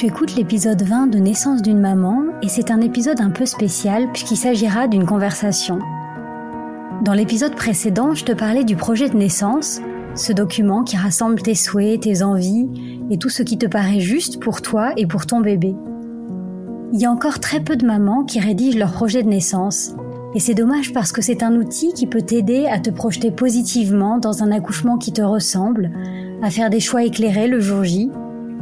Tu 0.00 0.06
écoutes 0.06 0.34
l'épisode 0.34 0.80
20 0.80 1.08
de 1.08 1.18
Naissance 1.18 1.60
d'une 1.60 1.78
maman 1.78 2.22
et 2.40 2.48
c'est 2.48 2.70
un 2.70 2.80
épisode 2.80 3.20
un 3.20 3.28
peu 3.28 3.44
spécial 3.44 4.10
puisqu'il 4.10 4.38
s'agira 4.38 4.88
d'une 4.88 5.04
conversation. 5.04 5.78
Dans 7.04 7.12
l'épisode 7.12 7.54
précédent, 7.54 8.14
je 8.14 8.24
te 8.24 8.32
parlais 8.32 8.64
du 8.64 8.76
projet 8.76 9.10
de 9.10 9.16
naissance, 9.18 9.82
ce 10.14 10.32
document 10.32 10.84
qui 10.84 10.96
rassemble 10.96 11.42
tes 11.42 11.54
souhaits, 11.54 12.00
tes 12.00 12.22
envies 12.22 12.66
et 13.10 13.18
tout 13.18 13.28
ce 13.28 13.42
qui 13.42 13.58
te 13.58 13.66
paraît 13.66 14.00
juste 14.00 14.40
pour 14.40 14.62
toi 14.62 14.94
et 14.96 15.06
pour 15.06 15.26
ton 15.26 15.40
bébé. 15.40 15.76
Il 16.94 16.98
y 16.98 17.04
a 17.04 17.10
encore 17.10 17.38
très 17.38 17.60
peu 17.60 17.76
de 17.76 17.84
mamans 17.84 18.24
qui 18.24 18.40
rédigent 18.40 18.78
leur 18.78 18.92
projet 18.92 19.22
de 19.22 19.28
naissance 19.28 19.94
et 20.34 20.40
c'est 20.40 20.54
dommage 20.54 20.94
parce 20.94 21.12
que 21.12 21.20
c'est 21.20 21.42
un 21.42 21.54
outil 21.56 21.92
qui 21.92 22.06
peut 22.06 22.22
t'aider 22.22 22.66
à 22.68 22.78
te 22.78 22.88
projeter 22.88 23.30
positivement 23.30 24.16
dans 24.16 24.42
un 24.42 24.50
accouchement 24.50 24.96
qui 24.96 25.12
te 25.12 25.20
ressemble, 25.20 25.90
à 26.42 26.48
faire 26.48 26.70
des 26.70 26.80
choix 26.80 27.04
éclairés 27.04 27.48
le 27.48 27.60
jour 27.60 27.84
J 27.84 28.10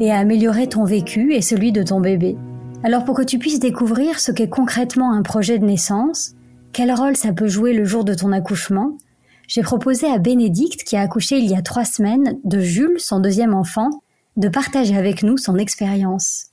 et 0.00 0.12
à 0.12 0.18
améliorer 0.18 0.68
ton 0.68 0.84
vécu 0.84 1.34
et 1.34 1.42
celui 1.42 1.72
de 1.72 1.82
ton 1.82 2.00
bébé. 2.00 2.36
Alors 2.84 3.04
pour 3.04 3.16
que 3.16 3.22
tu 3.22 3.38
puisses 3.38 3.58
découvrir 3.58 4.20
ce 4.20 4.32
qu'est 4.32 4.48
concrètement 4.48 5.12
un 5.12 5.22
projet 5.22 5.58
de 5.58 5.64
naissance, 5.64 6.32
quel 6.72 6.92
rôle 6.92 7.16
ça 7.16 7.32
peut 7.32 7.48
jouer 7.48 7.72
le 7.72 7.84
jour 7.84 8.04
de 8.04 8.14
ton 8.14 8.32
accouchement, 8.32 8.96
j'ai 9.48 9.62
proposé 9.62 10.06
à 10.06 10.18
Bénédicte, 10.18 10.84
qui 10.84 10.96
a 10.96 11.00
accouché 11.00 11.38
il 11.38 11.50
y 11.50 11.56
a 11.56 11.62
trois 11.62 11.84
semaines 11.84 12.38
de 12.44 12.60
Jules, 12.60 12.98
son 13.00 13.18
deuxième 13.18 13.54
enfant, 13.54 13.88
de 14.36 14.48
partager 14.48 14.96
avec 14.96 15.22
nous 15.22 15.38
son 15.38 15.56
expérience. 15.56 16.48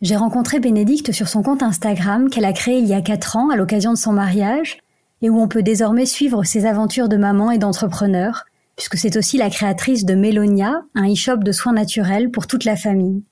J'ai 0.00 0.16
rencontré 0.16 0.60
Bénédicte 0.60 1.12
sur 1.12 1.28
son 1.28 1.42
compte 1.42 1.62
Instagram 1.62 2.30
qu'elle 2.30 2.44
a 2.46 2.52
créé 2.52 2.78
il 2.78 2.86
y 2.86 2.94
a 2.94 3.02
quatre 3.02 3.36
ans 3.36 3.50
à 3.50 3.56
l'occasion 3.56 3.92
de 3.92 3.98
son 3.98 4.12
mariage 4.12 4.78
et 5.22 5.30
où 5.30 5.38
on 5.38 5.46
peut 5.46 5.62
désormais 5.62 6.06
suivre 6.06 6.42
ses 6.44 6.66
aventures 6.66 7.08
de 7.08 7.16
maman 7.16 7.50
et 7.50 7.58
d'entrepreneur, 7.58 8.44
puisque 8.76 8.96
c'est 8.96 9.16
aussi 9.16 9.36
la 9.38 9.50
créatrice 9.50 10.04
de 10.04 10.14
Melonia, 10.14 10.82
un 10.94 11.12
e-shop 11.12 11.38
de 11.38 11.52
soins 11.52 11.72
naturels 11.72 12.30
pour 12.30 12.46
toute 12.46 12.64
la 12.64 12.76
famille. 12.76 13.22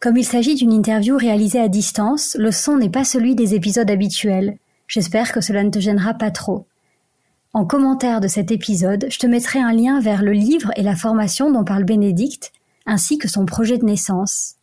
Comme 0.00 0.16
il 0.16 0.24
s'agit 0.24 0.54
d'une 0.54 0.72
interview 0.72 1.16
réalisée 1.16 1.60
à 1.60 1.68
distance, 1.68 2.36
le 2.38 2.52
son 2.52 2.76
n'est 2.76 2.90
pas 2.90 3.04
celui 3.04 3.34
des 3.34 3.54
épisodes 3.54 3.90
habituels. 3.90 4.58
J'espère 4.86 5.32
que 5.32 5.40
cela 5.40 5.64
ne 5.64 5.70
te 5.70 5.80
gênera 5.80 6.14
pas 6.14 6.30
trop. 6.30 6.66
En 7.52 7.64
commentaire 7.64 8.20
de 8.20 8.28
cet 8.28 8.52
épisode, 8.52 9.06
je 9.10 9.18
te 9.18 9.26
mettrai 9.26 9.58
un 9.58 9.72
lien 9.72 10.00
vers 10.00 10.22
le 10.22 10.32
livre 10.32 10.70
et 10.76 10.82
la 10.82 10.94
formation 10.94 11.50
dont 11.50 11.64
parle 11.64 11.84
Bénédicte, 11.84 12.52
ainsi 12.86 13.18
que 13.18 13.28
son 13.28 13.46
projet 13.46 13.78
de 13.78 13.84
naissance. 13.84 14.54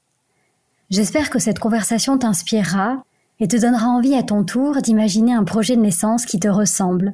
J'espère 0.90 1.30
que 1.30 1.40
cette 1.40 1.60
conversation 1.60 2.18
t'inspirera 2.18 3.04
et 3.40 3.48
te 3.48 3.58
donnera 3.58 3.88
envie 3.88 4.16
à 4.16 4.24
ton 4.24 4.44
tour 4.44 4.82
d'imaginer 4.82 5.34
un 5.34 5.44
projet 5.44 5.76
de 5.76 5.82
naissance 5.82 6.26
qui 6.26 6.40
te 6.40 6.48
ressemble. 6.48 7.14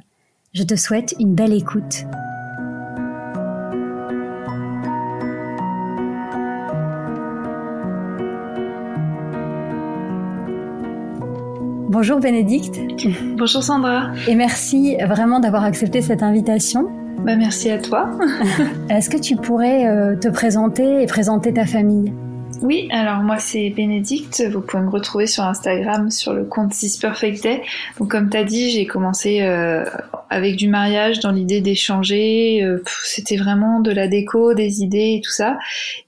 Je 0.53 0.63
te 0.63 0.75
souhaite 0.75 1.15
une 1.19 1.33
belle 1.33 1.53
écoute. 1.53 2.05
Bonjour 11.91 12.21
Bénédicte. 12.21 12.79
Bonjour 13.35 13.61
Sandra. 13.61 14.13
Et 14.25 14.35
merci 14.35 14.95
vraiment 15.05 15.41
d'avoir 15.41 15.65
accepté 15.65 16.01
cette 16.01 16.23
invitation. 16.23 16.89
Bah, 17.25 17.35
merci 17.35 17.69
à 17.69 17.79
toi. 17.79 18.09
Est-ce 18.89 19.09
que 19.09 19.17
tu 19.17 19.35
pourrais 19.35 19.89
euh, 19.89 20.15
te 20.15 20.29
présenter 20.29 21.03
et 21.03 21.05
présenter 21.05 21.53
ta 21.53 21.65
famille? 21.65 22.13
Oui, 22.61 22.87
alors 22.91 23.23
moi 23.23 23.39
c'est 23.39 23.71
Bénédicte, 23.71 24.41
vous 24.53 24.61
pouvez 24.61 24.83
me 24.83 24.89
retrouver 24.89 25.27
sur 25.27 25.43
Instagram 25.43 26.09
sur 26.11 26.31
le 26.31 26.45
compte 26.45 26.71
This 26.71 26.95
Perfect 26.95 27.43
Day. 27.43 27.61
Donc 27.99 28.09
comme 28.09 28.29
tu 28.29 28.37
as 28.37 28.45
dit, 28.45 28.69
j'ai 28.69 28.85
commencé 28.85 29.39
euh, 29.41 29.83
avec 30.31 30.55
du 30.55 30.67
mariage 30.67 31.19
dans 31.19 31.31
l'idée 31.31 31.61
d'échanger, 31.61 32.63
euh, 32.63 32.81
c'était 33.03 33.37
vraiment 33.37 33.79
de 33.81 33.91
la 33.91 34.07
déco, 34.07 34.53
des 34.53 34.81
idées 34.81 35.15
et 35.17 35.21
tout 35.21 35.31
ça. 35.31 35.59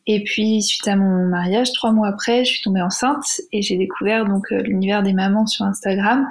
Et 0.08 0.24
puis 0.24 0.64
suite 0.64 0.88
à 0.88 0.96
mon 0.96 1.28
mariage, 1.28 1.72
trois 1.74 1.92
mois 1.92 2.08
après, 2.08 2.46
je 2.46 2.52
suis 2.52 2.62
tombée 2.62 2.82
enceinte 2.82 3.42
et 3.52 3.62
j'ai 3.62 3.78
découvert 3.78 4.26
donc 4.26 4.52
euh, 4.52 4.62
l'univers 4.62 5.04
des 5.04 5.14
mamans 5.14 5.46
sur 5.46 5.66
Instagram. 5.66 6.28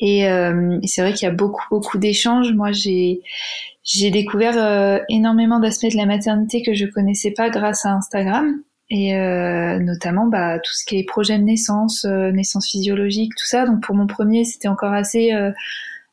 Et, 0.00 0.20
et 0.20 0.86
c'est 0.86 1.00
vrai 1.00 1.12
qu'il 1.12 1.26
y 1.26 1.30
a 1.30 1.34
beaucoup 1.34 1.64
beaucoup 1.70 1.98
d'échanges. 1.98 2.52
Moi 2.52 2.70
j'ai 2.70 3.20
j'ai 3.82 4.10
découvert 4.10 5.00
énormément 5.08 5.58
d'aspects 5.58 5.90
de 5.90 5.96
la 5.96 6.06
maternité 6.06 6.62
que 6.62 6.74
je 6.74 6.86
connaissais 6.86 7.32
pas 7.32 7.50
grâce 7.50 7.84
à 7.84 7.94
Instagram 7.94 8.62
et 8.90 9.14
euh, 9.14 9.78
notamment 9.80 10.26
bah, 10.26 10.58
tout 10.58 10.72
ce 10.72 10.84
qui 10.84 10.98
est 10.98 11.04
projet 11.04 11.38
de 11.38 11.44
naissance, 11.44 12.06
euh, 12.06 12.30
naissance 12.32 12.68
physiologique, 12.70 13.32
tout 13.36 13.46
ça. 13.46 13.66
Donc 13.66 13.82
pour 13.82 13.94
mon 13.94 14.06
premier, 14.06 14.44
c'était 14.44 14.68
encore 14.68 14.92
assez 14.92 15.32
euh, 15.32 15.52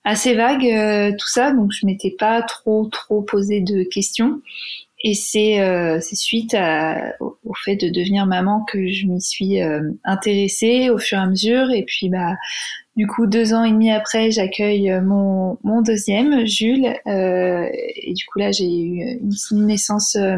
assez 0.06 0.36
vague 0.36 0.66
euh, 0.66 1.12
tout 1.12 1.28
ça, 1.28 1.52
donc 1.52 1.72
je 1.74 1.86
m'étais 1.86 2.16
pas 2.18 2.42
trop 2.42 2.88
trop 2.92 3.22
posé 3.22 3.60
de 3.60 3.84
questions. 3.84 4.42
Et 5.04 5.14
c'est 5.14 5.60
c'est 6.02 6.16
suite 6.16 6.56
à, 6.56 7.14
au, 7.20 7.54
fait 7.64 7.76
de 7.76 7.90
devenir 7.90 8.26
maman 8.26 8.64
que 8.64 8.88
je 8.88 9.06
m'y 9.06 9.22
suis 9.22 9.60
intéressée 10.04 10.90
au 10.90 10.98
fur 10.98 11.20
et 11.20 11.22
à 11.22 11.28
mesure. 11.28 11.70
Et 11.72 11.84
puis 11.84 12.10
bah 12.10 12.36
du 12.96 13.08
coup, 13.08 13.28
deux 13.28 13.54
ans 13.54 13.64
et 13.64 13.72
demi 13.72 13.92
après, 13.92 14.32
j'accueille 14.32 14.90
euh, 14.90 15.02
mon, 15.02 15.58
mon 15.64 15.82
deuxième, 15.82 16.46
Jules. 16.46 16.96
Euh, 17.08 17.68
et 17.72 18.14
du 18.14 18.26
coup, 18.26 18.40
là, 18.40 18.52
j'ai 18.52 18.66
eu 18.66 19.20
une 19.52 19.66
naissance 19.66 20.16
euh, 20.16 20.38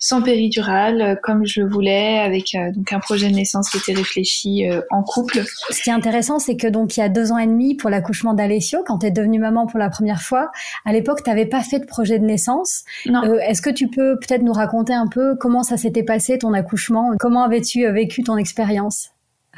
sans 0.00 0.20
péridurale, 0.20 1.20
comme 1.22 1.46
je 1.46 1.60
le 1.60 1.68
voulais, 1.68 2.18
avec 2.18 2.54
euh, 2.54 2.72
donc 2.72 2.92
un 2.92 2.98
projet 2.98 3.28
de 3.28 3.34
naissance 3.34 3.70
qui 3.70 3.78
était 3.78 3.92
réfléchi 3.92 4.64
en 4.90 5.02
couple. 5.02 5.42
Ce 5.70 5.82
qui 5.82 5.90
est 5.90 5.92
intéressant, 5.92 6.38
c'est 6.38 6.56
que 6.56 6.66
donc 6.66 6.96
il 6.96 7.00
y 7.00 7.02
a 7.02 7.08
deux 7.08 7.30
ans 7.30 7.38
et 7.38 7.46
demi 7.46 7.76
pour 7.76 7.88
l'accouchement 7.88 8.34
d'Alessio, 8.34 8.82
quand 8.86 8.98
tu 8.98 9.06
es 9.06 9.10
devenue 9.10 9.38
maman 9.38 9.66
pour 9.66 9.78
la 9.78 9.88
première 9.88 10.22
fois, 10.22 10.50
à 10.84 10.92
l'époque, 10.92 11.22
tu 11.22 11.30
n'avais 11.30 11.46
pas 11.46 11.60
fait 11.60 11.78
de 11.78 11.86
projet 11.86 12.18
de 12.18 12.24
naissance. 12.24 12.84
Non. 13.06 13.22
Est-ce 13.40 13.62
que 13.62 13.70
tu 13.70 13.88
peux 13.88 14.18
peut-être 14.18 14.42
nous 14.42 14.52
raconter 14.52 14.92
un 14.92 15.06
peu 15.06 15.36
comment 15.36 15.62
ça 15.62 15.76
s'était 15.76 16.02
passé 16.02 16.38
ton 16.38 16.52
accouchement? 16.52 17.12
Comment 17.18 17.44
avais-tu 17.44 17.88
vécu 17.90 18.22
ton 18.22 18.36
expérience? 18.36 19.10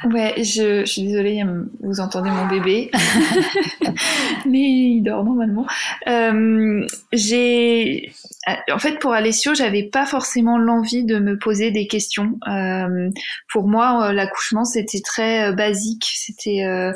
Ouais, 0.05 0.33
je, 0.37 0.81
je, 0.81 0.85
suis 0.85 1.03
désolée, 1.03 1.43
vous 1.81 1.99
entendez 1.99 2.29
mon 2.29 2.47
bébé, 2.47 2.89
mais 4.45 4.59
il 4.59 5.01
dort 5.01 5.25
normalement. 5.25 5.67
Euh, 6.07 6.85
j'ai, 7.11 8.13
en 8.71 8.79
fait, 8.79 8.97
pour 8.99 9.11
Alessio, 9.11 9.53
j'avais 9.53 9.83
pas 9.83 10.05
forcément 10.05 10.57
l'envie 10.57 11.03
de 11.03 11.19
me 11.19 11.37
poser 11.37 11.71
des 11.71 11.85
questions. 11.85 12.39
Euh, 12.47 13.09
pour 13.51 13.67
moi, 13.67 14.07
euh, 14.07 14.13
l'accouchement 14.13 14.63
c'était 14.63 15.01
très 15.01 15.49
euh, 15.49 15.51
basique, 15.51 16.05
c'était 16.05 16.63
euh, 16.63 16.93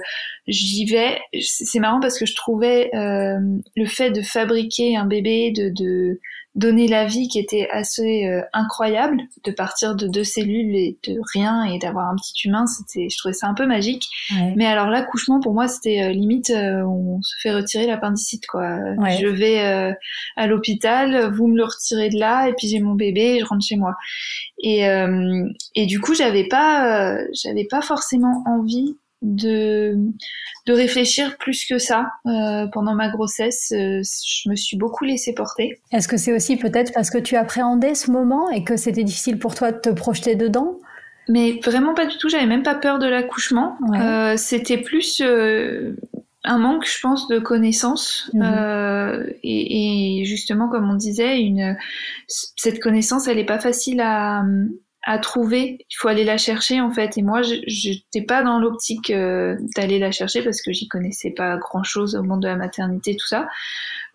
j'y 0.47 0.85
vais. 0.85 1.19
C'est 1.41 1.79
marrant 1.79 1.99
parce 1.99 2.17
que 2.17 2.25
je 2.25 2.35
trouvais 2.35 2.89
le 2.93 3.85
fait 3.85 4.11
de 4.11 4.21
fabriquer 4.21 4.95
un 4.95 5.05
bébé, 5.05 5.51
de, 5.51 5.69
de 5.69 6.19
donner 6.55 6.87
la 6.87 7.05
vie 7.05 7.27
qui 7.27 7.39
était 7.39 7.67
assez 7.71 8.27
euh, 8.27 8.41
incroyable 8.53 9.17
de 9.43 9.51
partir 9.51 9.95
de 9.95 10.07
deux 10.07 10.23
cellules 10.23 10.75
et 10.75 10.97
de 11.07 11.19
rien 11.33 11.63
et 11.63 11.79
d'avoir 11.79 12.09
un 12.09 12.15
petit 12.15 12.47
humain 12.47 12.67
c'était 12.67 13.07
je 13.09 13.17
trouvais 13.17 13.33
ça 13.33 13.47
un 13.47 13.55
peu 13.55 13.65
magique. 13.65 14.07
Mais 14.55 14.67
alors 14.67 14.87
l'accouchement 14.87 15.39
pour 15.39 15.53
moi 15.53 15.67
c'était 15.67 16.03
euh, 16.03 16.09
limite 16.09 16.51
euh, 16.51 16.83
on 16.83 17.21
se 17.23 17.35
fait 17.41 17.51
retirer 17.51 17.87
l'appendicite 17.87 18.45
quoi. 18.45 18.77
Je 19.19 19.27
vais 19.27 19.95
à 20.35 20.47
l'hôpital 20.47 21.33
vous 21.33 21.47
me 21.47 21.57
le 21.57 21.65
retirez 21.65 22.09
de 22.09 22.19
là 22.19 22.47
et 22.47 22.53
puis 22.53 22.67
j'ai 22.67 22.79
mon 22.79 22.93
bébé 22.93 23.35
et 23.35 23.39
je 23.39 23.45
rentre 23.45 23.65
chez 23.65 23.77
moi. 23.77 23.95
Et 24.59 24.83
et 25.75 25.85
du 25.87 25.99
coup 25.99 26.13
j'avais 26.13 26.47
pas 26.47 27.17
j'avais 27.33 27.65
pas 27.65 27.81
forcément 27.81 28.43
envie 28.45 28.95
de, 29.23 29.95
de 30.65 30.73
réfléchir 30.73 31.37
plus 31.37 31.65
que 31.65 31.79
ça 31.79 32.11
euh, 32.27 32.67
pendant 32.67 32.93
ma 32.93 33.09
grossesse. 33.09 33.71
Euh, 33.75 34.01
je 34.03 34.49
me 34.49 34.55
suis 34.55 34.77
beaucoup 34.77 35.05
laissée 35.05 35.33
porter. 35.33 35.79
Est-ce 35.91 36.07
que 36.07 36.17
c'est 36.17 36.33
aussi 36.33 36.57
peut-être 36.57 36.93
parce 36.93 37.09
que 37.09 37.17
tu 37.17 37.35
appréhendais 37.35 37.95
ce 37.95 38.11
moment 38.11 38.49
et 38.49 38.63
que 38.63 38.77
c'était 38.77 39.03
difficile 39.03 39.39
pour 39.39 39.55
toi 39.55 39.71
de 39.71 39.79
te 39.79 39.89
projeter 39.89 40.35
dedans? 40.35 40.77
Mais 41.29 41.59
vraiment 41.63 41.93
pas 41.93 42.05
du 42.05 42.17
tout, 42.17 42.27
j'avais 42.27 42.45
même 42.45 42.63
pas 42.63 42.75
peur 42.75 42.99
de 42.99 43.07
l'accouchement. 43.07 43.77
Euh, 43.95 44.35
c'était 44.35 44.77
plus 44.77 45.23
un 46.45 46.57
manque, 46.57 46.85
je 46.85 46.99
pense, 47.01 47.29
de 47.29 47.39
connaissances. 47.39 48.29
Mhm. 48.33 49.25
Et, 49.41 50.19
et, 50.19 50.25
justement, 50.25 50.67
comme 50.67 50.89
on 50.89 50.95
disait, 50.95 51.39
une, 51.39 51.77
cette 52.27 52.81
connaissance, 52.81 53.29
elle 53.29 53.39
est 53.39 53.45
pas 53.45 53.59
facile 53.59 54.01
à, 54.01 54.43
à 55.03 55.17
trouver. 55.17 55.85
Il 55.89 55.95
faut 55.97 56.07
aller 56.07 56.23
la 56.23 56.37
chercher 56.37 56.81
en 56.81 56.91
fait. 56.91 57.17
Et 57.17 57.21
moi, 57.21 57.41
je 57.41 57.55
n'étais 57.89 58.25
pas 58.25 58.41
dans 58.41 58.59
l'optique 58.59 59.09
euh, 59.09 59.57
d'aller 59.75 59.99
la 59.99 60.11
chercher 60.11 60.41
parce 60.41 60.61
que 60.61 60.71
j'y 60.71 60.87
connaissais 60.87 61.31
pas 61.31 61.57
grand 61.57 61.83
chose 61.83 62.15
au 62.15 62.23
monde 62.23 62.41
de 62.41 62.47
la 62.47 62.55
maternité, 62.55 63.15
tout 63.15 63.27
ça. 63.27 63.47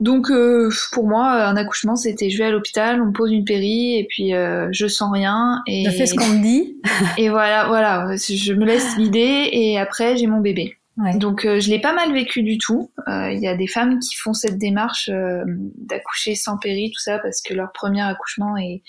Donc 0.01 0.31
euh, 0.31 0.71
pour 0.93 1.07
moi, 1.07 1.45
un 1.45 1.57
accouchement, 1.57 1.97
c'était 1.97 2.31
je 2.31 2.39
vais 2.39 2.45
à 2.45 2.51
l'hôpital, 2.51 3.03
on 3.03 3.07
me 3.07 3.13
pose 3.13 3.33
une 3.33 3.45
péri 3.45 3.99
et 3.99 4.05
puis 4.05 4.35
euh, 4.35 4.69
je 4.73 4.87
sens 4.87 5.13
rien. 5.13 5.63
Et 5.67 5.85
je 5.85 5.91
fais 5.91 6.07
ce 6.07 6.15
qu'on 6.15 6.29
me 6.29 6.43
dit. 6.43 6.81
et 7.19 7.29
voilà, 7.29 7.67
voilà, 7.67 8.17
je 8.17 8.53
me 8.55 8.65
laisse 8.65 8.97
guider 8.97 9.51
et 9.53 9.79
après 9.79 10.17
j'ai 10.17 10.27
mon 10.27 10.41
bébé. 10.41 10.75
Donc 11.15 11.43
je 11.45 11.71
l'ai 11.71 11.81
pas 11.81 11.93
mal 11.93 12.13
vécu 12.13 12.43
du 12.43 12.59
tout. 12.59 12.91
Il 13.07 13.39
y 13.39 13.47
a 13.47 13.57
des 13.57 13.69
femmes 13.69 14.01
qui 14.01 14.17
font 14.17 14.33
cette 14.33 14.59
démarche 14.59 15.09
d'accoucher 15.09 16.35
sans 16.35 16.59
péri, 16.59 16.91
tout 16.91 17.01
ça, 17.01 17.21
parce 17.21 17.41
que 17.41 17.55
leur 17.55 17.71
premier 17.73 18.03
accouchement 18.03 18.57
est, 18.57 18.83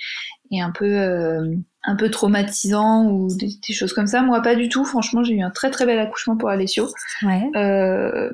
est 0.57 0.62
un 0.62 0.72
peu 0.72 1.62
un 1.84 1.96
peu 1.96 2.10
traumatisant 2.10 3.06
ou 3.06 3.30
des, 3.36 3.74
choses 3.74 3.94
comme 3.94 4.07
ça. 4.07 4.22
Moi, 4.22 4.42
pas 4.42 4.56
du 4.56 4.69
tout. 4.69 4.84
Franchement, 4.84 5.24
j'ai 5.24 5.36
eu 5.36 5.42
un 5.42 5.50
très 5.50 5.72
très 5.72 5.86
bel 5.86 6.00
accouchement 6.00 6.36
pour 6.36 6.50
Alessio. 6.50 6.88
Ouais. 7.24 7.50
Euh, 7.56 8.30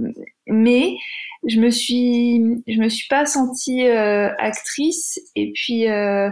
mais 0.48 0.96
je 1.48 1.60
me 1.60 1.70
suis, 1.70 2.64
je 2.68 2.80
me 2.80 2.90
suis 2.90 3.08
pas 3.08 3.26
sentie 3.26 3.88
euh, 3.88 4.30
actrice. 4.38 5.20
Et 5.36 5.52
puis, 5.54 5.88
euh, 5.88 6.30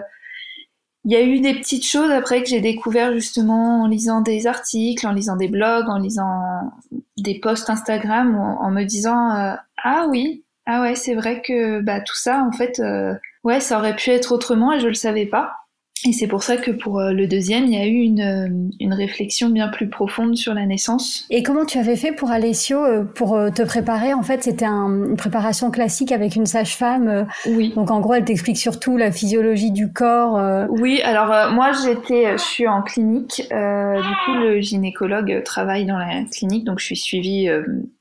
il 1.06 1.12
y 1.12 1.16
a 1.16 1.22
eu 1.22 1.40
des 1.40 1.54
petites 1.54 1.86
choses 1.86 2.12
après 2.12 2.42
que 2.42 2.50
j'ai 2.50 2.62
découvert 2.62 3.14
justement 3.14 3.84
en 3.84 3.88
lisant 3.88 4.22
des 4.22 4.48
articles, 4.48 5.06
en 5.06 5.12
lisant 5.12 5.36
des 5.36 5.50
blogs, 5.50 5.90
en 5.90 6.00
lisant 6.00 6.72
des 7.18 7.40
posts 7.40 7.70
Instagram, 7.70 8.36
en, 8.36 8.64
en 8.64 8.72
me 8.72 8.84
disant 8.84 9.36
euh, 9.36 9.54
ah 9.84 10.08
oui, 10.10 10.46
ah 10.66 10.82
ouais, 10.82 10.96
c'est 10.96 11.14
vrai 11.14 11.42
que 11.42 11.82
bah 11.82 12.00
tout 12.00 12.16
ça 12.16 12.44
en 12.44 12.54
fait, 12.54 12.80
euh, 12.80 13.14
ouais, 13.44 13.60
ça 13.60 13.78
aurait 13.78 13.96
pu 13.96 14.12
être 14.12 14.32
autrement 14.32 14.72
et 14.72 14.80
je 14.80 14.88
le 14.88 14.94
savais 14.94 15.26
pas. 15.26 15.63
Et 16.06 16.12
c'est 16.12 16.28
pour 16.28 16.44
ça 16.44 16.58
que 16.58 16.72
pour 16.72 17.00
euh, 17.00 17.14
le 17.14 17.28
deuxième, 17.28 17.66
il 17.66 17.74
y 17.74 17.82
a 17.82 17.86
eu 17.86 18.02
une, 18.02 18.22
euh, 18.22 18.70
une, 18.82 18.94
réflexion 18.94 19.50
bien 19.50 19.70
plus 19.70 19.88
profonde 19.88 20.36
sur 20.36 20.54
la 20.54 20.66
naissance. 20.66 21.26
Et 21.30 21.44
comment 21.44 21.66
tu 21.66 21.78
avais 21.78 21.96
fait 21.96 22.12
pour 22.12 22.30
Alessio, 22.30 22.84
euh, 22.84 23.04
pour 23.04 23.40
te 23.56 23.62
préparer? 23.64 24.14
En 24.14 24.22
fait, 24.22 24.44
c'était 24.44 24.66
une 24.66 25.16
préparation 25.16 25.72
classique 25.72 26.12
avec 26.12 26.36
une 26.36 26.46
sage-femme. 26.46 27.26
Oui. 27.48 27.74
Donc 27.76 27.90
en 27.90 28.02
gros, 28.02 28.16
elle 28.16 28.26
t'explique 28.26 28.58
surtout 28.58 28.98
la 28.98 29.12
physiologie 29.12 29.72
du 29.72 29.94
corps. 29.94 30.68
Oui, 30.70 31.02
alors 31.04 31.54
moi 31.54 31.72
j'étais, 31.84 32.34
je 32.34 32.44
suis 32.44 32.68
en 32.68 32.82
clinique. 32.82 33.42
du 33.50 34.14
coup, 34.26 34.34
le 34.34 34.60
gynécologue 34.62 35.42
travaille 35.44 35.86
dans 35.86 35.98
la 35.98 36.24
clinique, 36.32 36.66
donc 36.66 36.80
je 36.80 36.86
suis 36.86 36.98
suivie 36.98 37.50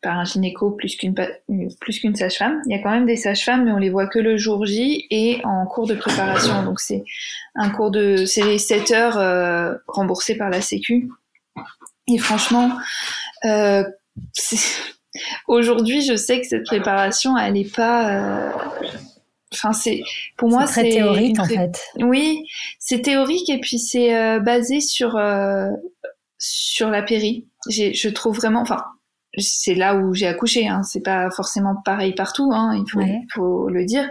par 0.02 0.18
un 0.18 0.24
gynéco 0.24 0.70
plus 0.70 0.96
qu'une 0.96 1.14
plus 1.80 2.00
qu'une 2.00 2.14
sage-femme. 2.14 2.60
Il 2.66 2.76
y 2.76 2.78
a 2.78 2.82
quand 2.82 2.90
même 2.90 3.06
des 3.06 3.16
sages-femmes, 3.16 3.64
mais 3.64 3.72
on 3.72 3.78
les 3.78 3.90
voit 3.90 4.06
que 4.06 4.18
le 4.18 4.36
jour 4.36 4.66
J 4.66 5.06
et 5.10 5.40
en 5.44 5.66
cours 5.66 5.86
de 5.86 5.94
préparation. 5.94 6.62
Donc 6.64 6.80
c'est 6.80 7.04
un 7.54 7.70
cours 7.70 7.90
de 7.90 8.24
c'est 8.24 8.58
7 8.58 8.90
heures 8.92 9.18
euh, 9.18 9.74
remboursées 9.86 10.36
par 10.36 10.50
la 10.50 10.60
Sécu. 10.60 11.10
Et 12.08 12.18
franchement, 12.18 12.70
euh, 13.44 13.84
aujourd'hui, 15.46 16.02
je 16.02 16.16
sais 16.16 16.40
que 16.40 16.46
cette 16.46 16.64
préparation, 16.64 17.36
elle 17.36 17.56
est 17.56 17.74
pas. 17.74 18.10
Euh, 18.10 18.50
enfin, 19.52 19.72
c'est 19.72 20.02
pour 20.36 20.48
moi 20.48 20.66
c'est 20.66 20.82
très 20.82 20.90
théorique 20.90 21.38
en 21.38 21.44
fait. 21.44 21.80
Oui, 21.98 22.44
c'est 22.78 23.02
théorique 23.02 23.48
et 23.50 23.60
puis 23.60 23.78
c'est 23.78 24.16
euh, 24.16 24.40
basé 24.40 24.80
sur 24.80 25.20
sur 26.38 26.90
la 26.90 27.02
péri. 27.02 27.46
Je 27.68 28.08
trouve 28.08 28.36
vraiment. 28.36 28.62
Enfin, 28.62 28.84
c'est 29.38 29.74
là 29.74 29.94
où 29.94 30.12
j'ai 30.12 30.26
accouché. 30.26 30.66
Hein. 30.66 30.82
C'est 30.82 31.02
pas 31.02 31.30
forcément 31.30 31.76
pareil 31.84 32.14
partout. 32.14 32.50
Hein, 32.52 32.76
il 32.76 32.90
faut, 32.90 33.00
il 33.00 33.26
faut 33.32 33.68
le 33.68 33.84
dire. 33.84 34.08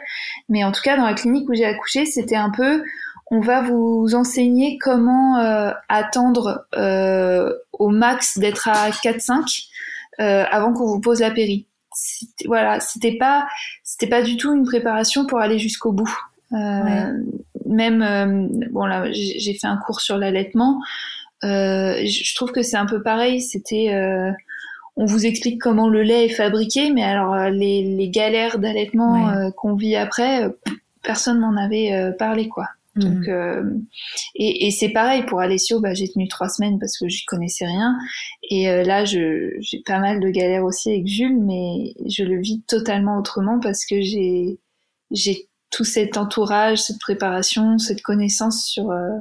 Mais 0.50 0.64
en 0.64 0.72
tout 0.72 0.82
cas, 0.82 0.98
dans 0.98 1.06
la 1.06 1.14
clinique 1.14 1.48
où 1.50 1.54
j'ai 1.54 1.66
accouché, 1.66 2.06
c'était 2.06 2.38
un 2.38 2.50
peu 2.50 2.84
on 3.32 3.40
va 3.40 3.62
vous 3.62 4.14
enseigner 4.14 4.78
comment 4.78 5.38
euh, 5.38 5.72
attendre 5.88 6.66
euh, 6.76 7.54
au 7.72 7.88
max 7.88 8.38
d'être 8.38 8.68
à 8.68 8.90
4-5 8.90 9.68
euh, 10.20 10.44
avant 10.52 10.74
qu'on 10.74 10.86
vous 10.86 11.00
pose 11.00 11.22
la 11.22 11.32
péri. 11.32 11.66
Voilà, 12.46 12.82
c'était 12.82 13.18
pas 13.18 13.48
c'était 13.84 14.08
pas 14.08 14.22
du 14.22 14.36
tout 14.36 14.54
une 14.54 14.66
préparation 14.66 15.26
pour 15.26 15.40
aller 15.40 15.60
jusqu'au 15.60 15.94
bout. 15.94 16.14
Même 16.52 18.50
bon 18.72 18.86
là, 18.86 19.10
j'ai 19.12 19.54
fait 19.54 19.68
un 19.68 19.78
cours 19.78 20.02
sur 20.02 20.18
l'allaitement. 20.18 20.82
je 21.42 22.36
trouve 22.36 22.52
que 22.52 22.62
c'est 22.62 22.78
un 22.78 22.86
peu 22.86 23.02
pareil. 23.02 23.42
C'était 23.42 23.94
on 24.96 25.06
vous 25.06 25.26
explique 25.26 25.62
comment 25.62 25.90
le 25.90 26.02
lait 26.02 26.26
est 26.26 26.30
fabriqué, 26.30 26.92
mais 26.92 27.04
alors 27.04 27.36
les, 27.50 27.84
les 27.84 28.10
galères 28.10 28.58
d'allaitement 28.58 29.52
qu'on 29.58 29.76
vit 29.76 29.96
après, 29.96 30.50
personne 31.04 31.40
m'en 31.40 31.58
avait 31.58 32.14
parlé 32.18 32.48
quoi. 32.48 32.68
Donc, 32.96 33.28
mhm. 33.28 33.30
euh, 33.30 33.64
et, 34.36 34.68
et 34.68 34.72
c'est 34.72 34.90
pareil 34.90 35.24
pour 35.24 35.40
Alessio, 35.40 35.80
bah, 35.80 35.94
j'ai 35.94 36.10
tenu 36.10 36.28
trois 36.28 36.50
semaines 36.50 36.78
parce 36.78 36.98
que 36.98 37.08
j'y 37.08 37.24
connaissais 37.26 37.66
rien. 37.66 37.96
Et 38.50 38.70
euh, 38.70 38.84
là, 38.84 39.06
j'ai 39.06 39.60
pas 39.86 40.00
mal 40.00 40.20
de 40.20 40.30
galères 40.30 40.66
aussi 40.66 40.90
avec 40.90 41.08
Jules, 41.08 41.40
mais 41.40 41.94
je 42.10 42.24
le 42.24 42.42
vis 42.42 42.62
totalement 42.68 43.18
autrement 43.18 43.60
parce 43.60 43.86
que 43.86 44.02
j'ai 44.02 44.60
j'ai 45.10 45.50
tout 45.70 45.84
cet 45.86 46.18
entourage, 46.18 46.80
cette 46.80 47.00
préparation, 47.00 47.78
cette 47.78 48.02
connaissance 48.02 48.66
sur 48.66 48.92
euh, 48.92 49.18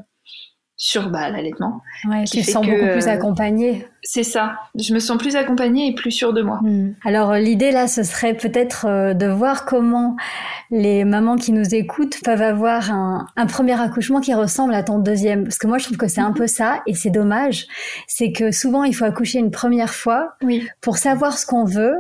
sur 0.77 1.11
bah, 1.11 1.31
l'allaitement. 1.31 1.83
Ouais, 2.09 2.25
tu 2.25 2.41
te 2.41 2.51
sens 2.51 2.67
beaucoup 2.67 2.79
plus 2.79 3.07
euh, 3.07 3.11
accompagnée. 3.11 3.87
C'est 4.03 4.23
ça. 4.23 4.57
Je 4.75 4.95
me 4.95 4.99
sens 4.99 5.19
plus 5.19 5.37
accompagnée 5.37 5.89
et 5.89 5.95
plus 5.95 6.11
sûre 6.11 6.33
de 6.33 6.43
moi. 6.43 6.61
Hmm. 6.63 6.95
Alors 7.05 7.35
l'idée 7.35 7.71
là, 7.71 7.87
ce 7.87 8.03
serait 8.03 8.35
peut-être 8.35 8.87
euh, 8.87 9.15
de 9.15 9.27
voir 9.27 9.65
comment 9.65 10.17
les 10.71 11.05
mamans 11.05 11.37
qui 11.37 11.53
nous 11.53 11.75
écoutent 11.75 12.21
peuvent 12.23 12.43
avoir 12.43 12.93
un, 12.93 13.27
un, 13.37 13.47
premier 13.47 13.79
accouchement 13.81 14.21
qui 14.21 14.35
ressemble 14.35 14.73
à 14.75 14.83
ton 14.83 14.99
deuxième. 14.99 15.45
Parce 15.45 15.59
que 15.59 15.67
moi, 15.67 15.79
je 15.79 15.85
trouve 15.85 15.97
que 15.97 16.07
c'est 16.09 16.21
un 16.21 16.33
peu 16.33 16.47
ça, 16.47 16.81
et 16.87 16.95
c'est 16.95 17.11
dommage. 17.11 17.67
C'est 18.07 18.33
que 18.33 18.53
souvent, 18.53 18.85
il 18.85 18.95
faut 18.95 19.05
accoucher 19.05 19.41
une 19.41 19.51
première 19.51 19.93
fois 19.93 20.35
oui. 20.43 20.67
pour 20.81 20.97
savoir 20.97 21.39
ce 21.39 21.47
qu'on 21.47 21.65
veut 21.65 21.95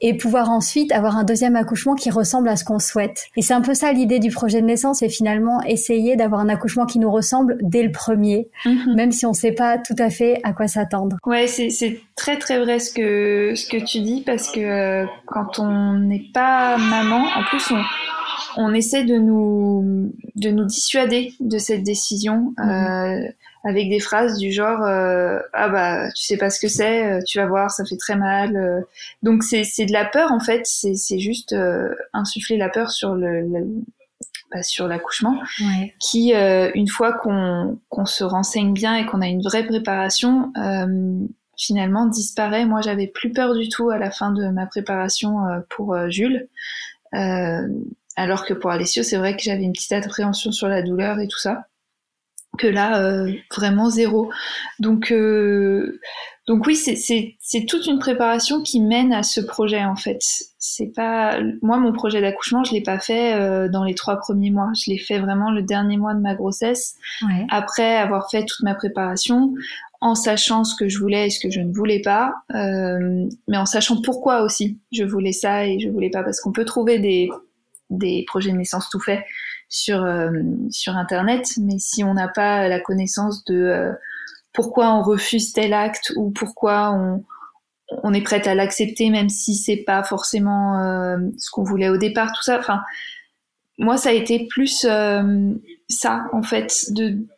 et 0.00 0.16
pouvoir 0.16 0.50
ensuite 0.50 0.92
avoir 0.92 1.16
un 1.16 1.24
deuxième 1.24 1.56
accouchement 1.56 1.94
qui 1.94 2.10
ressemble 2.10 2.48
à 2.48 2.56
ce 2.56 2.64
qu'on 2.64 2.78
souhaite. 2.78 3.26
Et 3.36 3.42
c'est 3.42 3.54
un 3.54 3.60
peu 3.60 3.74
ça 3.74 3.92
l'idée 3.92 4.18
du 4.18 4.30
projet 4.30 4.60
de 4.60 4.66
naissance, 4.66 4.98
c'est 4.98 5.08
finalement 5.08 5.62
essayer 5.62 6.16
d'avoir 6.16 6.40
un 6.40 6.48
accouchement 6.48 6.86
qui 6.86 6.98
nous 6.98 7.10
ressemble 7.10 7.58
dès 7.62 7.82
le 7.82 7.92
premier, 7.92 8.48
mhm. 8.64 8.94
même 8.94 9.12
si 9.12 9.26
on 9.26 9.30
ne 9.30 9.34
sait 9.34 9.52
pas 9.52 9.78
tout 9.78 9.96
à 9.98 10.10
fait 10.10 10.40
à 10.42 10.52
quoi 10.52 10.68
s'attendre. 10.68 11.16
Ouais, 11.26 11.39
c'est 11.48 12.00
très 12.16 12.38
très 12.38 12.58
vrai 12.58 12.78
ce 12.78 12.92
que 12.92 13.54
ce 13.54 13.66
que 13.68 13.76
tu 13.76 14.00
dis 14.00 14.22
parce 14.22 14.50
que 14.50 14.60
euh, 14.60 15.06
quand 15.26 15.58
on 15.58 15.94
n'est 15.94 16.30
pas 16.32 16.76
maman, 16.76 17.26
en 17.36 17.42
plus 17.44 17.70
on 17.70 17.82
on 18.56 18.74
essaie 18.74 19.04
de 19.04 19.16
nous 19.16 20.12
de 20.36 20.50
nous 20.50 20.64
dissuader 20.64 21.34
de 21.40 21.58
cette 21.58 21.82
décision. 21.82 22.54
Mhm. 22.58 22.70
Euh, 22.70 23.28
avec 23.62 23.90
des 23.90 24.00
phrases 24.00 24.38
du 24.38 24.52
genre 24.52 24.82
euh, 24.82 25.38
ah 25.52 25.68
bah 25.68 26.10
tu 26.12 26.24
sais 26.24 26.38
pas 26.38 26.48
ce 26.48 26.58
que 26.58 26.68
c'est 26.68 27.22
tu 27.26 27.36
vas 27.36 27.44
voir 27.44 27.70
ça 27.70 27.84
fait 27.84 27.98
très 27.98 28.16
mal 28.16 28.86
donc 29.22 29.42
c'est 29.42 29.64
c'est 29.64 29.84
de 29.84 29.92
la 29.92 30.06
peur 30.06 30.32
en 30.32 30.40
fait 30.40 30.62
c'est 30.64 30.94
c'est 30.94 31.18
juste 31.18 31.54
insuffler 32.14 32.56
la 32.56 32.70
peur 32.70 32.90
sur 32.90 33.14
le, 33.14 33.44
sur 34.62 34.88
l'accouchement 34.88 35.40
qui 36.00 36.32
une 36.32 36.88
fois 36.88 37.12
qu'on 37.12 38.06
se 38.06 38.24
renseigne 38.24 38.72
bien 38.72 38.96
et 38.96 39.06
qu'on 39.06 39.20
a 39.20 39.26
une 39.26 39.42
vraie 39.42 39.66
préparation 39.66 40.52
finalement 41.56 42.06
disparaît. 42.06 42.64
Moi, 42.64 42.80
j'avais 42.80 43.06
plus 43.06 43.32
peur 43.32 43.54
du 43.54 43.68
tout 43.68 43.90
à 43.90 43.98
la 43.98 44.10
fin 44.10 44.32
de 44.32 44.48
ma 44.48 44.66
préparation 44.66 45.36
pour 45.68 45.96
Jules. 46.10 46.48
alors 47.12 48.44
que 48.44 48.54
pour 48.54 48.70
Alessio, 48.70 49.02
c'est 49.02 49.18
vrai 49.18 49.36
que 49.36 49.42
j'avais 49.42 49.62
une 49.62 49.72
petite 49.72 49.92
appréhension 49.92 50.52
sur 50.52 50.68
la 50.68 50.82
douleur 50.82 51.20
et 51.20 51.28
tout 51.28 51.38
ça 51.38 51.66
que 52.58 52.66
là 52.66 53.00
euh, 53.00 53.32
vraiment 53.54 53.90
zéro. 53.90 54.30
Donc 54.78 55.12
euh, 55.12 56.00
donc 56.46 56.66
oui, 56.66 56.74
c'est 56.74 57.66
toute 57.66 57.86
une 57.86 57.98
préparation 57.98 58.62
qui 58.62 58.80
mène 58.80 59.12
à 59.12 59.22
ce 59.22 59.40
projet 59.40 59.84
en 59.84 59.94
fait. 59.94 60.20
C'est 60.58 60.92
pas 60.94 61.38
moi 61.62 61.78
mon 61.78 61.92
projet 61.92 62.20
d'accouchement, 62.20 62.64
je 62.64 62.72
l'ai 62.72 62.82
pas 62.82 62.98
fait 62.98 63.34
euh, 63.34 63.68
dans 63.68 63.84
les 63.84 63.94
trois 63.94 64.16
premiers 64.16 64.50
mois. 64.50 64.70
Je 64.74 64.90
l'ai 64.90 64.98
fait 64.98 65.18
vraiment 65.18 65.50
le 65.50 65.62
dernier 65.62 65.96
mois 65.96 66.14
de 66.14 66.20
ma 66.20 66.34
grossesse, 66.34 66.96
après 67.50 67.96
avoir 67.96 68.30
fait 68.30 68.44
toute 68.44 68.62
ma 68.62 68.74
préparation, 68.74 69.54
en 70.00 70.14
sachant 70.14 70.64
ce 70.64 70.74
que 70.74 70.88
je 70.88 70.98
voulais 70.98 71.26
et 71.26 71.30
ce 71.30 71.40
que 71.40 71.50
je 71.50 71.60
ne 71.60 71.72
voulais 71.72 72.00
pas, 72.00 72.34
mais 72.52 73.56
en 73.56 73.66
sachant 73.66 74.00
pourquoi 74.02 74.42
aussi 74.42 74.80
je 74.92 75.04
voulais 75.04 75.32
ça 75.32 75.66
et 75.66 75.78
je 75.78 75.88
voulais 75.88 76.10
pas 76.10 76.22
parce 76.22 76.40
qu'on 76.40 76.52
peut 76.52 76.64
trouver 76.64 76.98
des 76.98 77.30
des 77.90 78.24
projets 78.26 78.52
de 78.52 78.56
naissance 78.56 78.88
tout 78.88 79.00
faits 79.00 79.24
sur 79.68 80.02
euh, 80.02 80.30
sur 80.70 80.96
internet, 80.96 81.46
mais 81.58 81.78
si 81.78 82.02
on 82.02 82.14
n'a 82.14 82.28
pas 82.28 82.68
la 82.68 82.80
connaissance 82.80 83.44
de 83.44 83.54
euh, 83.54 83.92
pourquoi 84.52 84.94
on 84.94 85.02
refuse 85.02 85.52
tel 85.52 85.72
acte 85.72 86.12
ou 86.16 86.30
pourquoi 86.30 86.92
on 86.92 87.24
on 88.04 88.14
est 88.14 88.22
prête 88.22 88.46
à 88.46 88.54
l'accepter 88.54 89.10
même 89.10 89.28
si 89.28 89.56
c'est 89.56 89.78
pas 89.78 90.04
forcément 90.04 90.78
euh, 90.78 91.16
ce 91.38 91.50
qu'on 91.50 91.64
voulait 91.64 91.88
au 91.88 91.96
départ, 91.96 92.30
tout 92.30 92.42
ça. 92.42 92.56
Enfin, 92.56 92.80
moi, 93.78 93.96
ça 93.96 94.10
a 94.10 94.12
été 94.12 94.46
plus 94.46 94.86
ça 95.88 96.24
en 96.32 96.42
fait, 96.42 96.86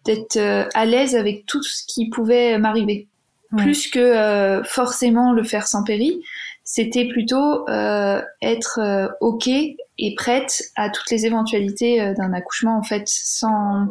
d'être 0.05 0.69
à 0.75 0.85
l'aise 0.85 1.17
avec 1.17 1.47
tout 1.47 1.63
ce 1.63 1.83
qui 1.87 2.11
pouvait 2.11 2.59
m'arriver, 2.59 3.09
plus 3.57 3.89
que 3.89 4.61
forcément 4.63 5.33
le 5.33 5.43
faire 5.43 5.67
sans 5.67 5.85
péri 5.85 6.21
c'était 6.65 7.07
plutôt 7.07 7.69
euh, 7.69 8.23
être 8.41 8.79
euh, 8.81 9.09
ok 9.21 9.49
et 9.49 10.15
prête 10.17 10.63
à 10.77 10.91
toutes 10.91 11.11
les 11.11 11.27
éventualités 11.27 12.01
euh, 12.01 12.15
d'un 12.15 12.33
accouchement 12.33 12.79
en 12.79 12.83
fait 12.83 13.03
sans 13.07 13.89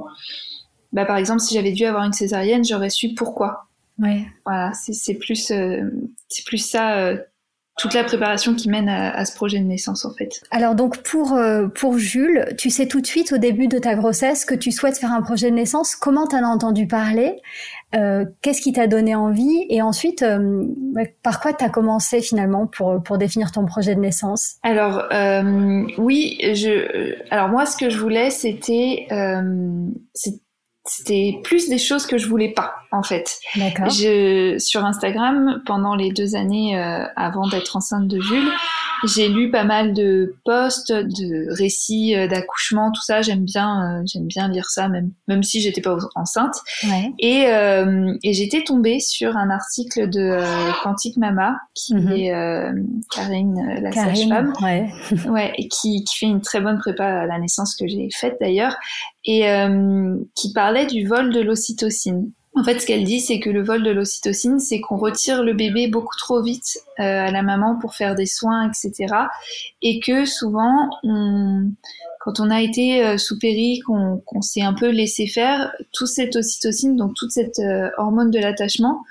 bah, 0.91 1.05
par 1.05 1.17
exemple 1.17 1.39
si 1.39 1.55
j'avais 1.55 1.71
dû 1.71 1.85
avoir 1.85 2.03
une 2.03 2.13
césarienne 2.13 2.63
j'aurais 2.63 2.89
su 2.89 3.13
pourquoi. 3.13 3.67
Ouais. 3.99 4.25
Voilà 4.45 4.71
c'est 4.73 5.15
plus 5.15 5.51
c'est 5.51 6.45
plus 6.45 6.57
ça 6.57 7.13
toute 7.77 7.93
la 7.93 8.03
préparation 8.03 8.53
qui 8.53 8.69
mène 8.69 8.89
à, 8.89 9.25
ce 9.25 9.33
projet 9.33 9.59
de 9.59 9.65
naissance 9.65 10.05
en 10.05 10.13
fait. 10.13 10.41
Alors 10.51 10.75
donc 10.75 10.97
pour 11.03 11.39
pour 11.75 11.97
Jules, 11.97 12.45
tu 12.57 12.69
sais 12.69 12.87
tout 12.87 13.01
de 13.01 13.07
suite 13.07 13.31
au 13.31 13.37
début 13.37 13.67
de 13.67 13.79
ta 13.79 13.95
grossesse 13.95 14.45
que 14.45 14.55
tu 14.55 14.71
souhaites 14.71 14.97
faire 14.97 15.13
un 15.13 15.21
projet 15.21 15.49
de 15.49 15.55
naissance. 15.55 15.95
Comment 15.95 16.27
t'en 16.27 16.43
as 16.43 16.47
entendu 16.47 16.87
parler? 16.87 17.37
Euh, 17.93 18.25
qu'est-ce 18.41 18.61
qui 18.61 18.71
t'a 18.71 18.87
donné 18.87 19.15
envie? 19.15 19.65
Et 19.69 19.81
ensuite, 19.81 20.23
euh, 20.23 20.63
par 21.23 21.41
quoi 21.41 21.53
t'as 21.53 21.69
commencé 21.69 22.21
finalement 22.21 22.65
pour, 22.65 23.03
pour 23.03 23.17
définir 23.17 23.51
ton 23.51 23.65
projet 23.65 23.95
de 23.95 23.99
naissance? 23.99 24.55
Alors, 24.63 25.03
euh, 25.11 25.85
oui, 25.97 26.37
je, 26.41 27.15
alors 27.31 27.49
moi, 27.49 27.65
ce 27.65 27.75
que 27.75 27.89
je 27.89 27.97
voulais, 27.97 28.29
c'était 28.29 29.07
c'était 30.83 31.39
plus 31.43 31.69
des 31.69 31.77
choses 31.77 32.05
que 32.05 32.17
je 32.17 32.27
voulais 32.27 32.53
pas 32.53 32.73
en 32.91 33.03
fait. 33.03 33.37
D'accord. 33.55 33.89
Je 33.89 34.55
sur 34.57 34.83
Instagram 34.83 35.61
pendant 35.65 35.95
les 35.95 36.11
deux 36.11 36.35
années 36.35 36.75
avant 37.15 37.47
d'être 37.47 37.75
enceinte 37.75 38.07
de 38.07 38.19
Jules, 38.19 38.51
j'ai 39.05 39.29
lu 39.29 39.49
pas 39.49 39.63
mal 39.63 39.93
de 39.93 40.35
posts, 40.45 40.91
de 40.91 41.53
récits 41.53 42.15
euh, 42.15 42.27
d'accouchement, 42.27 42.91
tout 42.91 43.01
ça. 43.01 43.21
J'aime 43.21 43.43
bien, 43.43 43.99
euh, 43.99 44.03
j'aime 44.05 44.25
bien 44.25 44.47
lire 44.47 44.69
ça, 44.69 44.87
même 44.89 45.11
même 45.27 45.43
si 45.43 45.61
j'étais 45.61 45.81
pas 45.81 45.97
enceinte. 46.15 46.55
Ouais. 46.83 47.11
Et, 47.19 47.45
euh, 47.47 48.13
et 48.23 48.33
j'étais 48.33 48.63
tombée 48.63 48.99
sur 48.99 49.37
un 49.37 49.49
article 49.49 50.09
de 50.09 50.19
euh, 50.19 50.71
Quantique 50.83 51.17
Mama, 51.17 51.57
qui 51.73 51.95
mhm. 51.95 52.11
est 52.11 52.31
Karine, 53.11 53.79
la 53.81 53.91
sage-femme, 53.91 54.53
ouais. 54.61 54.89
ouais, 55.29 55.53
qui, 55.71 56.03
qui 56.03 56.17
fait 56.17 56.25
une 56.27 56.41
très 56.41 56.61
bonne 56.61 56.77
prépa 56.77 57.05
à 57.05 57.25
la 57.25 57.39
naissance 57.39 57.75
que 57.75 57.87
j'ai 57.87 58.09
faite 58.13 58.37
d'ailleurs, 58.39 58.75
et 59.25 59.43
qui 60.35 60.53
parlait 60.53 60.85
du 60.85 61.07
vol 61.07 61.33
de 61.33 61.41
l'ocytocine. 61.41 62.31
En 62.61 62.63
fait, 62.63 62.79
ce 62.79 62.85
qu'elle 62.85 63.03
dit, 63.03 63.21
c'est 63.21 63.39
que 63.39 63.49
le 63.49 63.63
vol 63.63 63.81
de 63.81 63.89
l'ocytocine, 63.89 64.59
c'est 64.59 64.81
qu'on 64.81 64.95
retire 64.95 65.41
le 65.41 65.53
bébé 65.53 65.87
beaucoup 65.87 66.15
trop 66.15 66.43
vite 66.43 66.77
euh, 66.99 67.25
à 67.25 67.31
la 67.31 67.41
maman 67.41 67.79
pour 67.79 67.95
faire 67.95 68.13
des 68.13 68.27
soins, 68.27 68.69
etc. 68.69 69.15
Et 69.81 69.99
que 69.99 70.25
souvent, 70.25 70.87
quand 72.19 72.39
on 72.39 72.51
a 72.51 72.61
été 72.61 73.03
euh, 73.03 73.17
sous 73.17 73.39
péri, 73.39 73.79
qu'on 73.79 74.41
s'est 74.41 74.61
un 74.61 74.73
peu 74.73 74.91
laissé 74.91 75.25
faire, 75.25 75.73
toute 75.91 76.09
cette 76.09 76.35
ocytocine, 76.35 76.95
donc 76.95 77.15
toute 77.15 77.31
cette 77.31 77.57
euh, 77.57 77.89
hormone 77.97 78.29
de 78.29 78.37
l'attachement, 78.37 79.01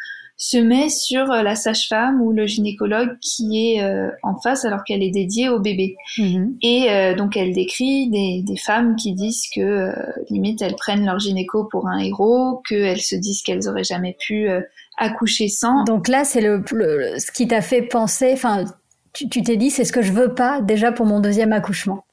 se 0.43 0.57
met 0.57 0.89
sur 0.89 1.31
euh, 1.31 1.43
la 1.43 1.55
sage-femme 1.55 2.23
ou 2.23 2.33
le 2.33 2.47
gynécologue 2.47 3.19
qui 3.21 3.75
est 3.75 3.85
euh, 3.85 4.09
en 4.23 4.41
face 4.41 4.65
alors 4.65 4.85
qu'elle 4.85 5.03
est 5.03 5.11
dédiée 5.11 5.51
au 5.51 5.61
bébé. 5.61 5.97
Mhm. 6.17 6.57
Et 6.63 6.91
euh, 6.91 7.15
donc 7.15 7.37
elle 7.37 7.53
décrit 7.53 8.09
des, 8.09 8.43
des, 8.43 8.57
femmes 8.57 8.97
qui 8.97 9.13
disent 9.13 9.45
que 9.55 9.93
limite 10.31 10.63
elles 10.63 10.77
prennent 10.77 11.05
leur 11.05 11.19
gynéco 11.19 11.65
pour 11.65 11.89
un 11.89 11.99
héros, 11.99 12.63
qu'elles 12.67 13.03
se 13.03 13.17
disent 13.17 13.43
qu'elles 13.43 13.69
auraient 13.69 13.85
jamais 13.85 14.17
pu 14.19 14.49
accoucher 14.97 15.49
sans. 15.49 15.85
Donc 15.85 16.09
là 16.09 16.25
c'est 16.25 16.41
le, 16.41 16.65
ce 17.19 17.31
qui 17.33 17.47
t'a 17.47 17.61
fait 17.61 17.83
penser, 17.83 18.31
enfin 18.33 18.65
tu 19.13 19.29
t'es 19.29 19.57
dit 19.59 19.71
c'est 19.71 19.85
ce 19.85 19.93
que 19.93 20.03
je 20.03 20.13
veux 20.13 20.35
pas 20.35 20.63
déjà 20.63 20.91
pour 20.91 21.05
mon 21.05 21.21
deuxième 21.21 21.53
accouchement. 21.53 22.07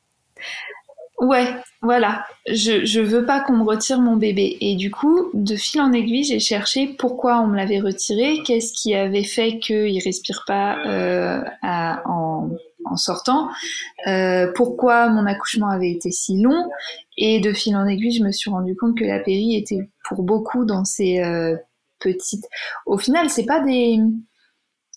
Ouais, 1.20 1.48
voilà. 1.82 2.26
Je, 2.48 2.86
je 2.86 3.00
veux 3.00 3.26
pas 3.26 3.40
qu'on 3.40 3.58
me 3.58 3.64
retire 3.64 4.00
mon 4.00 4.16
bébé. 4.16 4.58
Et 4.62 4.76
du 4.76 4.90
coup, 4.90 5.30
de 5.34 5.56
fil 5.56 5.82
en 5.82 5.94
aiguille, 5.94 6.24
j'ai 6.24 6.40
cherché 6.40 6.88
pourquoi 6.98 7.40
on 7.42 7.48
me 7.48 7.56
l'avait 7.56 7.80
retiré, 7.80 8.42
qu'est-ce 8.46 8.74
qui 8.74 8.96
avait 8.96 9.24
fait 9.24 9.60
qu'il 9.60 10.02
respire 10.04 10.44
pas 10.48 10.78
euh, 10.86 11.42
en, 11.64 12.50
en, 12.86 12.98
sortant, 12.98 13.50
euh, 14.08 14.52
pourquoi 14.56 15.10
mon 15.10 15.26
accouchement 15.26 15.70
avait 15.70 15.92
été 15.92 16.12
si 16.12 16.42
long. 16.42 16.70
Et 17.18 17.40
de 17.40 17.54
fil 17.54 17.76
en 17.76 17.86
aiguille, 17.86 18.12
je 18.12 18.24
me 18.24 18.32
suis 18.32 18.50
rendu 18.50 18.76
compte 18.76 18.98
que 18.98 19.06
la 19.06 19.20
péri 19.20 19.56
était 19.56 19.90
pour 20.08 20.24
beaucoup 20.24 20.66
dans 20.66 20.84
ces 20.84 21.20
euh, 21.20 21.56
petites. 22.00 22.46
Au 22.86 22.98
final, 22.98 23.30
c'est 23.30 23.46
pas 23.46 23.60
des 23.60 24.00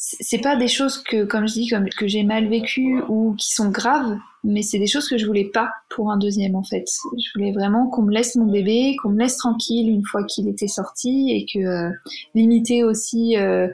c'est 0.03 0.41
pas 0.41 0.57
des 0.57 0.67
choses 0.67 1.03
que, 1.03 1.25
comme 1.25 1.47
je 1.47 1.53
dis, 1.53 1.71
que 1.99 2.09
j'ai 2.09 2.23
mal 2.23 2.49
vécues 2.49 3.03
ou 3.09 3.35
qui 3.37 3.53
sont 3.53 3.69
graves, 3.69 4.17
mais 4.43 4.63
c'est 4.63 4.79
des 4.79 4.87
choses 4.87 5.07
que 5.07 5.19
je 5.19 5.27
voulais 5.27 5.45
pas 5.45 5.69
pour 5.91 6.11
un 6.11 6.17
deuxième 6.17 6.55
en 6.55 6.63
fait. 6.63 6.87
Je 7.19 7.29
voulais 7.35 7.53
vraiment 7.53 7.87
qu'on 7.87 8.01
me 8.03 8.11
laisse 8.11 8.35
mon 8.37 8.51
bébé, 8.51 8.97
qu'on 9.03 9.11
me 9.11 9.19
laisse 9.19 9.37
tranquille 9.37 9.91
une 9.91 10.03
fois 10.03 10.25
qu'il 10.25 10.49
était 10.49 10.69
sorti 10.69 11.31
et 11.33 11.45
que 11.45 11.59
euh, 11.59 11.91
limiter 12.35 12.83
aussi 12.83 13.37
euh, 13.37 13.69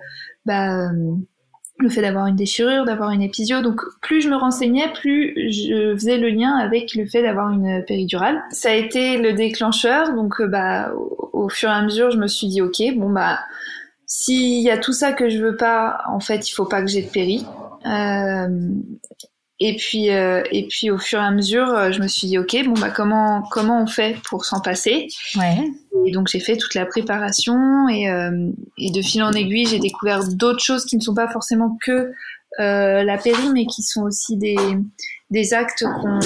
bah, 0.44 0.88
euh, 0.88 1.14
le 1.78 1.88
fait 1.88 2.02
d'avoir 2.02 2.26
une 2.26 2.34
déchirure, 2.34 2.84
d'avoir 2.84 3.12
une 3.12 3.22
épisio. 3.22 3.62
Donc 3.62 3.80
plus 4.02 4.20
je 4.20 4.28
me 4.28 4.36
renseignais, 4.36 4.92
plus 4.94 5.32
je 5.52 5.94
faisais 5.94 6.18
le 6.18 6.30
lien 6.30 6.56
avec 6.56 6.96
le 6.96 7.06
fait 7.06 7.22
d'avoir 7.22 7.52
une 7.52 7.84
péridurale. 7.86 8.42
Ça 8.50 8.70
a 8.70 8.74
été 8.74 9.16
le 9.18 9.32
déclencheur. 9.32 10.12
Donc 10.12 10.42
bah 10.42 10.92
au, 11.32 11.48
fur 11.48 11.68
et 11.68 11.72
à 11.72 11.82
mesure, 11.82 12.10
je 12.10 12.18
me 12.18 12.26
suis 12.26 12.48
dit 12.48 12.62
ok, 12.62 12.82
bon 12.96 13.10
bah 13.10 13.38
s'il 14.06 14.62
y 14.62 14.70
a 14.70 14.78
tout 14.78 14.92
ça 14.92 15.12
que 15.12 15.28
je 15.28 15.38
veux 15.38 15.56
pas, 15.56 16.02
en 16.08 16.20
fait, 16.20 16.48
il 16.48 16.52
faut 16.52 16.64
pas 16.66 16.80
que 16.80 16.88
j'ai 16.88 17.02
de 17.02 17.08
péri. 17.10 17.44
Euh, 17.86 18.70
et 19.58 19.74
puis, 19.76 20.10
euh, 20.10 20.42
et 20.52 20.66
puis 20.68 20.90
au 20.90 20.98
fur 20.98 21.18
et 21.18 21.24
à 21.24 21.30
mesure, 21.30 21.68
euh, 21.70 21.90
je 21.90 22.02
me 22.02 22.08
suis 22.08 22.26
dit, 22.26 22.38
ok, 22.38 22.56
bon 22.66 22.74
bah 22.74 22.90
comment 22.90 23.42
comment 23.50 23.82
on 23.82 23.86
fait 23.86 24.16
pour 24.28 24.44
s'en 24.44 24.60
passer? 24.60 25.08
Ouais. 25.36 25.70
Et 26.04 26.12
donc 26.12 26.28
j'ai 26.28 26.40
fait 26.40 26.58
toute 26.58 26.74
la 26.74 26.84
préparation 26.84 27.88
et, 27.88 28.10
euh, 28.10 28.50
et 28.76 28.90
de 28.90 29.00
fil 29.00 29.22
en 29.22 29.32
aiguille, 29.32 29.64
j'ai 29.64 29.78
découvert 29.78 30.28
d'autres 30.28 30.62
choses 30.62 30.84
qui 30.84 30.96
ne 30.96 31.00
sont 31.00 31.14
pas 31.14 31.28
forcément 31.28 31.78
que 31.82 32.12
euh, 32.60 33.02
la 33.02 33.16
péri, 33.16 33.48
mais 33.52 33.64
qui 33.64 33.82
sont 33.82 34.02
aussi 34.02 34.36
des 34.36 34.56
des 35.30 35.54
actes 35.54 35.84
qu'on 36.02 36.20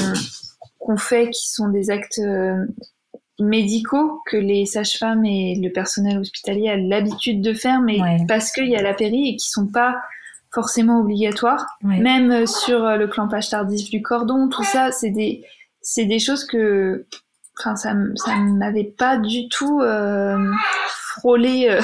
qu'on 0.80 0.96
fait, 0.96 1.30
qui 1.30 1.50
sont 1.50 1.68
des 1.68 1.90
actes 1.90 2.20
médicaux 3.40 4.20
que 4.26 4.36
les 4.36 4.66
sages-femmes 4.66 5.24
et 5.24 5.56
le 5.60 5.70
personnel 5.70 6.18
hospitalier 6.18 6.70
a 6.70 6.76
l'habitude 6.76 7.42
de 7.42 7.54
faire, 7.54 7.80
mais 7.80 7.98
parce 8.28 8.52
qu'il 8.52 8.68
y 8.68 8.76
a 8.76 8.82
la 8.82 8.94
péri 8.94 9.28
et 9.28 9.36
qui 9.36 9.48
sont 9.48 9.66
pas 9.66 9.96
forcément 10.52 11.00
obligatoires. 11.00 11.66
Même 11.82 12.30
euh, 12.30 12.46
sur 12.46 12.84
euh, 12.84 12.96
le 12.96 13.06
clampage 13.06 13.50
tardif 13.50 13.90
du 13.90 14.02
cordon, 14.02 14.48
tout 14.48 14.64
ça, 14.64 14.90
c'est 14.90 15.10
des 15.10 15.44
c'est 15.82 16.04
des 16.04 16.18
choses 16.18 16.44
que 16.44 17.06
enfin 17.58 17.76
ça 17.76 17.94
ça 18.16 18.36
m'avait 18.36 18.84
pas 18.84 19.16
du 19.16 19.48
tout 19.48 19.80
euh, 19.80 20.52
frôlé 20.88 21.68
euh, 21.68 21.80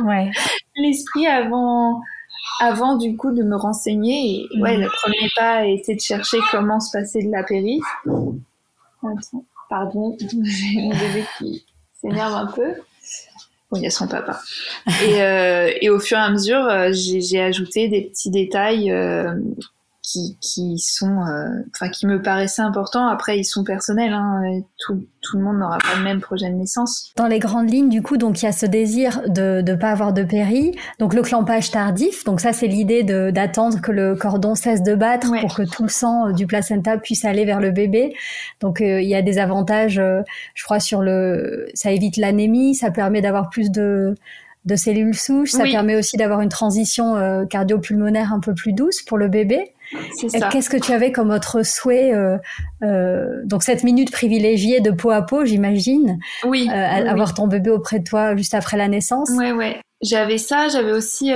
ouais. 0.04 0.30
l'esprit 0.76 1.26
avant 1.26 2.00
avant 2.60 2.96
du 2.96 3.16
coup 3.16 3.32
de 3.32 3.42
me 3.42 3.56
renseigner 3.56 4.46
et 4.50 4.60
ouais 4.60 4.76
le 4.76 4.88
premier 4.88 5.28
pas 5.36 5.56
a 5.56 5.64
été 5.64 5.94
de 5.94 6.00
chercher 6.00 6.38
comment 6.50 6.80
se 6.80 6.96
passer 6.96 7.22
de 7.22 7.30
la 7.30 7.42
péri. 7.42 7.80
Attends. 9.02 9.44
Pardon, 9.68 10.16
j'ai 10.42 10.80
mon 10.80 10.90
bébé 10.90 11.24
qui 11.38 11.64
s'énerve 12.00 12.34
un 12.34 12.46
peu. 12.46 12.74
Bon, 13.70 13.78
il 13.78 13.82
y 13.82 13.86
a 13.86 13.90
son 13.90 14.06
papa. 14.06 14.40
Et, 15.02 15.22
euh, 15.22 15.72
et 15.80 15.90
au 15.90 15.98
fur 15.98 16.18
et 16.18 16.20
à 16.20 16.30
mesure, 16.30 16.66
euh, 16.68 16.90
j'ai 16.92 17.40
ajouté 17.40 17.88
des 17.88 18.02
petits 18.02 18.30
détails 18.30 18.90
euh, 18.90 19.34
qui, 20.14 20.38
qui 20.40 20.78
sont, 20.78 21.22
euh, 21.26 21.48
enfin, 21.74 21.90
qui 21.90 22.06
me 22.06 22.22
paraissaient 22.22 22.62
importants. 22.62 23.08
Après, 23.08 23.38
ils 23.38 23.44
sont 23.44 23.64
personnels. 23.64 24.12
Hein, 24.12 24.60
tout, 24.78 25.04
tout 25.20 25.38
le 25.38 25.44
monde 25.44 25.58
n'aura 25.58 25.78
pas 25.78 25.96
le 25.96 26.04
même 26.04 26.20
projet 26.20 26.48
de 26.48 26.54
naissance. 26.54 27.12
Dans 27.16 27.26
les 27.26 27.38
grandes 27.38 27.70
lignes, 27.70 27.88
du 27.88 28.02
coup, 28.02 28.16
donc 28.16 28.40
il 28.42 28.44
y 28.44 28.48
a 28.48 28.52
ce 28.52 28.66
désir 28.66 29.22
de 29.28 29.62
ne 29.66 29.74
pas 29.74 29.90
avoir 29.90 30.12
de 30.12 30.22
péri, 30.22 30.76
donc 30.98 31.14
le 31.14 31.22
clampage 31.22 31.70
tardif. 31.70 32.24
Donc 32.24 32.40
ça, 32.40 32.52
c'est 32.52 32.68
l'idée 32.68 33.02
d'attendre 33.02 33.80
que 33.80 33.90
le 33.90 34.14
cordon 34.14 34.54
cesse 34.54 34.82
de 34.82 34.94
battre 34.94 35.28
pour 35.40 35.54
que 35.54 35.62
tout 35.62 35.82
le 35.82 35.88
sang 35.88 36.30
du 36.30 36.46
placenta 36.46 36.96
puisse 36.98 37.24
aller 37.24 37.44
vers 37.44 37.60
le 37.60 37.70
bébé. 37.70 38.14
Donc 38.60 38.80
il 38.80 39.04
y 39.04 39.14
a 39.14 39.22
des 39.22 39.38
avantages, 39.38 40.00
je 40.54 40.64
crois, 40.64 40.80
sur 40.80 41.02
le, 41.02 41.66
ça 41.74 41.90
évite 41.90 42.16
l'anémie, 42.16 42.74
ça 42.74 42.90
permet 42.90 43.20
d'avoir 43.20 43.48
plus 43.50 43.70
de 43.70 44.14
de 44.64 44.76
cellules 44.76 45.14
souches. 45.14 45.50
Ça 45.50 45.64
permet 45.64 45.96
aussi 45.96 46.16
d'avoir 46.16 46.40
une 46.40 46.48
transition 46.48 47.16
euh, 47.16 47.44
cardio-pulmonaire 47.44 48.32
un 48.32 48.40
peu 48.40 48.54
plus 48.54 48.72
douce 48.72 49.02
pour 49.02 49.18
le 49.18 49.28
bébé. 49.28 49.73
Qu'est-ce 50.50 50.70
que 50.70 50.76
tu 50.76 50.92
avais 50.92 51.12
comme 51.12 51.30
autre 51.30 51.62
souhait 51.62 52.12
euh, 52.12 52.36
euh, 52.82 53.42
Donc 53.44 53.62
cette 53.62 53.84
minute 53.84 54.10
privilégiée 54.10 54.80
de 54.80 54.90
peau 54.90 55.10
à 55.10 55.22
peau, 55.22 55.44
j'imagine. 55.44 56.18
Oui, 56.44 56.68
Avoir 56.68 57.34
ton 57.34 57.46
bébé 57.46 57.70
auprès 57.70 57.98
de 57.98 58.04
toi 58.04 58.36
juste 58.36 58.54
après 58.54 58.76
la 58.76 58.88
naissance? 58.88 59.30
Ouais, 59.30 59.52
ouais. 59.52 59.80
J'avais 60.02 60.38
ça. 60.38 60.68
J'avais 60.68 60.92
aussi 60.92 61.32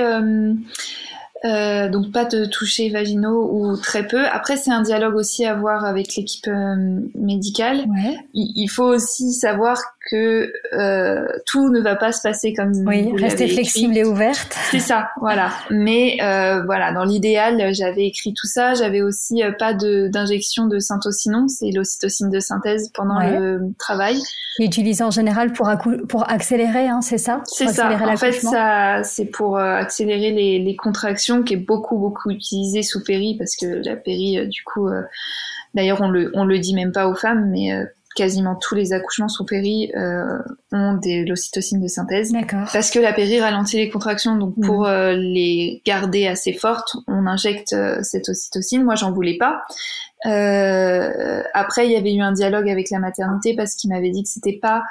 euh, 1.45 1.87
donc 1.87 2.11
pas 2.11 2.25
de 2.25 2.45
toucher 2.45 2.89
vaginaux 2.89 3.49
ou 3.53 3.77
très 3.77 4.05
peu. 4.05 4.25
Après, 4.27 4.57
c'est 4.57 4.71
un 4.71 4.81
dialogue 4.81 5.15
aussi 5.15 5.45
à 5.45 5.53
voir 5.53 5.85
avec 5.85 6.15
l'équipe 6.15 6.47
euh, 6.47 6.99
médicale. 7.15 7.85
Il, 8.33 8.67
faut 8.67 8.83
aussi 8.83 9.31
savoir 9.31 9.81
que 10.09 10.51
euh, 10.73 11.27
tout 11.45 11.69
ne 11.69 11.81
va 11.81 11.95
pas 11.95 12.11
se 12.11 12.21
passer 12.21 12.53
comme 12.53 12.71
oui, 12.85 13.11
rester 13.15 13.47
flexible 13.47 13.97
et 13.97 14.03
ouverte. 14.03 14.55
C'est 14.71 14.79
ça, 14.79 15.09
voilà. 15.19 15.51
Mais 15.69 16.17
euh, 16.21 16.63
voilà, 16.63 16.93
dans 16.93 17.03
l'idéal, 17.03 17.73
j'avais 17.73 18.07
écrit 18.07 18.33
tout 18.33 18.47
ça. 18.47 18.73
J'avais 18.73 19.01
aussi 19.01 19.41
pas 19.57 19.73
d'injection 19.73 20.67
de, 20.67 20.79
syntocinon, 20.79 21.47
c'est 21.47 21.71
l'ocytocine 21.71 22.29
de 22.29 22.39
synthèse 22.39 22.91
pendant 22.93 23.19
le 23.19 23.73
travail. 23.77 24.17
Utilisé 24.59 25.03
en 25.03 25.11
général 25.11 25.53
pour, 25.53 25.69
pour 26.07 26.29
accélérer, 26.29 26.87
hein, 26.87 27.01
c'est 27.01 27.17
ça? 27.17 27.41
C'est 27.45 27.67
ça. 27.67 27.89
En 28.01 28.17
fait, 28.17 28.33
ça, 28.33 29.03
c'est 29.03 29.25
pour 29.25 29.57
accélérer 29.57 30.31
les, 30.31 30.59
les 30.59 30.75
contractions 30.75 31.43
qui 31.43 31.53
est 31.53 31.57
beaucoup 31.57 31.97
beaucoup 31.97 32.29
utilisée 32.29 32.83
sous 32.83 33.03
péri 33.03 33.35
parce 33.37 33.55
que 33.55 33.65
la 33.65 33.95
péri 33.95 34.37
euh, 34.37 34.45
du 34.45 34.63
coup 34.63 34.87
euh, 34.87 35.01
d'ailleurs 35.73 36.01
on 36.01 36.09
le 36.09 36.31
on 36.33 36.45
le 36.45 36.59
dit 36.59 36.73
même 36.73 36.91
pas 36.91 37.07
aux 37.07 37.15
femmes 37.15 37.49
mais 37.49 37.73
euh, 37.73 37.85
quasiment 38.15 38.55
tous 38.55 38.75
les 38.75 38.91
accouchements 38.93 39.27
sous 39.27 39.45
péri 39.45 39.91
ont 39.95 40.93
de 40.93 41.27
l'ocytocine 41.27 41.79
de 41.79 41.87
synthèse. 41.87 42.33
Parce 42.73 42.91
que 42.91 42.99
la 42.99 43.13
péri 43.13 43.39
ralentit 43.39 43.77
les 43.77 43.89
contractions, 43.89 44.35
donc 44.35 44.57
mmh. 44.57 44.65
pour 44.65 44.87
les 44.87 45.81
garder 45.85 46.27
assez 46.27 46.53
fortes, 46.53 46.97
on 47.07 47.27
injecte 47.27 47.75
cette 48.01 48.29
ocytocine. 48.29 48.83
Moi, 48.83 48.95
j'en 48.95 49.11
voulais 49.11 49.37
pas. 49.37 49.61
après, 51.53 51.87
il 51.87 51.91
y 51.91 51.95
avait 51.95 52.13
eu 52.13 52.21
un 52.21 52.31
dialogue 52.31 52.69
avec 52.69 52.89
la 52.89 52.99
maternité 52.99 53.55
parce 53.55 53.75
qu'il 53.75 53.89
m'avait 53.91 54.11
dit 54.11 54.23
que 54.23 54.29
c'était 54.29 54.59
pas 54.61 54.83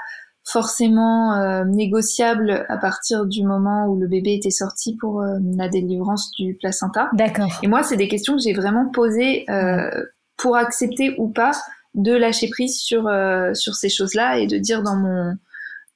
forcément 0.49 1.35
euh, 1.35 1.65
négociable 1.65 2.65
à 2.69 2.79
partir 2.79 3.27
du 3.27 3.45
moment 3.45 3.87
où 3.87 4.01
le 4.01 4.07
bébé 4.07 4.35
était 4.35 4.51
sorti 4.51 4.97
pour 4.97 5.21
euh, 5.21 5.37
la 5.57 5.69
délivrance 5.69 6.33
du 6.39 6.55
placenta. 6.55 7.11
D'accord. 7.13 7.61
Et 7.63 7.69
moi, 7.69 7.83
c'est 7.83 7.97
des 7.97 8.09
questions 8.09 8.37
que 8.37 8.43
j'ai 8.43 8.55
vraiment 8.55 8.89
posées 8.89 9.45
euh, 9.51 9.91
pour 10.39 10.57
accepter 10.57 11.15
ou 11.19 11.29
pas 11.29 11.51
de 11.95 12.13
lâcher 12.13 12.49
prise 12.49 12.79
sur 12.79 13.11
sur 13.55 13.75
ces 13.75 13.89
choses-là 13.89 14.39
et 14.39 14.47
de 14.47 14.59
dire 14.59 14.83
dans 14.83 14.97
mon 14.97 15.35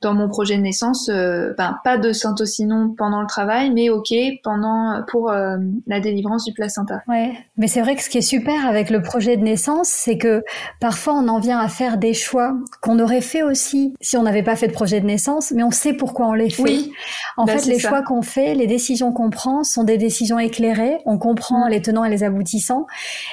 dans 0.03 0.15
mon 0.15 0.29
projet 0.29 0.57
de 0.57 0.63
naissance, 0.63 1.09
euh, 1.09 1.55
ben, 1.57 1.79
pas 1.85 1.97
de 1.97 2.13
syntocinon 2.13 2.95
pendant 2.97 3.21
le 3.21 3.27
travail, 3.27 3.71
mais 3.71 3.89
ok 3.89 4.13
pendant 4.43 5.03
pour 5.09 5.31
euh, 5.31 5.57
la 5.87 6.01
délivrance 6.01 6.45
du 6.45 6.53
placenta. 6.53 7.03
Ouais, 7.09 7.33
mais 7.57 7.69
c'est 7.69 7.81
vrai 7.81 7.97
que 7.97 8.03
ce 8.03 8.11
qui 8.11 8.19
est 8.19 8.21
super 8.21 8.67
avec 8.67 8.91
le 8.91 9.03
projet 9.03 9.37
de 9.37 9.43
naissance, 9.43 9.89
c'est 9.89 10.19
que 10.19 10.43
parfois 10.81 11.15
on 11.15 11.29
en 11.29 11.39
vient 11.39 11.59
à 11.59 11.69
faire 11.69 11.97
des 11.97 12.15
choix 12.15 12.55
qu'on 12.81 12.99
aurait 12.99 13.21
fait 13.21 13.43
aussi 13.43 13.95
si 14.01 14.17
on 14.17 14.23
n'avait 14.23 14.43
pas 14.43 14.57
fait 14.57 14.69
de 14.69 14.73
projet 14.73 15.01
de 15.01 15.07
naissance, 15.07 15.53
mais 15.53 15.63
on 15.63 15.71
sait 15.71 15.93
pourquoi 15.93 16.27
on 16.27 16.35
les 16.35 16.51
fait. 16.51 16.63
Oui. 16.63 16.93
En 17.37 17.45
ben, 17.45 17.59
fait, 17.59 17.67
les 17.67 17.79
choix 17.79 18.03
qu'on 18.03 18.23
fait, 18.23 18.55
les 18.55 18.67
décisions 18.67 19.13
qu'on 19.13 19.31
prend 19.31 19.63
sont 19.63 19.85
des 19.85 19.99
décisions 19.99 20.39
éclairées. 20.39 20.99
On 21.07 21.19
comprend 21.19 21.67
mm. 21.67 21.71
les 21.71 21.83
tenants 21.83 22.05
et 22.05 22.11
les 22.11 22.25
aboutissants. 22.25 22.87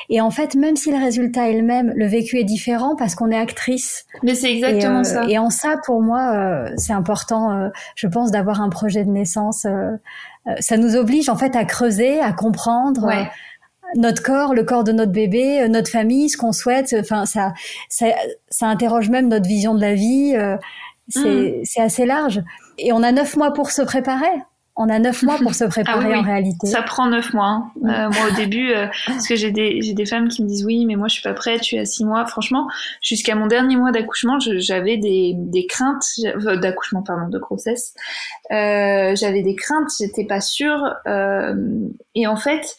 Et 0.10 0.22
en 0.22 0.32
fait, 0.32 0.56
même 0.56 0.76
si 0.76 0.92
le 0.92 0.98
résultat 0.98 1.50
est 1.50 1.58
le 1.58 1.64
même, 1.64 1.92
le 1.96 2.06
vécu 2.08 2.38
est 2.38 2.44
différent 2.44 2.96
parce 2.96 3.16
qu'on 3.16 3.32
est 3.32 3.38
actrice. 3.38 4.06
Mais 4.24 4.36
c'est 4.36 4.52
exactement 4.52 5.00
euh, 5.00 5.04
ça. 5.04 5.26
Et 5.28 5.38
en 5.38 5.50
ça, 5.50 5.76
pour 5.86 6.02
moi 6.02 6.59
euh, 6.60 6.74
c'est 6.78 6.94
important, 6.94 7.52
euh, 7.52 7.70
je 7.96 8.08
pense, 8.08 8.32
d'avoir 8.32 8.62
un 8.62 8.70
projet 8.70 9.04
de 9.04 9.10
naissance. 9.10 9.66
Euh, 9.66 9.92
ça 10.60 10.78
nous 10.78 10.96
oblige 10.96 11.30
en 11.30 11.36
fait 11.36 11.56
à 11.56 11.66
creuser, 11.66 12.20
à 12.20 12.34
comprendre. 12.34 13.10
notre 13.96 14.22
corps, 14.22 14.54
le 14.54 14.64
corps 14.64 14.84
de 14.84 14.92
notre 14.92 15.12
bébé, 15.12 15.68
notre 15.68 15.90
famille, 15.90 16.30
ce 16.30 16.38
qu'on 16.38 16.52
souhaite. 16.52 16.96
Enfin, 17.00 17.26
ça, 17.26 17.54
ça, 17.90 18.08
ça, 18.50 18.68
interroge 18.68 19.10
même 19.10 19.30
notre 19.30 19.48
vision 19.48 19.74
de 19.74 19.82
la 19.82 19.96
vie. 19.96 20.36
c'est 21.10 21.64
mm. 21.78 21.82
assez 21.82 22.06
large. 22.06 22.44
Et 22.78 22.94
on 22.94 23.02
a 23.02 23.12
neuf 23.12 23.36
mois 23.36 23.52
pour 23.52 23.72
se 23.72 23.82
préparer 23.82 24.32
on 24.80 24.88
a 24.88 24.98
neuf 24.98 25.24
mois 25.24 25.38
pour 25.38 25.54
se 25.54 25.64
ah 25.66 25.68
préparer 25.68 26.16
en 26.16 26.22
réalité. 26.22 26.68
Ça 26.68 26.82
prend 26.82 27.08
neuf 27.08 27.34
mois. 27.34 27.46
Hein. 27.46 27.72
Euh, 27.84 28.10
moi 28.10 28.32
au 28.32 28.36
début, 28.36 28.72
euh, 28.72 28.88
parce 29.06 29.28
que 29.28 29.36
j'ai 29.36 29.52
des 29.52 29.82
j'ai 29.82 29.94
des 29.94 30.06
femmes 30.06 30.30
qui 30.30 30.42
me 30.42 30.48
disent 30.48 30.66
oui, 30.66 30.86
mais 30.86 30.96
moi 30.96 31.10
je 31.10 31.14
suis 31.16 31.22
pas 31.22 31.34
prête, 31.34 31.60
je 31.60 31.66
suis 31.66 31.78
à 31.78 31.86
six 31.86 32.06
mois. 32.06 32.26
Franchement, 32.26 32.68
jusqu'à 33.02 33.36
mon 33.36 33.48
dernier 33.48 33.76
mois 33.76 33.92
d'accouchement, 33.92 34.40
j'avais 34.40 34.98
des 34.98 35.34
des 35.36 35.68
craintes 35.68 36.06
d'accouchement 36.62 37.04
pardon 37.04 37.28
de 37.30 37.38
grossesse. 37.38 37.94
Euh, 38.52 39.16
j'avais 39.16 39.44
des 39.44 39.56
craintes, 39.56 39.90
j'étais 40.00 40.26
pas 40.26 40.42
sûre. 40.42 40.96
et 42.16 42.28
en 42.28 42.38
fait, 42.38 42.78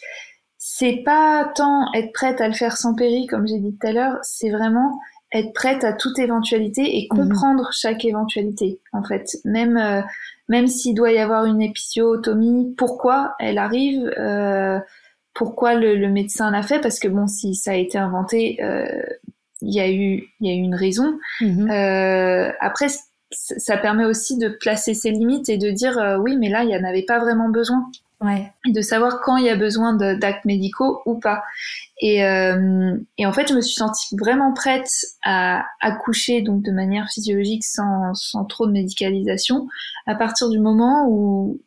c'est 0.56 1.02
pas 1.04 1.52
tant 1.54 1.92
être 1.94 2.12
prête 2.12 2.40
à 2.40 2.48
le 2.48 2.54
faire 2.54 2.76
sans 2.78 2.94
péri 2.94 3.26
comme 3.26 3.46
j'ai 3.46 3.58
dit 3.58 3.76
tout 3.78 3.86
à 3.86 3.92
l'heure, 3.92 4.18
c'est 4.22 4.50
vraiment 4.50 4.98
être 5.32 5.52
prête 5.52 5.84
à 5.84 5.92
toute 5.92 6.18
éventualité 6.18 6.98
et 6.98 7.08
mhm. 7.10 7.18
comprendre 7.18 7.68
chaque 7.72 8.04
éventualité 8.04 8.80
en 8.92 9.04
fait 9.04 9.26
même 9.44 10.02
même 10.50 10.66
s'il 10.66 10.96
doit 10.96 11.12
y 11.12 11.18
avoir 11.18 11.44
une 11.44 11.62
épisiotomie, 11.62 12.74
pourquoi 12.76 13.34
elle 13.38 13.56
arrive, 13.56 14.12
euh, 14.18 14.80
pourquoi 15.32 15.74
le, 15.74 16.08
médecin 16.08 16.50
l'a 16.50 16.62
fait, 16.62 16.80
parce 16.80 16.98
que 16.98 17.06
bon, 17.06 17.28
si 17.28 17.54
ça 17.54 17.70
a 17.70 17.74
été 17.76 17.96
inventé, 17.96 18.58
euh, 18.60 18.84
il 19.62 19.72
y 19.72 19.78
a 19.78 19.88
eu, 19.88 20.24
il 20.40 20.48
y 20.48 20.50
a 20.50 20.54
eu 20.54 20.58
une 20.58 20.74
raison. 20.74 21.18
Mhm. 21.40 21.70
Euh, 21.70 22.50
après, 22.58 22.88
ça 23.30 23.76
permet 23.76 24.04
aussi 24.04 24.38
de 24.38 24.48
placer 24.48 24.92
ses 24.92 25.12
limites 25.12 25.48
et 25.48 25.56
de 25.56 25.70
dire 25.70 26.18
oui, 26.20 26.36
mais 26.36 26.48
là, 26.48 26.64
il 26.64 26.66
n'y 26.66 26.76
en 26.76 26.82
avait 26.82 27.04
pas 27.04 27.20
vraiment 27.20 27.48
besoin. 27.48 27.88
Ouais. 28.20 28.52
De 28.66 28.82
savoir 28.82 29.20
quand 29.22 29.38
il 29.38 29.46
y 29.46 29.48
a 29.48 29.56
besoin 29.56 29.94
d'actes 29.94 30.44
médicaux 30.44 31.00
ou 31.06 31.18
pas. 31.18 31.42
Et, 32.02 32.24
euh, 32.24 32.96
et, 33.16 33.24
en 33.24 33.32
fait, 33.32 33.48
je 33.48 33.54
me 33.54 33.62
suis 33.62 33.74
sentie 33.74 34.14
vraiment 34.18 34.52
prête 34.52 34.90
à 35.24 35.64
accoucher 35.80 36.42
donc 36.42 36.62
de 36.62 36.70
manière 36.70 37.08
physiologique 37.08 37.64
sans, 37.64 38.12
sans 38.14 38.44
trop 38.44 38.66
de 38.66 38.72
médicalisation 38.72 39.68
à 40.06 40.14
partir 40.14 40.50
du 40.50 40.58
moment 40.58 41.06
où, 41.08 41.60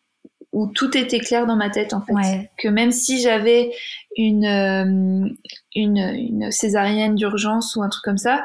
où 0.51 0.67
tout 0.67 0.95
était 0.95 1.19
clair 1.19 1.47
dans 1.47 1.55
ma 1.55 1.71
tête 1.71 1.93
en 1.93 2.01
fait. 2.01 2.49
Que 2.57 2.67
même 2.67 2.91
si 2.91 3.19
j'avais 3.19 3.71
une, 4.15 4.45
euh, 4.45 5.29
une, 5.75 5.97
une 5.97 6.51
césarienne 6.51 7.15
d'urgence 7.15 7.75
ou 7.75 7.81
un 7.81 7.89
truc 7.89 8.03
comme 8.03 8.17
ça, 8.19 8.43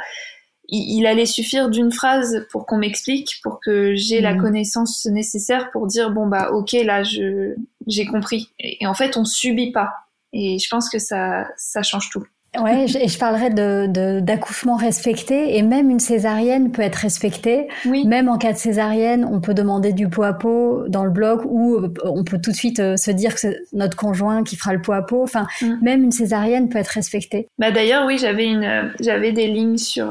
il, 0.70 1.06
allait 1.06 1.26
suffire 1.26 1.70
d'une 1.70 1.90
phrase 1.90 2.46
pour 2.50 2.66
qu'on 2.66 2.78
m'explique, 2.78 3.40
pour 3.42 3.60
que 3.60 3.94
j'ai 3.94 4.20
la 4.20 4.34
mmh. 4.34 4.40
connaissance 4.42 5.06
nécessaire 5.06 5.70
pour 5.70 5.86
dire 5.86 6.10
bon 6.10 6.26
bah 6.26 6.50
ok 6.52 6.72
là 6.84 7.02
je 7.02 7.54
j'ai 7.88 8.06
compris. 8.06 8.50
et 8.60 8.86
en 8.86 8.94
fait 8.94 9.16
on 9.16 9.24
subit 9.24 9.72
pas 9.72 9.90
et 10.32 10.58
je 10.58 10.68
pense 10.68 10.88
que 10.88 10.98
ça, 10.98 11.46
ça 11.56 11.82
change 11.82 12.10
tout. 12.10 12.24
Ouais, 12.58 12.86
je, 12.88 12.98
je 13.06 13.18
parlerai 13.18 13.50
de 13.50 14.20
d'accouchement 14.20 14.76
respecté 14.76 15.58
et 15.58 15.62
même 15.62 15.90
une 15.90 16.00
césarienne 16.00 16.72
peut 16.72 16.80
être 16.80 16.96
respectée. 16.96 17.68
Oui. 17.84 18.06
Même 18.06 18.28
en 18.28 18.38
cas 18.38 18.52
de 18.52 18.56
césarienne, 18.56 19.28
on 19.30 19.40
peut 19.40 19.52
demander 19.52 19.92
du 19.92 20.08
pot 20.08 20.22
à 20.22 20.32
pot 20.32 20.88
dans 20.88 21.04
le 21.04 21.10
blog 21.10 21.42
ou 21.44 21.74
euh, 21.74 21.92
on 22.04 22.24
peut 22.24 22.38
tout 22.40 22.50
de 22.50 22.56
suite 22.56 22.80
euh, 22.80 22.96
se 22.96 23.10
dire 23.10 23.34
que 23.34 23.40
c'est 23.40 23.58
notre 23.74 23.96
conjoint 23.98 24.44
qui 24.44 24.56
fera 24.56 24.72
le 24.72 24.80
pot 24.80 24.92
à 24.92 25.02
pot. 25.02 25.22
Enfin, 25.22 25.46
mm. 25.60 25.74
même 25.82 26.02
une 26.02 26.10
césarienne 26.10 26.70
peut 26.70 26.78
être 26.78 26.88
respectée. 26.88 27.48
Bah 27.58 27.70
d'ailleurs, 27.70 28.06
oui, 28.06 28.16
j'avais 28.16 28.46
une 28.46 28.64
euh, 28.64 28.88
j'avais 28.98 29.32
des 29.32 29.46
lignes 29.46 29.78
sur 29.78 30.10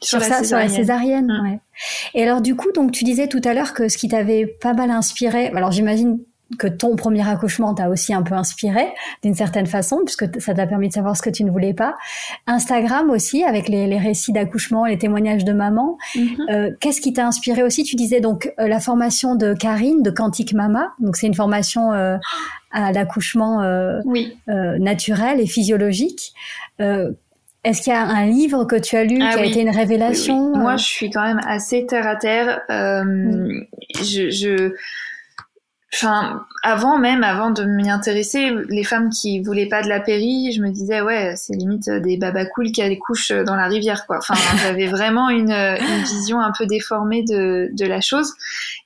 sur, 0.00 0.22
ça, 0.22 0.44
sur 0.44 0.56
la 0.56 0.70
césarienne. 0.70 1.26
Mm. 1.26 1.44
Ouais. 1.44 1.58
Et 2.14 2.22
alors 2.22 2.40
du 2.40 2.56
coup, 2.56 2.72
donc 2.72 2.90
tu 2.90 3.04
disais 3.04 3.28
tout 3.28 3.42
à 3.44 3.52
l'heure 3.52 3.74
que 3.74 3.90
ce 3.90 3.98
qui 3.98 4.08
t'avait 4.08 4.46
pas 4.46 4.72
mal 4.72 4.90
inspiré, 4.90 5.48
alors 5.48 5.72
j'imagine 5.72 6.18
que 6.58 6.68
ton 6.68 6.94
premier 6.94 7.28
accouchement 7.28 7.74
t'a 7.74 7.88
aussi 7.88 8.14
un 8.14 8.22
peu 8.22 8.34
inspiré 8.34 8.86
d'une 9.22 9.34
certaine 9.34 9.66
façon, 9.66 10.00
puisque 10.04 10.40
ça 10.40 10.54
t'a 10.54 10.66
permis 10.66 10.88
de 10.88 10.92
savoir 10.92 11.16
ce 11.16 11.22
que 11.22 11.30
tu 11.30 11.42
ne 11.44 11.50
voulais 11.50 11.74
pas. 11.74 11.96
Instagram 12.46 13.10
aussi, 13.10 13.42
avec 13.42 13.68
les, 13.68 13.98
récits 13.98 14.32
d'accouchement, 14.32 14.84
les 14.84 14.98
témoignages 14.98 15.44
de 15.44 15.52
maman. 15.52 15.98
Mhm. 16.14 16.36
Euh, 16.50 16.70
qu'est-ce 16.80 17.00
qui 17.00 17.12
t'a 17.12 17.26
inspiré 17.26 17.62
aussi? 17.62 17.82
Tu 17.82 17.96
disais 17.96 18.20
donc 18.20 18.52
euh, 18.60 18.68
la 18.68 18.78
formation 18.78 19.34
de 19.34 19.54
Karine 19.54 20.02
de 20.02 20.10
Quantique 20.10 20.52
Mama. 20.52 20.92
Donc 21.00 21.16
c'est 21.16 21.26
une 21.26 21.34
formation 21.34 21.92
euh, 21.92 22.16
à 22.70 22.92
l'accouchement 22.92 23.62
oui. 24.04 24.36
naturel 24.46 25.40
et 25.40 25.46
physiologique. 25.46 26.34
Est-ce 26.78 27.82
qu'il 27.82 27.92
y 27.92 27.96
a 27.96 28.02
un 28.02 28.26
livre 28.26 28.64
que 28.64 28.76
tu 28.76 28.94
as 28.96 29.02
lu 29.02 29.18
ah 29.20 29.32
qui 29.34 29.40
a 29.40 29.44
été 29.44 29.60
une 29.60 29.74
révélation? 29.74 30.56
Moi, 30.56 30.76
je 30.76 30.84
suis 30.84 31.10
quand 31.10 31.22
même 31.22 31.40
assez 31.48 31.84
terre 31.86 32.06
à 32.06 32.14
terre. 32.14 32.60
Mm. 32.68 33.62
je, 34.02 34.30
je 34.30 34.72
enfin, 35.96 36.46
avant 36.62 36.98
même, 36.98 37.24
avant 37.24 37.50
de 37.50 37.64
m'y 37.64 37.90
intéresser, 37.90 38.50
les 38.68 38.84
femmes 38.84 39.10
qui 39.10 39.40
voulaient 39.40 39.68
pas 39.68 39.82
de 39.82 39.88
la 39.88 40.00
péri, 40.00 40.52
je 40.52 40.60
me 40.62 40.70
disais 40.70 41.00
ouais, 41.00 41.34
c'est 41.36 41.54
limite 41.54 41.90
des 41.90 42.16
babacools 42.16 42.72
qui 42.72 42.82
accouchent 42.82 43.32
dans 43.32 43.56
la 43.56 43.66
rivière, 43.66 44.06
quoi. 44.06 44.18
Enfin, 44.18 44.34
j'avais 44.62 44.86
vraiment 44.86 45.30
une, 45.30 45.52
une, 45.52 46.02
vision 46.04 46.40
un 46.40 46.52
peu 46.56 46.66
déformée 46.66 47.22
de, 47.22 47.86
la 47.86 48.00
chose. 48.00 48.32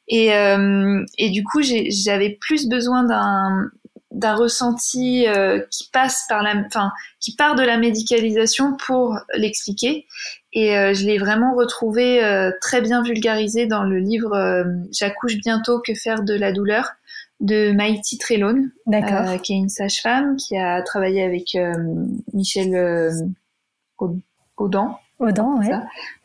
Et, 0.08 0.34
euh, 0.34 1.04
du 1.18 1.44
coup, 1.44 1.60
j'avais 1.62 2.38
plus 2.40 2.68
besoin 2.68 3.04
d'un 3.04 3.70
d'un 4.10 4.34
ressenti 4.34 5.26
euh, 5.28 5.60
qui 5.70 5.88
passe 5.92 6.24
par 6.28 6.42
la, 6.42 6.54
enfin, 6.66 6.90
qui 7.20 7.34
part 7.36 7.54
de 7.54 7.62
la 7.62 7.76
médicalisation 7.76 8.76
pour 8.76 9.18
l'expliquer. 9.34 10.06
Et 10.52 10.76
euh, 10.76 10.94
je 10.94 11.06
l'ai 11.06 11.18
vraiment 11.18 11.54
retrouvé 11.54 12.24
euh, 12.24 12.50
très 12.60 12.80
bien 12.80 13.02
vulgarisé 13.02 13.66
dans 13.66 13.84
le 13.84 13.98
livre 13.98 14.64
J'accouche 14.92 15.36
bientôt, 15.36 15.80
que 15.80 15.94
faire 15.94 16.22
de 16.22 16.34
la 16.34 16.52
douleur 16.52 16.90
de 17.40 17.72
Maïti 17.72 18.18
Trelone, 18.18 18.70
qui 19.42 19.52
est 19.52 19.56
une 19.56 19.68
sage-femme 19.68 20.36
qui 20.36 20.56
a 20.56 20.82
travaillé 20.82 21.22
avec 21.22 21.56
Michel 22.32 23.12
Audan 24.56 24.98
Audan, 25.20 25.58
ouais. 25.58 25.68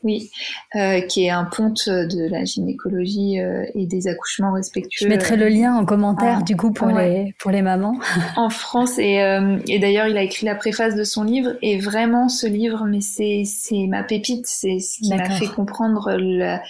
Oui, 0.03 0.31
euh, 0.75 1.01
qui 1.01 1.25
est 1.25 1.29
un 1.29 1.43
ponte 1.43 1.89
de 1.89 2.29
la 2.29 2.45
gynécologie 2.45 3.41
euh, 3.41 3.65
et 3.75 3.85
des 3.87 4.07
accouchements 4.07 4.53
respectueux. 4.53 5.05
Je 5.05 5.09
mettrai 5.09 5.35
le 5.35 5.49
lien 5.49 5.75
en 5.75 5.85
commentaire 5.85 6.43
du 6.43 6.55
coup 6.55 6.71
pour 6.71 6.87
les 6.87 7.35
pour 7.39 7.51
les 7.51 7.61
mamans. 7.61 7.99
en 8.37 8.49
France 8.49 8.97
et, 8.97 9.21
euh, 9.21 9.57
et 9.67 9.79
d'ailleurs 9.79 10.07
il 10.07 10.17
a 10.17 10.23
écrit 10.23 10.45
la 10.45 10.55
préface 10.55 10.95
de 10.95 11.03
son 11.03 11.23
livre 11.23 11.55
et 11.61 11.77
vraiment 11.77 12.29
ce 12.29 12.47
livre 12.47 12.85
mais 12.85 13.01
c'est 13.01 13.43
c'est 13.45 13.85
ma 13.87 14.03
pépite, 14.03 14.47
c'est 14.47 14.79
ce 14.79 14.99
qui 15.01 15.09
m'a 15.09 15.29
fait 15.29 15.47
comprendre 15.47 16.15
la, 16.17 16.61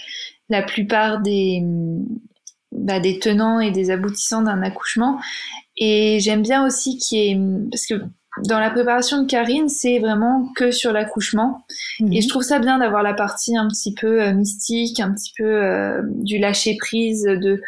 la 0.48 0.62
plupart 0.62 1.20
des 1.20 1.62
bah, 2.72 3.00
des 3.00 3.18
tenants 3.18 3.60
et 3.60 3.70
des 3.70 3.90
aboutissants 3.90 4.42
d'un 4.42 4.62
accouchement 4.62 5.18
et 5.76 6.18
j'aime 6.20 6.42
bien 6.42 6.66
aussi 6.66 6.98
qui 6.98 7.18
est 7.18 7.38
parce 7.70 7.86
que 7.86 7.94
dans 8.44 8.58
la 8.58 8.70
préparation 8.70 9.22
de 9.22 9.26
Karine, 9.26 9.68
c'est 9.68 9.98
vraiment 9.98 10.48
que 10.56 10.70
sur 10.70 10.92
l'accouchement. 10.92 11.64
Mhm. 12.00 12.12
Et 12.12 12.20
je 12.20 12.28
trouve 12.28 12.42
ça 12.42 12.58
bien 12.58 12.78
d'avoir 12.78 13.02
la 13.02 13.14
partie 13.14 13.56
un 13.56 13.66
petit 13.68 13.94
peu 13.94 14.22
euh, 14.22 14.34
mystique, 14.34 15.00
un 15.00 15.12
petit 15.12 15.32
peu 15.36 15.44
euh, 15.44 16.02
du 16.04 16.38
lâcher 16.38 16.76
prise, 16.78 17.24
de 17.24 17.62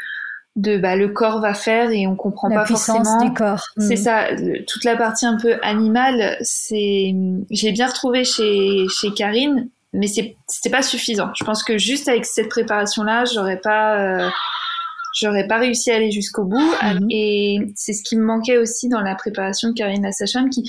de 0.57 0.77
bah, 0.77 0.97
le 0.97 1.09
corps 1.09 1.41
va 1.41 1.55
faire 1.55 1.91
et 1.93 2.09
on 2.09 2.17
comprend 2.17 2.51
pas 2.51 2.67
forcément. 2.67 3.23
du 3.23 3.33
corps. 3.33 3.65
C'est 3.77 3.91
mhm. 3.91 3.97
ça, 3.97 4.25
toute 4.67 4.83
la 4.85 4.97
partie 4.97 5.25
un 5.25 5.37
peu 5.37 5.55
animale, 5.63 6.37
c'est 6.41 7.15
j'ai 7.51 7.71
bien 7.71 7.87
retrouvé 7.87 8.25
chez 8.25 8.87
chez 8.89 9.13
Karine, 9.13 9.69
mais 9.93 10.09
c'est 10.09 10.37
c'était 10.49 10.71
pas 10.71 10.83
suffisant. 10.83 11.31
Je 11.39 11.45
pense 11.45 11.63
que 11.63 11.79
juste 11.79 12.09
avec 12.09 12.27
cette 12.27 12.49
préparation 12.49 13.05
là, 13.05 13.25
j'aurais 13.25 13.61
pas 13.61 13.99
euh, 14.01 14.29
j'aurais 15.19 15.47
pas 15.47 15.59
réussi 15.59 15.91
à 15.91 15.97
aller 15.97 16.11
jusqu'au 16.11 16.45
bout. 16.45 16.73
Mhm. 16.83 17.07
Et 17.11 17.59
c'est 17.75 17.93
ce 17.93 18.03
qui 18.03 18.17
me 18.17 18.25
manquait 18.25 18.59
aussi 18.59 18.89
dans 18.89 19.01
la 19.01 19.15
préparation 19.15 19.71
de 19.71 19.75
Karine 19.75 20.03
Lassacham, 20.03 20.51
qui 20.51 20.65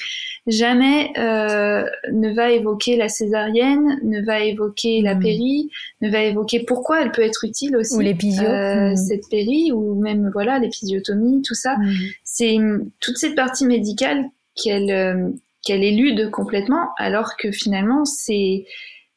jamais 0.47 1.11
euh, 1.17 1.85
ne 2.11 2.33
va 2.33 2.51
évoquer 2.51 2.95
la 2.95 3.09
césarienne, 3.09 3.99
ne 4.03 4.21
va 4.21 4.39
évoquer 4.39 5.01
la 5.01 5.15
mhm. 5.15 5.21
péri, 5.21 5.69
ne 6.01 6.09
va 6.09 6.23
évoquer 6.23 6.61
pourquoi 6.61 7.01
elle 7.01 7.11
peut 7.11 7.21
être 7.21 7.43
utile 7.43 7.75
aussi. 7.75 7.95
Ou 7.95 7.99
l'épisio. 7.99 8.43
Euh, 8.43 8.89
mhm. 8.89 8.95
Cette 8.95 9.29
péri, 9.29 9.71
ou 9.71 9.99
même 9.99 10.29
voilà 10.33 10.59
l'épisiotomie, 10.59 11.41
tout 11.41 11.55
ça. 11.55 11.77
C'est 12.23 12.57
toute 12.99 13.17
cette 13.17 13.35
partie 13.35 13.65
médicale 13.65 14.25
qu'elle 14.55 14.91
euh, 14.91 15.29
qu'elle 15.65 15.83
élude 15.83 16.31
complètement, 16.31 16.89
alors 16.97 17.35
que 17.37 17.51
finalement 17.51 18.05
c'est 18.05 18.65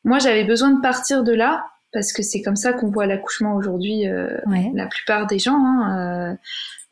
moi 0.05 0.19
j'avais 0.19 0.45
besoin 0.45 0.73
de 0.73 0.81
partir 0.81 1.23
de 1.23 1.33
là 1.33 1.65
parce 1.93 2.13
que 2.13 2.23
c'est 2.23 2.43
comme 2.43 2.57
ça 2.57 2.73
qu'on 2.73 2.91
voit 2.91 3.07
l'accouchement 3.07 3.55
aujourd'hui. 3.55 4.09
Euh, 4.09 4.37
la 4.75 4.87
plupart 4.87 5.27
des 5.27 5.39
gens 5.39 5.57
hein, 5.57 6.33
euh, 6.33 6.37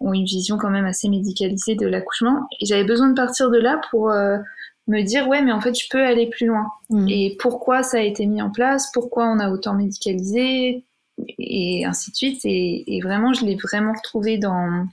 ont 0.01 0.13
une 0.13 0.25
vision 0.25 0.59
quand 0.59 0.71
même 0.71 0.85
assez 0.85 1.09
médicalisée 1.09 1.75
de 1.75 1.87
l'accouchement. 1.87 2.47
Et 2.61 2.67
j'avais 2.67 2.85
besoin 2.85 3.09
de 3.09 3.15
partir 3.15 3.51
de 3.51 3.59
là 3.59 3.81
pour 3.91 4.11
euh, 4.11 4.39
me 4.87 5.03
dire 5.03 5.27
ouais, 5.29 5.43
mais 5.43 5.53
en 5.53 5.61
fait, 5.61 5.79
je 5.79 5.89
peux 5.91 6.05
aller 6.05 6.29
plus 6.29 6.47
loin. 6.47 6.67
Mm. 6.91 7.09
Et 7.09 7.37
pourquoi 7.41 7.83
ça 7.83 7.99
a 7.99 8.03
été 8.03 8.27
mis 8.27 8.43
en 8.43 8.51
place? 8.51 8.91
Pourquoi 8.93 9.27
on 9.27 9.39
a 9.39 9.51
autant 9.51 9.75
médicalisé? 9.75 10.85
Et 11.39 11.85
ainsi 11.85 12.11
de 12.11 12.17
suite. 12.17 12.41
Et, 12.45 12.97
et 12.97 13.01
vraiment, 13.01 13.33
je 13.33 13.45
l'ai 13.45 13.57
vraiment 13.57 13.93
retrouvé 13.93 14.39
dans 14.39 14.87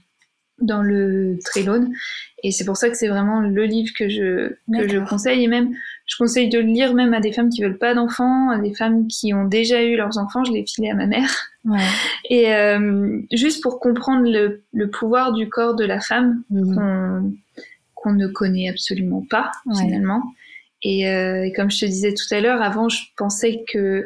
dans 0.60 0.82
le 0.82 1.38
Trélone. 1.44 1.92
Et 2.42 2.50
c'est 2.50 2.64
pour 2.64 2.76
ça 2.76 2.88
que 2.90 2.96
c'est 2.96 3.08
vraiment 3.08 3.40
le 3.40 3.64
livre 3.64 3.92
que 3.96 4.08
je 4.08 4.54
que 4.72 4.88
je 4.88 4.98
conseille. 5.08 5.44
Et 5.44 5.48
même 5.48 5.74
je 6.08 6.16
conseille 6.16 6.48
de 6.48 6.58
le 6.58 6.64
lire 6.64 6.94
même 6.94 7.12
à 7.12 7.20
des 7.20 7.32
femmes 7.32 7.50
qui 7.50 7.62
veulent 7.62 7.78
pas 7.78 7.94
d'enfants, 7.94 8.50
à 8.50 8.58
des 8.58 8.72
femmes 8.72 9.06
qui 9.08 9.34
ont 9.34 9.44
déjà 9.44 9.82
eu 9.82 9.94
leurs 9.94 10.16
enfants. 10.16 10.42
Je 10.42 10.52
l'ai 10.52 10.64
filé 10.66 10.90
à 10.90 10.94
ma 10.94 11.06
mère. 11.06 11.30
Ouais. 11.66 11.84
Et 12.30 12.54
euh, 12.54 13.20
juste 13.30 13.62
pour 13.62 13.78
comprendre 13.78 14.26
le, 14.26 14.64
le, 14.72 14.88
pouvoir 14.88 15.34
du 15.34 15.50
corps 15.50 15.76
de 15.76 15.84
la 15.84 16.00
femme 16.00 16.42
mhm. 16.50 16.74
qu'on 16.74 17.32
qu'on 17.94 18.12
ne 18.12 18.26
connaît 18.26 18.70
absolument 18.70 19.24
pas 19.28 19.50
finalement. 19.76 20.22
Et, 20.82 21.10
euh, 21.10 21.44
et, 21.44 21.52
comme 21.52 21.70
je 21.70 21.80
te 21.80 21.84
disais 21.84 22.14
tout 22.14 22.32
à 22.32 22.40
l'heure, 22.40 22.62
avant 22.62 22.88
je 22.88 23.02
pensais 23.16 23.64
que 23.70 24.04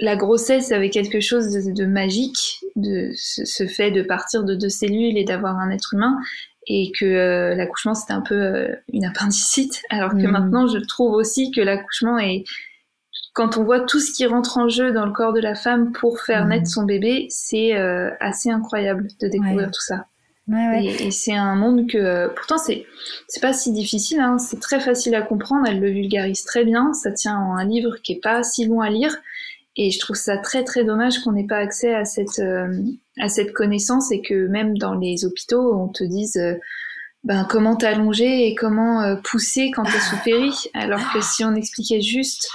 la 0.00 0.16
grossesse 0.16 0.72
avait 0.72 0.90
quelque 0.90 1.20
chose 1.20 1.52
de, 1.52 1.72
de 1.72 1.86
magique, 1.86 2.58
de 2.74 3.12
ce, 3.14 3.44
ce, 3.44 3.66
fait 3.66 3.92
de 3.92 4.02
partir 4.02 4.42
de 4.42 4.56
deux 4.56 4.68
cellules 4.68 5.16
et 5.16 5.24
d'avoir 5.24 5.56
un 5.58 5.70
être 5.70 5.94
humain 5.94 6.18
et 6.66 6.92
que 6.98 7.04
euh, 7.04 7.54
l'accouchement 7.54 7.94
c'était 7.94 8.12
un 8.12 8.20
peu 8.20 8.34
euh, 8.34 8.74
une 8.92 9.04
appendicite. 9.04 9.82
Alors 9.90 10.10
que 10.10 10.16
mhm. 10.16 10.30
maintenant 10.30 10.66
je 10.66 10.78
trouve 10.78 11.12
aussi 11.12 11.50
que 11.50 11.60
l'accouchement 11.60 12.18
est 12.18 12.44
quand 13.32 13.56
on 13.56 13.64
voit 13.64 13.80
tout 13.80 14.00
ce 14.00 14.12
qui 14.12 14.26
rentre 14.26 14.58
en 14.58 14.68
jeu 14.68 14.92
dans 14.92 15.06
le 15.06 15.12
corps 15.12 15.32
de 15.32 15.40
la 15.40 15.54
femme 15.54 15.92
pour 15.92 16.20
faire 16.20 16.44
mhm. 16.44 16.50
naître 16.50 16.68
son 16.68 16.84
bébé 16.84 17.26
c'est 17.30 17.76
euh, 17.76 18.10
assez 18.20 18.50
incroyable 18.50 19.08
de 19.20 19.28
découvrir 19.28 19.70
tout 19.70 19.82
ça. 19.82 20.06
Ouais, 20.46 20.84
et, 20.84 21.06
et 21.06 21.10
c'est 21.10 21.34
un 21.34 21.54
monde 21.54 21.88
que 21.88 22.28
pourtant 22.28 22.58
c'est 22.58 22.84
c'est 23.28 23.40
pas 23.40 23.54
si 23.54 23.72
difficile 23.72 24.20
hein, 24.20 24.36
c'est 24.38 24.60
très 24.60 24.78
facile 24.78 25.14
à 25.14 25.22
comprendre 25.22 25.66
elle 25.66 25.80
le 25.80 25.90
vulgarise 25.90 26.44
très 26.44 26.64
bien. 26.64 26.92
Ça 26.92 27.12
tient 27.12 27.38
en 27.38 27.56
un 27.56 27.64
livre 27.64 27.96
qui 28.02 28.12
est 28.12 28.20
pas 28.22 28.42
si 28.42 28.66
long 28.66 28.80
à 28.80 28.90
lire 28.90 29.16
et 29.76 29.90
je 29.90 29.98
trouve 29.98 30.16
ça 30.16 30.38
très 30.38 30.64
très 30.64 30.84
dommage 30.84 31.18
qu'on 31.20 31.32
n'ait 31.32 31.46
pas 31.46 31.58
accès 31.58 31.94
à 31.94 32.04
cette 32.04 32.40
à 33.20 33.28
cette 33.28 33.52
connaissance 33.52 34.10
et 34.12 34.20
que 34.20 34.46
même 34.48 34.76
dans 34.76 34.94
les 34.94 35.24
hôpitaux, 35.24 35.74
on 35.74 35.88
te 35.88 36.04
dise 36.04 36.36
euh, 36.36 36.54
ben, 37.22 37.46
comment 37.48 37.76
t'allonger 37.76 38.48
et 38.48 38.54
comment 38.54 39.02
euh, 39.02 39.16
pousser 39.16 39.70
quand 39.70 39.84
t'es 39.84 40.00
sous 40.00 40.16
péri. 40.24 40.52
Alors 40.74 41.00
que 41.12 41.20
si 41.22 41.44
on 41.44 41.54
expliquait 41.54 42.00
juste 42.00 42.48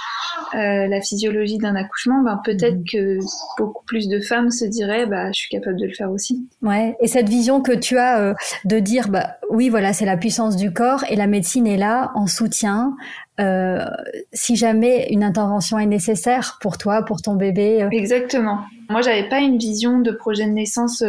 euh, 0.54 0.86
la 0.86 1.00
physiologie 1.00 1.58
d'un 1.58 1.74
accouchement, 1.74 2.22
ben, 2.22 2.40
peut-être 2.44 2.76
mhm. 2.76 2.84
que 2.84 3.18
beaucoup 3.58 3.84
plus 3.84 4.06
de 4.06 4.20
femmes 4.20 4.50
se 4.50 4.64
diraient 4.64 5.06
bah, 5.06 5.32
je 5.32 5.38
suis 5.38 5.48
capable 5.48 5.80
de 5.80 5.86
le 5.86 5.94
faire 5.94 6.10
aussi. 6.12 6.46
Ouais, 6.62 6.94
et 7.00 7.08
cette 7.08 7.28
vision 7.28 7.62
que 7.62 7.72
tu 7.72 7.98
as 7.98 8.34
de 8.64 8.78
dire 8.78 9.08
bah, 9.08 9.38
oui, 9.50 9.68
voilà, 9.68 9.92
c'est 9.92 10.06
la 10.06 10.16
puissance 10.16 10.56
du 10.56 10.72
corps 10.72 11.04
et 11.10 11.16
la 11.16 11.26
médecine 11.26 11.66
est 11.66 11.76
là 11.76 12.12
en 12.14 12.26
soutien. 12.26 12.96
si 14.32 14.56
jamais 14.56 15.08
une 15.10 15.24
intervention 15.24 15.78
est 15.78 15.86
nécessaire 15.86 16.58
pour 16.60 16.78
toi, 16.78 17.04
pour 17.04 17.22
ton 17.22 17.34
bébé. 17.34 17.88
Exactement. 17.92 18.60
Moi, 18.90 19.02
j'avais 19.02 19.28
pas 19.28 19.38
une 19.38 19.56
vision 19.56 20.00
de 20.00 20.10
projet 20.10 20.46
de 20.46 20.50
naissance. 20.50 21.04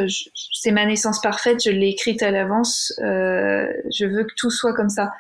C'est 0.54 0.71
ma 0.71 0.86
naissance 0.86 1.19
parfaite. 1.19 1.63
Je 1.65 1.71
l'ai 1.71 1.89
écrite 1.89 2.21
à 2.21 2.30
l'avance. 2.30 2.93
Euh, 2.99 3.65
je 3.91 4.06
veux 4.06 4.23
que 4.23 4.34
tout 4.38 4.51
soit 4.51 4.73
comme 4.73 4.89
ça. 4.89 5.12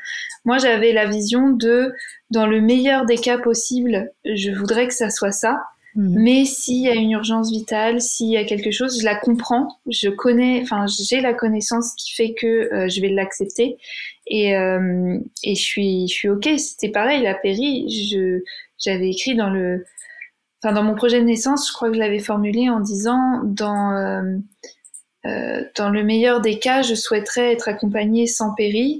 Moi, 0.45 0.59
j'avais 0.59 0.93
la 0.93 1.07
vision 1.07 1.49
de, 1.49 1.93
dans 2.29 2.45
le 2.45 2.61
meilleur 2.61 3.05
des 3.05 3.17
cas 3.17 3.37
possibles, 3.37 4.11
je 4.25 4.51
voudrais 4.51 4.87
que 4.87 4.93
ça 4.93 5.09
soit 5.09 5.31
ça. 5.31 5.63
Mhm. 5.95 6.15
Mais 6.23 6.45
s'il 6.45 6.81
y 6.81 6.89
a 6.89 6.95
une 6.95 7.11
urgence 7.11 7.51
vitale, 7.51 8.01
s'il 8.01 8.29
y 8.29 8.37
a 8.37 8.45
quelque 8.45 8.71
chose, 8.71 8.99
je 8.99 9.05
la 9.05 9.15
comprends, 9.15 9.67
je 9.89 10.09
connais, 10.09 10.61
enfin 10.61 10.85
j'ai 10.87 11.19
la 11.19 11.33
connaissance 11.33 11.93
qui 11.95 12.13
fait 12.13 12.33
que 12.33 12.73
euh, 12.73 12.87
je 12.87 13.01
vais 13.01 13.09
l'accepter 13.09 13.77
et, 14.27 14.55
euh, 14.55 15.17
et 15.43 15.55
je 15.55 15.61
suis 15.61 16.07
je 16.07 16.13
suis 16.13 16.29
ok. 16.29 16.49
C'était 16.57 16.89
pareil, 16.89 17.21
la 17.23 17.35
péri, 17.35 17.89
je 17.89 18.39
j'avais 18.79 19.09
écrit 19.09 19.35
dans 19.35 19.49
le 19.49 19.85
enfin 20.63 20.73
dans 20.73 20.83
mon 20.83 20.95
projet 20.95 21.19
de 21.19 21.25
naissance, 21.25 21.67
je 21.67 21.73
crois 21.73 21.89
que 21.89 21.95
je 21.95 21.99
l'avais 21.99 22.19
formulé 22.19 22.69
en 22.69 22.79
disant 22.79 23.41
dans 23.43 23.91
euh, 25.25 25.63
dans 25.75 25.89
le 25.89 26.03
meilleur 26.03 26.41
des 26.41 26.57
cas, 26.57 26.81
je 26.81 26.95
souhaiterais 26.95 27.51
être 27.53 27.67
accompagnée 27.67 28.27
sans 28.27 28.53
péri 28.55 28.99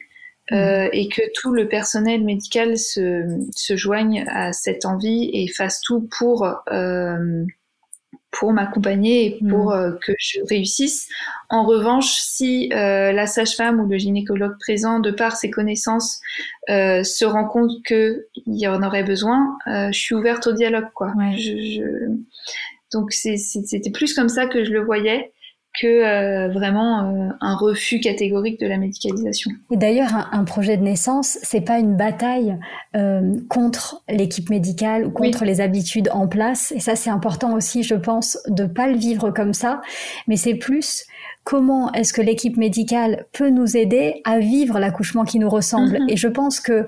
euh, 0.52 0.86
mmh. 0.86 0.90
et 0.94 1.08
que 1.10 1.22
tout 1.36 1.54
le 1.54 1.68
personnel 1.68 2.24
médical 2.24 2.78
se, 2.78 3.24
se 3.56 3.76
joigne 3.76 4.26
à 4.28 4.54
cette 4.54 4.86
envie 4.86 5.30
et 5.34 5.48
fasse 5.48 5.82
tout 5.82 6.08
pour 6.18 6.48
euh, 6.72 7.46
pour 8.32 8.54
m'accompagner 8.54 9.26
et 9.26 9.40
pour 9.48 9.72
mm. 9.72 9.74
euh, 9.74 9.92
que 10.02 10.14
je 10.18 10.40
réussisse. 10.50 11.08
En 11.50 11.66
revanche, 11.66 12.14
si 12.20 12.72
euh, 12.74 13.12
la 13.12 13.28
sage-femme 13.28 13.80
ou 13.80 13.88
le 13.88 13.98
gynécologue 13.98 14.58
présent, 14.60 15.00
de 15.00 15.12
par 15.12 15.36
ses 15.36 15.52
connaissances, 15.52 16.22
euh, 16.70 17.04
se 17.04 17.26
rend 17.26 17.46
compte 17.46 17.72
qu'il 17.86 18.24
y 18.48 18.68
en 18.68 18.82
aurait 18.84 19.04
besoin, 19.04 19.58
je 19.68 19.98
suis 19.98 20.16
ouverte 20.16 20.48
au 20.48 20.54
dialogue. 20.54 20.88
Quoi. 20.96 21.14
Je, 21.36 21.58
je... 21.58 21.84
Donc 22.92 23.12
c'était 23.14 23.92
plus 23.92 24.14
comme 24.14 24.30
ça 24.30 24.48
que 24.48 24.64
je 24.64 24.72
le 24.72 24.82
voyais 24.82 25.32
que 25.80 25.88
euh, 25.88 26.50
vraiment 26.50 27.00
euh, 27.00 27.30
un 27.40 27.56
refus 27.56 28.00
catégorique 28.00 28.60
de 28.60 28.68
la 28.68 28.78
médicalisation. 28.78 29.52
Et 29.72 29.78
d'ailleurs, 29.78 30.28
un, 30.32 30.44
projet 30.44 30.76
de 30.76 30.84
naissance, 30.84 31.38
c'est 31.44 31.62
pas 31.62 31.80
une 31.80 31.96
bataille 31.96 32.58
euh, 32.96 33.36
contre 33.48 34.04
l'équipe 34.10 34.50
médicale 34.50 35.06
ou 35.06 35.12
contre 35.12 35.46
les 35.46 35.62
habitudes 35.62 36.10
en 36.12 36.28
place. 36.28 36.74
Et 36.76 36.80
ça, 36.80 36.96
c'est 36.96 37.10
important 37.10 37.54
aussi, 37.54 37.84
je 37.84 37.96
pense, 37.96 38.38
de 38.48 38.66
pas 38.66 38.88
le 38.88 38.98
vivre 38.98 39.32
comme 39.32 39.54
ça, 39.54 39.82
mais 40.28 40.36
c'est 40.36 40.56
plus 40.56 41.06
comment 41.44 41.92
est-ce 41.94 42.14
que 42.14 42.22
l'équipe 42.22 42.58
médicale 42.58 43.26
peut 43.32 43.50
nous 43.50 43.76
aider 43.76 44.22
à 44.26 44.40
vivre 44.40 44.78
l'accouchement 44.80 45.24
qui 45.24 45.40
nous 45.40 45.50
ressemble. 45.50 46.00
Mhm. 46.02 46.10
Et 46.10 46.18
je 46.18 46.28
pense 46.28 46.60
que 46.60 46.88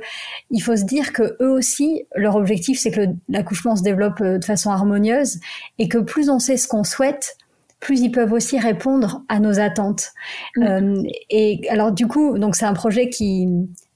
il 0.52 0.60
faut 0.60 0.76
se 0.76 0.84
dire 0.84 1.14
que 1.14 1.38
eux 1.42 1.50
aussi, 1.50 2.04
leur 2.16 2.36
objectif, 2.36 2.80
c'est 2.80 2.92
que 2.92 3.08
l'accouchement 3.30 3.76
se 3.76 3.84
développe 3.84 4.22
euh, 4.22 4.38
de 4.38 4.46
façon 4.46 4.70
harmonieuse 4.72 5.40
et 5.80 5.88
que 5.88 5.98
plus 5.98 6.30
on 6.30 6.40
sait 6.40 6.58
ce 6.58 6.68
qu'on 6.68 6.84
souhaite, 6.84 7.38
plus 7.84 8.00
ils 8.00 8.12
peuvent 8.12 8.32
aussi 8.32 8.58
répondre 8.58 9.24
à 9.28 9.40
nos 9.40 9.60
attentes. 9.60 10.12
Euh, 10.58 11.04
et 11.30 11.68
alors 11.70 11.92
du 11.92 12.08
coup, 12.08 12.38
donc 12.40 12.56
c'est 12.56 12.66
un 12.66 12.74
projet 12.74 13.10
qui, 13.10 13.48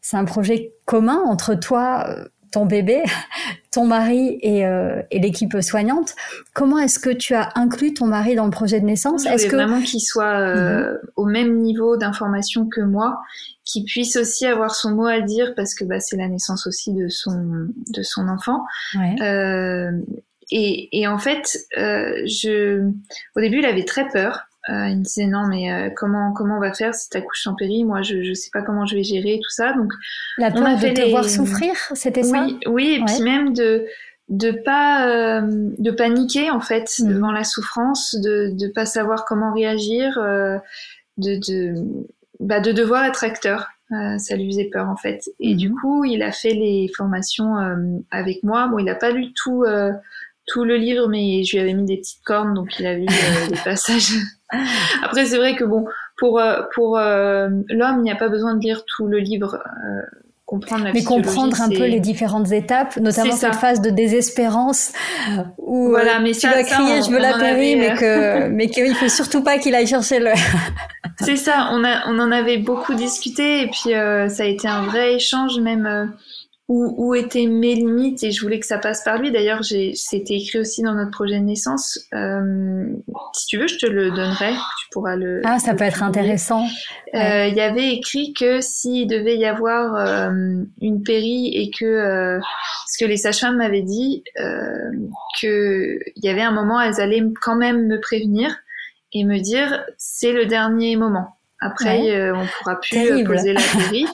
c'est 0.01 0.17
un 0.17 0.25
projet 0.25 0.73
commun 0.85 1.21
entre 1.25 1.55
toi, 1.55 2.05
ton 2.51 2.65
bébé, 2.65 3.03
ton 3.71 3.85
mari 3.85 4.39
et, 4.41 4.65
euh, 4.65 5.01
et 5.09 5.19
l'équipe 5.19 5.61
soignante. 5.61 6.15
Comment 6.53 6.79
est-ce 6.79 6.99
que 6.99 7.09
tu 7.09 7.33
as 7.33 7.49
inclus 7.55 7.93
ton 7.93 8.07
mari 8.07 8.35
dans 8.35 8.45
le 8.45 8.51
projet 8.51 8.79
de 8.81 8.85
naissance? 8.85 9.25
Est-ce 9.25 9.47
que 9.47 9.55
vraiment 9.55 9.81
qu'il 9.81 10.01
soit 10.01 10.37
euh, 10.37 10.91
mhm. 10.91 10.97
au 11.15 11.25
même 11.25 11.57
niveau 11.59 11.95
d'information 11.95 12.67
que 12.67 12.81
moi, 12.81 13.21
qu'il 13.63 13.85
puisse 13.85 14.17
aussi 14.17 14.45
avoir 14.45 14.75
son 14.75 14.91
mot 14.91 15.05
à 15.05 15.21
dire 15.21 15.53
parce 15.55 15.73
que 15.75 15.85
bah, 15.85 15.99
c'est 15.99 16.17
la 16.17 16.27
naissance 16.27 16.67
aussi 16.67 16.93
de 16.93 17.07
son 17.07 17.69
de 17.87 18.03
son 18.03 18.27
enfant. 18.27 18.65
Euh, 19.21 19.91
et, 20.49 20.99
et, 20.99 21.07
en 21.07 21.17
fait, 21.17 21.57
euh, 21.77 22.21
je, 22.25 22.89
au 23.35 23.41
début, 23.41 23.59
il 23.59 23.65
avait 23.65 23.85
très 23.85 24.07
peur. 24.07 24.47
Euh, 24.69 24.89
il 24.89 24.97
me 24.97 25.03
disait 25.03 25.27
non 25.27 25.47
mais 25.47 25.71
euh, 25.71 25.89
comment 25.95 26.33
comment 26.33 26.57
on 26.57 26.59
va 26.59 26.73
faire 26.73 26.93
si 26.93 27.09
t'accouches 27.09 27.47
en 27.47 27.55
péri 27.55 27.85
Moi 27.85 28.01
je 28.01 28.21
je 28.21 28.33
sais 28.33 28.49
pas 28.51 28.61
comment 28.61 28.85
je 28.85 28.95
vais 28.95 29.03
gérer 29.03 29.39
tout 29.41 29.49
ça. 29.49 29.71
Donc 29.71 29.93
la 30.37 30.51
peur 30.51 30.77
de 30.77 30.93
te 30.93 31.09
voir 31.09 31.23
souffrir 31.23 31.73
c'était 31.93 32.23
ça? 32.23 32.43
Oui 32.43 32.59
oui 32.65 32.99
et 32.99 33.05
puis 33.05 33.23
même 33.23 33.53
de 33.53 33.85
de 34.27 34.51
pas 34.51 35.07
euh, 35.07 35.41
de 35.77 35.91
paniquer 35.91 36.51
en 36.51 36.59
fait 36.59 36.91
mm. 36.99 37.07
devant 37.07 37.31
la 37.31 37.45
souffrance 37.45 38.13
de 38.15 38.51
de 38.59 38.67
pas 38.67 38.85
savoir 38.85 39.23
comment 39.23 39.53
réagir 39.53 40.17
euh, 40.17 40.57
de 41.15 41.37
de 41.47 41.75
bah 42.41 42.59
de 42.59 42.73
devoir 42.73 43.05
être 43.05 43.23
acteur. 43.23 43.69
Ça 43.89 44.35
lui 44.35 44.47
faisait 44.51 44.69
peur 44.69 44.89
en 44.89 44.97
fait. 44.97 45.29
Et 45.39 45.55
du 45.55 45.69
mm-hmm. 45.69 45.79
coup 45.79 46.03
il 46.03 46.21
a 46.21 46.33
fait 46.33 46.53
les 46.53 46.91
formations 46.93 47.55
avec 48.11 48.43
moi. 48.43 48.67
Bon 48.67 48.79
il 48.79 48.89
a 48.89 48.95
pas 48.95 49.11
lu 49.11 49.31
tout 49.33 49.63
tout 50.47 50.63
le 50.63 50.77
livre, 50.77 51.07
mais 51.09 51.43
je 51.43 51.55
lui 51.55 51.61
avais 51.61 51.73
mis 51.73 51.85
des 51.85 51.97
petites 51.97 52.23
cornes, 52.23 52.53
donc 52.53 52.79
il 52.79 52.87
a 52.87 52.95
vu 52.95 53.05
euh, 53.05 53.47
des 53.49 53.59
passages. 53.63 54.13
Après, 55.03 55.25
c'est 55.25 55.37
vrai 55.37 55.55
que 55.55 55.65
bon, 55.65 55.85
pour 56.17 56.39
euh, 56.39 56.61
pour 56.73 56.97
euh, 56.97 57.49
l'homme, 57.69 57.97
il 57.97 58.03
n'y 58.03 58.11
a 58.11 58.15
pas 58.15 58.29
besoin 58.29 58.55
de 58.55 58.61
lire 58.61 58.83
tout 58.85 59.07
le 59.07 59.19
livre. 59.19 59.61
comprendre 60.45 60.85
la 60.85 60.93
mais 60.93 61.03
comprendre 61.03 61.61
un 61.61 61.67
peu 61.67 61.85
les 61.85 61.99
différentes 61.99 62.53
étapes, 62.53 62.95
notamment 62.95 63.35
cette 63.35 63.55
phase 63.55 63.81
de 63.81 63.89
désespérance 63.89 64.93
où 65.57 65.89
voilà, 65.89 66.19
mais 66.21 66.31
tu 66.31 66.47
vas 66.47 66.63
crier 66.63 67.01
je 67.01 67.11
veux 67.11 67.19
la 67.19 67.37
péri, 67.37 67.75
mais 67.77 67.93
que 67.95 68.47
mais 68.47 68.67
qu'il 68.67 68.95
faut 68.95 69.09
surtout 69.09 69.43
pas 69.43 69.57
qu'il 69.57 69.75
aille 69.75 69.87
chercher 69.87 70.19
le. 70.19 70.31
c'est 71.19 71.35
ça, 71.35 71.71
on 71.73 71.83
a 71.83 72.07
on 72.07 72.17
en 72.19 72.31
avait 72.31 72.57
beaucoup 72.57 72.93
discuté 72.93 73.63
et 73.63 73.67
puis 73.67 73.91
ça 74.29 74.43
a 74.43 74.45
été 74.45 74.69
un 74.69 74.83
vrai 74.83 75.15
échange 75.15 75.59
même 75.59 76.13
où, 76.67 76.93
où, 76.97 77.15
étaient 77.15 77.45
mes 77.45 77.75
limites 77.75 78.23
et 78.23 78.31
je 78.31 78.41
voulais 78.41 78.59
que 78.59 78.65
ça 78.65 78.77
passe 78.77 79.03
par 79.03 79.19
lui. 79.19 79.31
D'ailleurs, 79.31 79.63
c'était 79.63 80.35
écrit 80.35 80.59
aussi 80.59 80.81
dans 80.81 80.93
notre 80.93 81.11
projet 81.11 81.39
de 81.39 81.45
naissance. 81.45 81.97
Euh, 82.13 82.85
si 83.33 83.47
tu 83.47 83.57
veux, 83.57 83.67
je 83.67 83.77
te 83.77 83.85
le 83.85 84.11
donnerai. 84.11 84.51
Tu 84.51 84.89
pourras 84.91 85.15
le. 85.15 85.41
Ah, 85.45 85.59
ça 85.59 85.75
peut 85.75 85.85
être 85.85 86.03
intéressant. 86.03 86.65
Euh, 87.13 87.47
il 87.47 87.55
y 87.55 87.61
avait 87.61 87.93
écrit 87.93 88.33
que 88.33 88.59
s'il 88.59 89.07
devait 89.07 89.37
y 89.37 89.45
avoir 89.45 89.95
euh, 89.95 90.61
une 90.81 91.03
péri 91.03 91.55
et 91.55 91.71
que 91.71 91.85
euh, 91.85 92.39
ce 92.87 93.03
que 93.03 93.07
les 93.07 93.17
sages-femmes 93.17 93.57
m'avaient 93.57 93.81
dit, 93.81 94.23
euh, 94.39 94.91
que 95.41 95.99
il 96.15 96.25
y 96.25 96.29
avait 96.29 96.41
un 96.41 96.51
moment, 96.51 96.81
elles 96.81 96.99
allaient 96.99 97.23
quand 97.41 97.55
même 97.55 97.87
me 97.87 98.01
prévenir 98.01 98.57
et 99.13 99.23
me 99.23 99.39
dire 99.39 99.85
c'est 99.97 100.33
le 100.33 100.45
dernier 100.45 100.97
moment. 100.97 101.36
Après, 101.59 102.15
euh, 102.15 102.35
on 102.35 102.45
pourra 102.45 102.79
plus 102.79 103.11
euh, 103.11 103.23
poser 103.25 103.53
la 103.53 103.61
péri. 103.77 104.05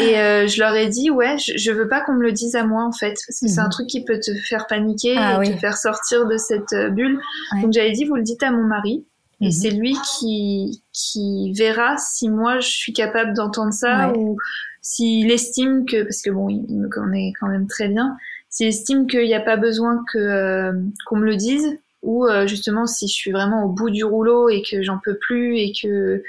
et 0.00 0.18
euh, 0.18 0.46
je 0.46 0.58
leur 0.58 0.74
ai 0.74 0.88
dit, 0.88 1.10
ouais, 1.10 1.36
je, 1.36 1.52
je 1.56 1.70
veux 1.70 1.86
pas 1.86 2.00
qu'on 2.00 2.14
me 2.14 2.22
le 2.22 2.32
dise 2.32 2.54
à 2.56 2.64
moi 2.64 2.84
en 2.84 2.92
fait, 2.92 3.14
parce 3.26 3.40
que 3.40 3.48
c'est 3.48 3.60
un 3.60 3.64
mhm. 3.64 3.70
truc 3.70 3.86
qui 3.88 4.04
peut 4.04 4.18
te 4.18 4.34
faire 4.34 4.66
paniquer 4.66 5.16
ah 5.18 5.40
et 5.44 5.52
te 5.52 5.58
faire 5.58 5.76
sortir 5.76 6.26
de 6.26 6.38
cette 6.38 6.74
bulle. 6.92 7.20
Donc 7.60 7.72
j'avais 7.72 7.92
dit, 7.92 8.06
vous 8.06 8.14
le 8.14 8.22
dites 8.22 8.42
à 8.42 8.50
mon 8.50 8.62
mari. 8.62 9.04
Et 9.42 9.46
mhm. 9.46 9.52
c'est 9.52 9.70
lui 9.70 9.94
qui, 10.18 10.82
qui 10.92 11.52
verra 11.52 11.96
si 11.98 12.30
moi 12.30 12.60
je 12.60 12.68
suis 12.68 12.94
capable 12.94 13.34
d'entendre 13.34 13.72
ça 13.72 14.12
ou 14.12 14.38
s'il 14.80 15.30
estime 15.30 15.84
que, 15.84 16.04
parce 16.04 16.22
que 16.22 16.30
bon, 16.30 16.48
il 16.48 16.78
me 16.78 16.88
connaît 16.88 17.32
quand 17.38 17.48
même 17.48 17.66
très 17.66 17.88
bien, 17.88 18.16
s'il 18.48 18.68
estime 18.68 19.06
qu'il 19.06 19.24
n'y 19.24 19.34
a 19.34 19.40
pas 19.40 19.56
besoin 19.56 20.02
que 20.10 20.72
qu'on 21.04 21.16
me 21.16 21.26
le 21.26 21.36
dise, 21.36 21.76
ou 22.02 22.26
justement 22.46 22.86
si 22.86 23.08
je 23.08 23.14
suis 23.14 23.30
vraiment 23.30 23.64
au 23.64 23.68
bout 23.68 23.90
du 23.90 24.04
rouleau 24.04 24.48
et 24.48 24.62
que 24.62 24.82
j'en 24.82 24.98
peux 24.98 25.18
plus 25.18 25.58
et 25.58 25.72
que 25.72 26.22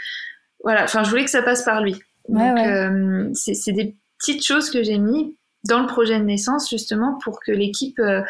voilà, 0.63 0.83
enfin, 0.83 1.03
je 1.03 1.09
voulais 1.09 1.25
que 1.25 1.29
ça 1.29 1.41
passe 1.41 1.63
par 1.63 1.81
lui. 1.81 1.99
Donc, 2.29 2.57
euh, 2.57 3.29
c'est 3.33 3.73
des 3.73 3.95
petites 4.17 4.45
choses 4.45 4.69
que 4.69 4.81
j'ai 4.81 4.97
mis 4.97 5.35
dans 5.65 5.79
le 5.79 5.87
projet 5.87 6.19
de 6.19 6.23
naissance, 6.23 6.69
justement, 6.69 7.17
pour 7.23 7.39
que 7.39 7.51
l'équipe 7.51 7.99
euh, 7.99 8.21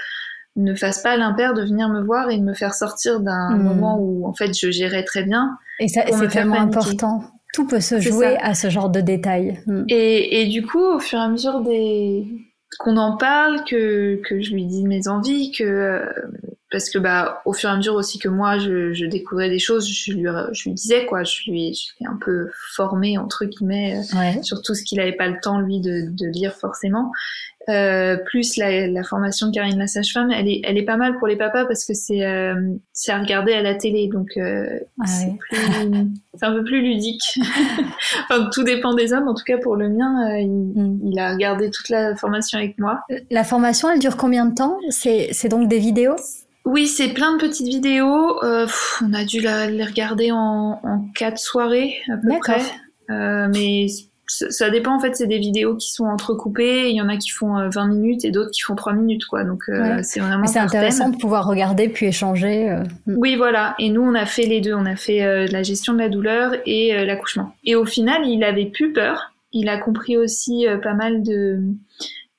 ne 0.56 0.74
fasse 0.76 1.02
pas 1.02 1.16
l'impair 1.16 1.54
de 1.54 1.64
venir 1.64 1.90
me 1.90 2.02
voir 2.02 2.30
et 2.30 2.38
de 2.38 2.44
me 2.44 2.54
faire 2.54 2.74
sortir 2.74 3.20
d'un 3.20 3.56
hmm. 3.56 3.64
moment 3.64 3.98
où, 4.00 4.26
en 4.28 4.34
fait, 4.34 4.58
je 4.58 4.72
gérais 4.72 5.04
très 5.04 5.24
bien. 5.24 5.58
Et 5.80 5.88
ça, 5.88 6.02
c'est 6.12 6.28
tellement 6.28 6.62
important. 6.62 7.24
Tout 7.54 7.68
peut 7.68 7.80
se 7.80 8.00
jouer 8.00 8.38
à 8.38 8.56
ce 8.56 8.70
genre 8.70 8.90
de 8.90 9.00
détails. 9.00 9.62
Hmm. 9.68 9.84
Et, 9.88 10.42
et, 10.42 10.48
du 10.48 10.66
coup, 10.66 10.84
au 10.84 11.00
fur 11.00 11.20
et 11.20 11.22
à 11.22 11.28
mesure 11.28 11.62
des 11.62 12.26
qu'on 12.80 12.98
en 12.98 13.18
parle, 13.18 13.64
que, 13.66 14.20
que 14.28 14.42
je 14.42 14.52
lui 14.52 14.66
dise 14.66 14.84
mes 14.84 15.08
envies, 15.08 15.52
que 15.52 15.64
euh, 15.64 16.06
parce 16.74 16.90
que 16.90 16.98
bah 16.98 17.44
au 17.46 17.54
fur 17.54 17.70
et 17.70 17.72
à 17.74 17.78
mesure 17.78 17.94
aussi 17.94 18.18
que 18.18 18.28
moi 18.28 18.58
je, 18.58 18.94
je 18.94 19.06
découvrais 19.06 19.48
des 19.48 19.60
choses 19.60 19.88
je 19.88 20.12
lui 20.12 20.26
je 20.52 20.64
lui 20.64 20.74
disais 20.74 21.06
quoi. 21.06 21.24
Je 21.24 21.50
lui 21.50 21.74
je 21.74 22.06
un 22.06 22.18
peu 22.20 22.50
formé 22.76 23.18
entre 23.20 23.46
guillemets 23.46 24.00
euh, 24.00 24.42
sur 24.42 24.62
tout 24.64 24.74
ce 24.74 24.84
qu'il 24.84 25.00
avait 25.00 25.14
pas 25.14 25.28
le 25.28 25.40
temps 25.40 25.60
lui 25.60 25.80
de, 25.80 26.10
de 26.10 26.28
lire 26.28 26.54
forcément. 26.54 27.12
Euh, 27.70 28.18
plus 28.18 28.58
la, 28.58 28.88
la, 28.88 29.04
formation 29.04 29.48
de 29.48 29.54
Karine 29.54 29.80
la 29.80 29.88
sage-femme 29.88 30.32
elle 30.32 30.50
est 30.50 30.60
elle 30.66 30.78
est 30.78 30.84
pas 30.84 30.98
mal 30.98 31.18
pour 31.18 31.28
les 31.28 31.38
papas 31.38 31.64
parce 31.66 31.86
que 31.86 31.94
c'est 31.94 32.26
euh, 32.26 32.56
c'est 32.92 33.14
à 33.14 33.20
regarder 33.20 33.54
à 33.54 33.62
la 33.62 33.76
télé 33.76 34.10
donc 34.12 34.36
euh, 34.36 34.68
ah 35.00 35.06
c'est 35.08 35.32
c'est 36.34 36.46
un 36.46 36.52
peu 36.52 36.64
plus 36.66 36.82
ludique. 36.82 37.40
Enfin 38.30 38.50
tout 38.52 38.64
dépend 38.64 38.94
des 38.96 39.14
hommes 39.14 39.30
en 39.30 39.34
tout 39.34 39.46
cas 39.46 39.58
pour 39.58 39.78
le 39.78 39.88
mien 39.88 40.30
euh, 40.30 40.40
il, 40.40 40.50
mm. 40.50 41.00
il, 41.06 41.20
a 41.20 41.32
regardé 41.32 41.70
toute 41.70 41.88
la 41.88 42.18
formation 42.18 42.58
avec 42.58 42.78
moi. 42.80 43.00
La 43.32 43.46
formation 43.46 43.90
elle 43.90 44.00
dure 44.00 44.18
combien 44.18 44.46
de 44.46 44.56
temps? 44.56 44.78
C'est 44.90 45.30
c'est 45.32 45.48
donc 45.48 45.70
des 45.70 45.80
vidéos? 45.80 46.18
Oui, 46.66 46.88
c'est 46.88 47.10
plein 47.10 47.36
de 47.36 47.42
petites 47.42 47.68
vidéos. 47.68 48.44
Euh, 48.44 48.68
on 49.02 49.14
a 49.14 49.26
dû 49.26 49.42
les 49.42 49.86
regarder 49.86 50.32
en, 50.32 50.80
en 50.84 51.06
quatre 51.16 51.38
soirées 51.38 51.96
à 52.12 52.18
peu 52.18 52.40
près. 52.40 52.62
Euh, 53.10 53.50
mais 53.54 53.88
ça, 54.28 54.70
dépend 54.70 54.96
en 54.96 55.00
fait, 55.00 55.16
c'est 55.16 55.28
des 55.28 55.38
vidéos 55.38 55.76
qui 55.76 55.92
sont 55.92 56.06
entrecoupées. 56.06 56.90
Il 56.90 56.96
y 56.96 57.02
en 57.02 57.10
a 57.10 57.18
qui 57.18 57.30
font 57.30 57.70
20 57.70 57.70
euh, 57.70 57.88
minutes 57.88 58.26
et 58.26 58.32
d'autres 58.32 58.52
qui 58.52 58.62
font 58.62 58.76
3 58.76 58.94
minutes, 58.94 59.26
quoi. 59.26 59.44
Donc 59.44 59.64
euh, 59.70 60.00
c'est 60.02 60.20
vraiment. 60.20 60.48
C'est 60.48 60.60
intéressant 60.60 61.10
de 61.10 61.18
pouvoir 61.18 61.46
regarder 61.46 61.90
puis 61.90 62.08
échanger. 62.08 62.70
Euh. 62.70 62.84
Mm. 63.06 63.16
Oui, 63.18 63.36
voilà. 63.36 63.76
Et 63.80 63.90
nous, 63.90 64.02
on 64.02 64.16
a 64.16 64.26
fait 64.26 64.46
les 64.46 64.62
deux. 64.62 64.74
On 64.74 64.86
a 64.86 64.96
fait 64.96 65.48
la 65.48 65.64
gestion 65.64 65.94
de 65.94 66.00
la 66.00 66.10
douleur 66.10 66.54
et 66.66 67.06
l'accouchement. 67.06 67.54
Et 67.66 67.76
au 67.76 67.86
final, 67.86 68.26
il 68.26 68.44
avait 68.44 68.66
plus 68.66 68.94
peur. 68.94 69.34
Il 69.52 69.70
a 69.70 69.78
compris 69.78 70.18
aussi 70.18 70.66
pas 70.82 70.94
mal 70.94 71.22
de 71.22 71.60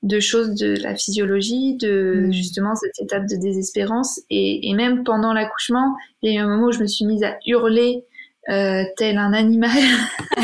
de 0.05 0.21
choses 0.21 0.55
de 0.55 0.77
la 0.83 0.95
physiologie, 0.95 1.77
de 1.77 2.27
mm. 2.27 2.33
justement 2.33 2.75
cette 2.77 3.01
étape 3.01 3.27
de 3.27 3.37
désespérance. 3.37 4.21
Et, 4.31 4.69
et 4.69 4.75
même 4.75 5.03
pendant 5.03 5.33
l'accouchement, 5.33 5.97
il 6.23 6.33
y 6.33 6.37
a 6.37 6.41
eu 6.41 6.43
un 6.43 6.49
moment 6.49 6.69
où 6.69 6.73
je 6.73 6.81
me 6.81 6.87
suis 6.87 7.07
mise 7.07 7.25
à 7.25 7.37
hurler 7.47 8.05
euh, 8.51 8.83
tel 8.97 9.17
un 9.17 9.33
animal. 9.33 9.71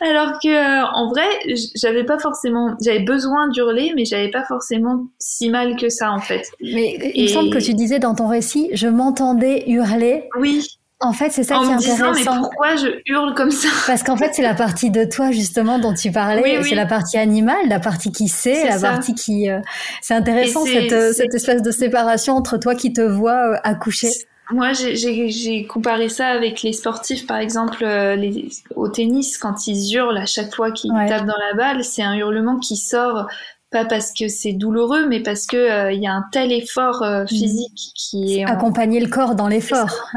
Alors 0.00 0.38
que 0.40 0.48
euh, 0.48 0.86
en 0.94 1.08
vrai, 1.08 1.26
j'avais 1.74 2.04
pas 2.04 2.18
forcément, 2.18 2.76
j'avais 2.84 3.00
besoin 3.02 3.48
d'hurler, 3.48 3.92
mais 3.96 4.04
j'avais 4.04 4.30
pas 4.30 4.44
forcément 4.44 5.06
si 5.18 5.50
mal 5.50 5.74
que 5.76 5.88
ça 5.88 6.12
en 6.12 6.20
fait. 6.20 6.42
Mais 6.60 7.12
il 7.14 7.24
me 7.24 7.28
semble 7.28 7.50
que 7.50 7.58
tu 7.58 7.74
disais 7.74 7.98
dans 7.98 8.14
ton 8.14 8.28
récit, 8.28 8.70
je 8.74 8.86
m'entendais 8.86 9.64
hurler. 9.66 10.28
Oui. 10.38 10.64
En 11.00 11.12
fait, 11.12 11.28
c'est 11.28 11.44
ça 11.44 11.58
qui 11.58 11.64
est 11.64 11.74
intéressant. 11.74 12.12
mais 12.14 12.24
pourquoi 12.24 12.76
je 12.76 12.86
hurle 13.06 13.34
comme 13.34 13.50
ça 13.50 13.68
Parce 13.86 14.02
qu'en 14.02 14.16
fait, 14.16 14.32
c'est 14.32 14.42
la 14.42 14.54
partie 14.54 14.90
de 14.90 15.04
toi 15.04 15.30
justement 15.30 15.78
dont 15.78 15.92
tu 15.92 16.10
parlais. 16.10 16.62
C'est 16.62 16.74
la 16.74 16.86
partie 16.86 17.18
animale, 17.18 17.68
la 17.68 17.80
partie 17.80 18.12
qui 18.12 18.28
sait, 18.28 18.66
la 18.66 18.80
partie 18.80 19.14
qui. 19.14 19.50
Euh, 19.50 19.60
c'est 20.00 20.14
intéressant 20.14 20.64
cette, 20.64 20.92
euh, 20.92 21.12
cette 21.12 21.34
espèce 21.34 21.60
de 21.60 21.70
séparation 21.70 22.34
entre 22.34 22.56
toi 22.56 22.74
qui 22.74 22.94
te 22.94 23.02
vois 23.02 23.52
euh, 23.52 23.56
accoucher. 23.62 24.08
Moi, 24.52 24.72
j'ai 24.72 25.66
comparé 25.66 26.08
ça 26.08 26.28
avec 26.28 26.62
les 26.62 26.72
sportifs, 26.72 27.26
par 27.26 27.38
exemple, 27.38 27.84
les, 27.84 28.48
au 28.76 28.88
tennis, 28.88 29.38
quand 29.38 29.66
ils 29.66 29.94
hurlent 29.94 30.16
à 30.16 30.26
chaque 30.26 30.54
fois 30.54 30.70
qu'ils 30.70 30.92
tapent 31.08 31.26
dans 31.26 31.34
la 31.50 31.54
balle, 31.56 31.84
c'est 31.84 32.04
un 32.04 32.14
hurlement 32.14 32.56
qui 32.58 32.76
sort 32.76 33.26
pas 33.72 33.84
parce 33.84 34.12
que 34.12 34.28
c'est 34.28 34.52
douloureux, 34.52 35.08
mais 35.08 35.20
parce 35.20 35.48
que 35.48 35.92
il 35.92 36.00
y 36.00 36.06
a 36.06 36.12
un 36.12 36.24
tel 36.30 36.52
effort 36.52 37.04
mm. 37.04 37.26
physique 37.26 37.90
qui 37.96 38.38
est 38.38 38.44
accompagner 38.44 39.00
le 39.00 39.08
corps 39.08 39.34
dans 39.34 39.48
l'effort. 39.48 40.12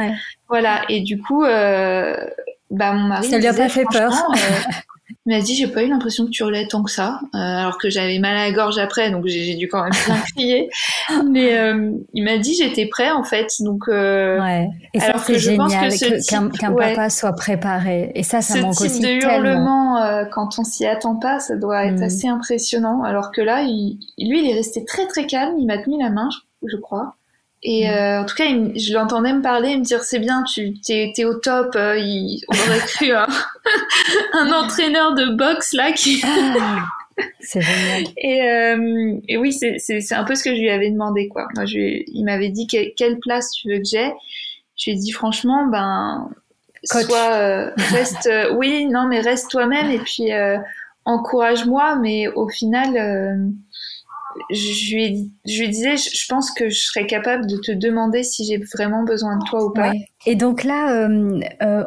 Voilà, 0.49 0.81
et 0.89 1.01
du 1.01 1.21
coup, 1.21 1.43
euh, 1.43 2.15
bah, 2.71 2.91
mon 2.93 3.07
mari. 3.07 3.29
Ça 3.29 3.37
lui 3.37 3.47
a 3.47 3.53
pas 3.53 3.69
fait 3.69 3.85
peur. 3.91 4.11
Euh, 4.11 4.71
Il 5.25 5.35
m'a 5.35 5.41
dit 5.41 5.53
j'ai 5.53 5.67
pas 5.67 5.83
eu 5.83 5.87
l'impression 5.87 6.25
que 6.25 6.31
tu 6.31 6.43
relais 6.43 6.67
tant 6.67 6.81
que 6.81 6.89
ça, 6.89 7.19
euh, 7.35 7.37
alors 7.37 7.77
que 7.77 7.89
j'avais 7.89 8.17
mal 8.17 8.35
à 8.35 8.45
la 8.45 8.51
gorge 8.51 8.79
après, 8.79 9.11
donc 9.11 9.27
j'ai 9.27 9.53
dû 9.55 9.67
quand 9.67 9.83
même 9.83 9.91
bien 10.05 10.15
crier. 10.35 10.69
Mais 11.29 11.55
euh, 11.57 11.91
il 12.13 12.23
m'a 12.23 12.37
dit 12.37 12.55
j'étais 12.55 12.87
prêt 12.87 13.11
en 13.11 13.23
fait, 13.23 13.47
donc. 13.59 13.83
Euh, 13.89 14.39
ouais. 14.39 14.69
Et 14.95 14.99
ça 14.99 15.17
c'est 15.19 15.37
génial 15.37 15.91
qu'un 16.27 16.73
papa 16.73 17.11
soit 17.11 17.33
préparé. 17.33 18.11
Et 18.15 18.23
ça, 18.23 18.41
ça 18.41 18.59
manque 18.59 18.81
aussi 18.81 18.89
Ce 18.89 18.93
type 18.95 19.03
de 19.03 19.23
hurlement 19.23 20.01
euh, 20.01 20.25
quand 20.25 20.57
on 20.57 20.63
s'y 20.63 20.87
attend 20.87 21.15
pas, 21.15 21.39
ça 21.39 21.57
doit 21.57 21.85
être 21.85 21.99
mm. 21.99 22.03
assez 22.03 22.27
impressionnant. 22.27 23.03
Alors 23.03 23.31
que 23.31 23.41
là, 23.41 23.61
il, 23.61 23.99
lui, 24.17 24.43
il 24.43 24.49
est 24.49 24.55
resté 24.55 24.83
très 24.83 25.05
très 25.05 25.27
calme. 25.27 25.59
Il 25.59 25.67
m'a 25.67 25.77
tenu 25.77 26.01
la 26.01 26.09
main, 26.09 26.29
je, 26.31 26.69
je 26.71 26.77
crois. 26.77 27.15
Et 27.61 27.87
mm. 27.87 27.91
euh, 27.91 28.21
en 28.21 28.25
tout 28.25 28.35
cas, 28.35 28.45
je 28.45 28.93
l'entendais 28.93 29.33
me 29.33 29.41
parler, 29.41 29.77
me 29.77 29.83
dire 29.83 30.03
c'est 30.03 30.19
bien, 30.19 30.43
tu 30.43 30.79
t'es, 30.79 31.11
es 31.17 31.25
au 31.25 31.35
top. 31.35 31.75
Euh, 31.75 31.97
il, 31.97 32.41
on 32.47 32.53
aurait 32.53 32.79
cru 32.79 33.11
un, 33.11 33.27
un, 34.33 34.51
entraîneur 34.51 35.13
de 35.15 35.35
boxe 35.35 35.73
là 35.73 35.91
qui. 35.91 36.21
Ah, 36.23 36.85
c'est 37.41 37.61
génial. 37.61 38.03
Et, 38.17 38.41
euh, 38.41 39.19
et 39.27 39.37
oui, 39.37 39.51
c'est, 39.51 39.75
c'est, 39.77 39.99
c'est 39.99 40.15
un 40.15 40.23
peu 40.23 40.35
ce 40.35 40.43
que 40.43 40.55
je 40.55 40.59
lui 40.61 40.69
avais 40.69 40.89
demandé 40.89 41.27
quoi. 41.27 41.47
Moi, 41.55 41.65
je, 41.65 42.03
il 42.07 42.23
m'avait 42.23 42.49
dit 42.49 42.65
quelle 42.67 43.19
place 43.19 43.51
tu 43.51 43.69
veux 43.69 43.79
que 43.79 43.85
j'ai. 43.89 44.11
Je 44.77 44.89
lui 44.89 44.97
ai 44.97 44.99
dit 44.99 45.11
franchement, 45.11 45.65
ben, 45.67 46.29
Coach. 46.89 47.07
soit 47.07 47.33
euh, 47.33 47.71
reste, 47.91 48.27
euh, 48.27 48.53
oui, 48.55 48.85
non, 48.85 49.05
mais 49.07 49.19
reste 49.19 49.51
toi-même 49.51 49.91
et 49.91 49.99
puis 49.99 50.29
encourage-moi. 51.03 51.97
Mais 51.97 52.29
au 52.29 52.47
final 52.47 53.51
je 54.51 54.95
lui, 54.95 55.69
disais, 55.69 55.97
je 55.97 56.25
pense 56.27 56.51
que 56.51 56.69
je 56.69 56.79
serais 56.79 57.05
capable 57.05 57.47
de 57.47 57.57
te 57.57 57.71
demander 57.71 58.23
si 58.23 58.45
j'ai 58.45 58.57
vraiment 58.75 59.03
besoin 59.03 59.37
de 59.37 59.43
toi 59.45 59.65
ou 59.65 59.71
pas. 59.71 59.91
Et 60.25 60.35
donc 60.35 60.63
là, 60.63 60.91
euh, 60.91 61.39
euh, 61.61 61.83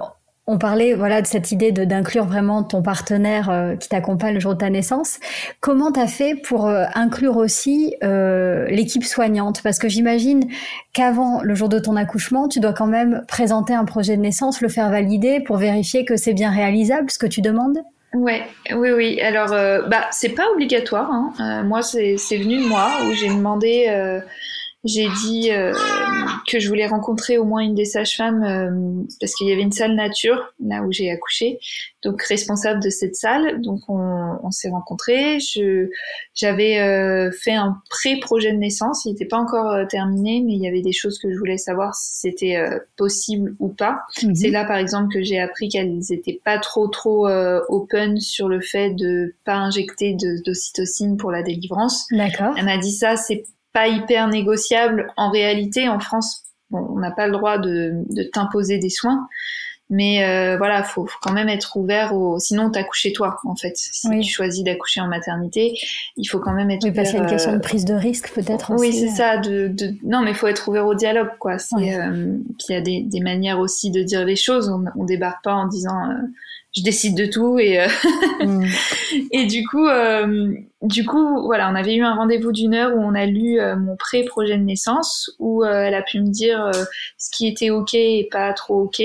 on 0.47 0.59
parlait 0.59 0.95
voilà 0.95 1.23
de 1.23 1.27
cette 1.27 1.53
idée 1.53 1.71
d'inclure 1.71 2.25
vraiment 2.25 2.65
ton 2.65 2.83
partenaire 2.83 3.49
euh, 3.49 3.77
qui 3.77 3.89
t'accompagne 3.89 4.35
le 4.35 4.41
jour 4.41 4.55
de 4.55 4.59
ta 4.59 4.71
naissance. 4.71 5.21
Comment 5.61 5.93
t'as 5.93 6.09
fait 6.09 6.35
pour 6.35 6.69
inclure 6.69 7.37
aussi 7.37 7.95
l'équipe 8.03 9.05
soignante? 9.05 9.63
Parce 9.63 9.79
que 9.79 9.89
j'imagine 9.89 10.49
qu'avant 10.93 11.43
le 11.43 11.55
jour 11.55 11.69
de 11.69 11.79
ton 11.79 11.97
accouchement, 11.97 12.49
tu 12.49 12.61
dois 12.61 12.73
quand 12.73 12.89
même 12.89 13.25
présenter 13.29 13.75
un 13.75 13.85
projet 13.85 14.17
de 14.17 14.23
naissance, 14.23 14.61
le 14.61 14.69
faire 14.69 14.91
valider 14.91 15.41
pour 15.41 15.57
vérifier 15.57 16.05
que 16.05 16.17
c'est 16.17 16.35
bien 16.35 16.51
réalisable 16.51 17.11
ce 17.11 17.19
que 17.19 17.27
tu 17.27 17.41
demandes. 17.41 17.79
Ouais, 18.15 18.47
oui, 18.75 18.91
oui. 18.91 19.21
Alors, 19.21 19.53
euh, 19.53 19.83
bah, 19.89 20.07
c'est 20.11 20.35
pas 20.35 20.51
obligatoire. 20.51 21.11
Hein. 21.11 21.33
Euh, 21.41 21.63
moi, 21.67 21.83
c'est 21.83 22.17
venu 22.37 22.63
de 22.63 22.69
moi 22.69 22.91
où 23.07 23.13
j'ai 23.13 23.29
demandé 23.29 23.87
euh, 23.89 24.21
j'ai 24.85 25.07
dit 25.25 25.53
euh, 25.53 25.73
que 26.49 26.59
je 26.59 26.69
voulais 26.69 26.89
rencontrer 26.89 27.39
au 27.39 27.45
moins 27.45 27.63
une 27.63 27.75
des 27.75 27.85
sages-femmes 27.85 28.43
euh, 28.43 29.05
parce 29.21 29.33
qu'il 29.35 29.47
y 29.47 29.53
avait 29.53 29.63
une 29.63 29.71
salle 29.71 29.95
nature 29.95 30.53
là 30.59 30.83
où 30.83 30.91
j'ai 30.91 31.09
accouché, 31.09 31.61
donc 32.03 32.21
responsable 32.23 32.83
de 32.83 32.91
cette 32.91 33.15
salle. 33.15 33.61
Donc 33.61 33.81
on, 33.89 34.39
on 34.43 34.51
s'est 34.51 34.71
rencontrés. 34.71 35.39
Je 35.39 35.89
j'avais 36.35 36.81
euh, 36.81 37.31
fait 37.31 37.55
un 37.55 37.81
pré-projet 37.91 38.51
de 38.51 38.57
naissance. 38.57 39.05
Il 39.05 39.13
n'était 39.13 39.27
pas 39.27 39.37
encore 39.37 39.87
terminé, 39.87 40.43
mais 40.45 40.55
il 40.55 40.61
y 40.61 40.67
avait 40.67 40.83
des 40.83 40.93
choses 40.93 41.21
que 41.21 41.33
je 41.33 41.39
voulais 41.39 41.59
savoir 41.59 41.95
si 41.95 42.19
c'était 42.19 42.61
possible 42.97 43.55
ou 43.61 43.69
pas. 43.69 44.01
Mhm. 44.25 44.35
C'est 44.35 44.51
là 44.51 44.65
par 44.65 44.79
exemple 44.79 45.15
que 45.15 45.23
j'ai 45.23 45.39
appris 45.39 45.69
qu'elles 45.69 46.01
étaient 46.11 46.41
pas 46.45 46.59
trop 46.59 46.89
trop 46.89 47.29
open 47.29 48.19
sur 48.19 48.49
le 48.49 48.61
fait 48.61 48.91
de 48.91 49.37
pas 49.45 49.55
injecter 49.55 50.17
d'ocytocine 50.45 51.17
pour 51.17 51.31
la 51.31 51.45
délivrance. 51.45 52.07
D'accord. 52.11 52.55
Elle 52.59 52.65
m'a 52.65 52.79
dit 52.79 52.91
ça, 52.91 53.17
c'est 53.17 53.45
pas 53.73 53.89
hyper 53.89 54.29
négociable. 54.29 55.13
En 55.17 55.31
réalité, 55.31 55.89
en 55.89 56.01
France, 56.01 56.45
on 56.71 56.99
n'a 56.99 57.11
pas 57.11 57.27
le 57.27 57.33
droit 57.33 57.59
de 57.59 58.05
t'imposer 58.33 58.79
des 58.79 58.91
soins. 58.91 59.27
Mais 59.95 60.25
euh, 60.25 60.57
voilà, 60.57 60.83
faut, 60.83 61.05
faut, 61.05 61.19
quand 61.21 61.35
même 61.35 61.51
être 61.51 61.77
ouvert 61.77 62.15
au. 62.15 62.39
Sinon, 62.39 62.71
t'accouches 62.71 63.03
chez 63.03 63.13
toi, 63.13 63.37
en 63.45 63.55
fait. 63.55 63.77
Si 63.77 64.09
tu 64.09 64.23
choisis 64.23 64.65
d'accoucher 64.65 65.03
en 65.03 65.07
maternité, 65.07 65.79
il 66.17 66.25
faut 66.25 66.39
quand 66.39 66.55
même 66.55 66.71
être. 66.71 66.83
Oui, 66.83 66.93
parce 66.93 67.11
qu'il 67.11 67.19
y 67.19 67.21
a 67.21 67.25
une 67.25 67.31
question 67.31 67.53
de 67.53 67.59
prise 67.59 67.85
de 67.85 67.93
risque, 67.93 68.33
peut-être. 68.33 68.73
Oui, 68.79 68.91
c'est 68.95 69.11
ça. 69.11 69.37
De, 69.37 69.69
de, 69.69 69.95
Non, 70.03 70.23
mais 70.23 70.31
il 70.31 70.37
faut 70.37 70.47
être 70.47 70.67
ouvert 70.67 70.87
au 70.87 70.95
dialogue, 70.95 71.33
quoi. 71.39 71.57
Euh... 71.75 72.39
Puis 72.59 72.67
il 72.71 72.73
y 72.73 72.75
a 72.75 72.81
des, 72.81 73.03
des, 73.03 73.21
manières 73.21 73.59
aussi 73.59 73.91
de 73.91 74.03
dire 74.03 74.25
les 74.25 74.35
choses. 74.35 74.71
On, 74.71 74.83
on 74.99 75.05
débarque 75.05 75.45
pas 75.45 75.53
en 75.53 75.67
disant. 75.67 76.11
Euh, 76.11 76.15
je 76.77 76.83
décide 76.83 77.17
de 77.17 77.27
tout 77.27 77.59
et 77.59 77.81
euh, 77.81 77.89
mm. 78.41 78.67
et 79.31 79.47
du 79.47 79.67
coup 79.67 79.87
euh, 79.87 80.55
du 80.83 81.05
coup 81.05 81.43
voilà 81.45 81.71
on 81.71 81.75
avait 81.75 81.95
eu 81.95 82.03
un 82.03 82.15
rendez-vous 82.15 82.53
d'une 82.53 82.75
heure 82.75 82.97
où 82.97 83.01
on 83.01 83.15
a 83.15 83.27
lu 83.27 83.61
euh, 83.61 83.77
mon 83.77 83.97
pré-projet 83.97 84.57
de 84.57 84.63
naissance 84.63 85.31
où 85.39 85.65
elle 85.65 85.95
a 85.95 86.03
pu 86.03 86.21
me 86.21 86.31
dire 86.31 86.71
ce 87.19 87.31
qui 87.31 87.47
était 87.47 87.71
ok 87.71 87.95
et 87.95 88.29
pas 88.31 88.53
trop 88.53 88.83
ok 88.83 89.03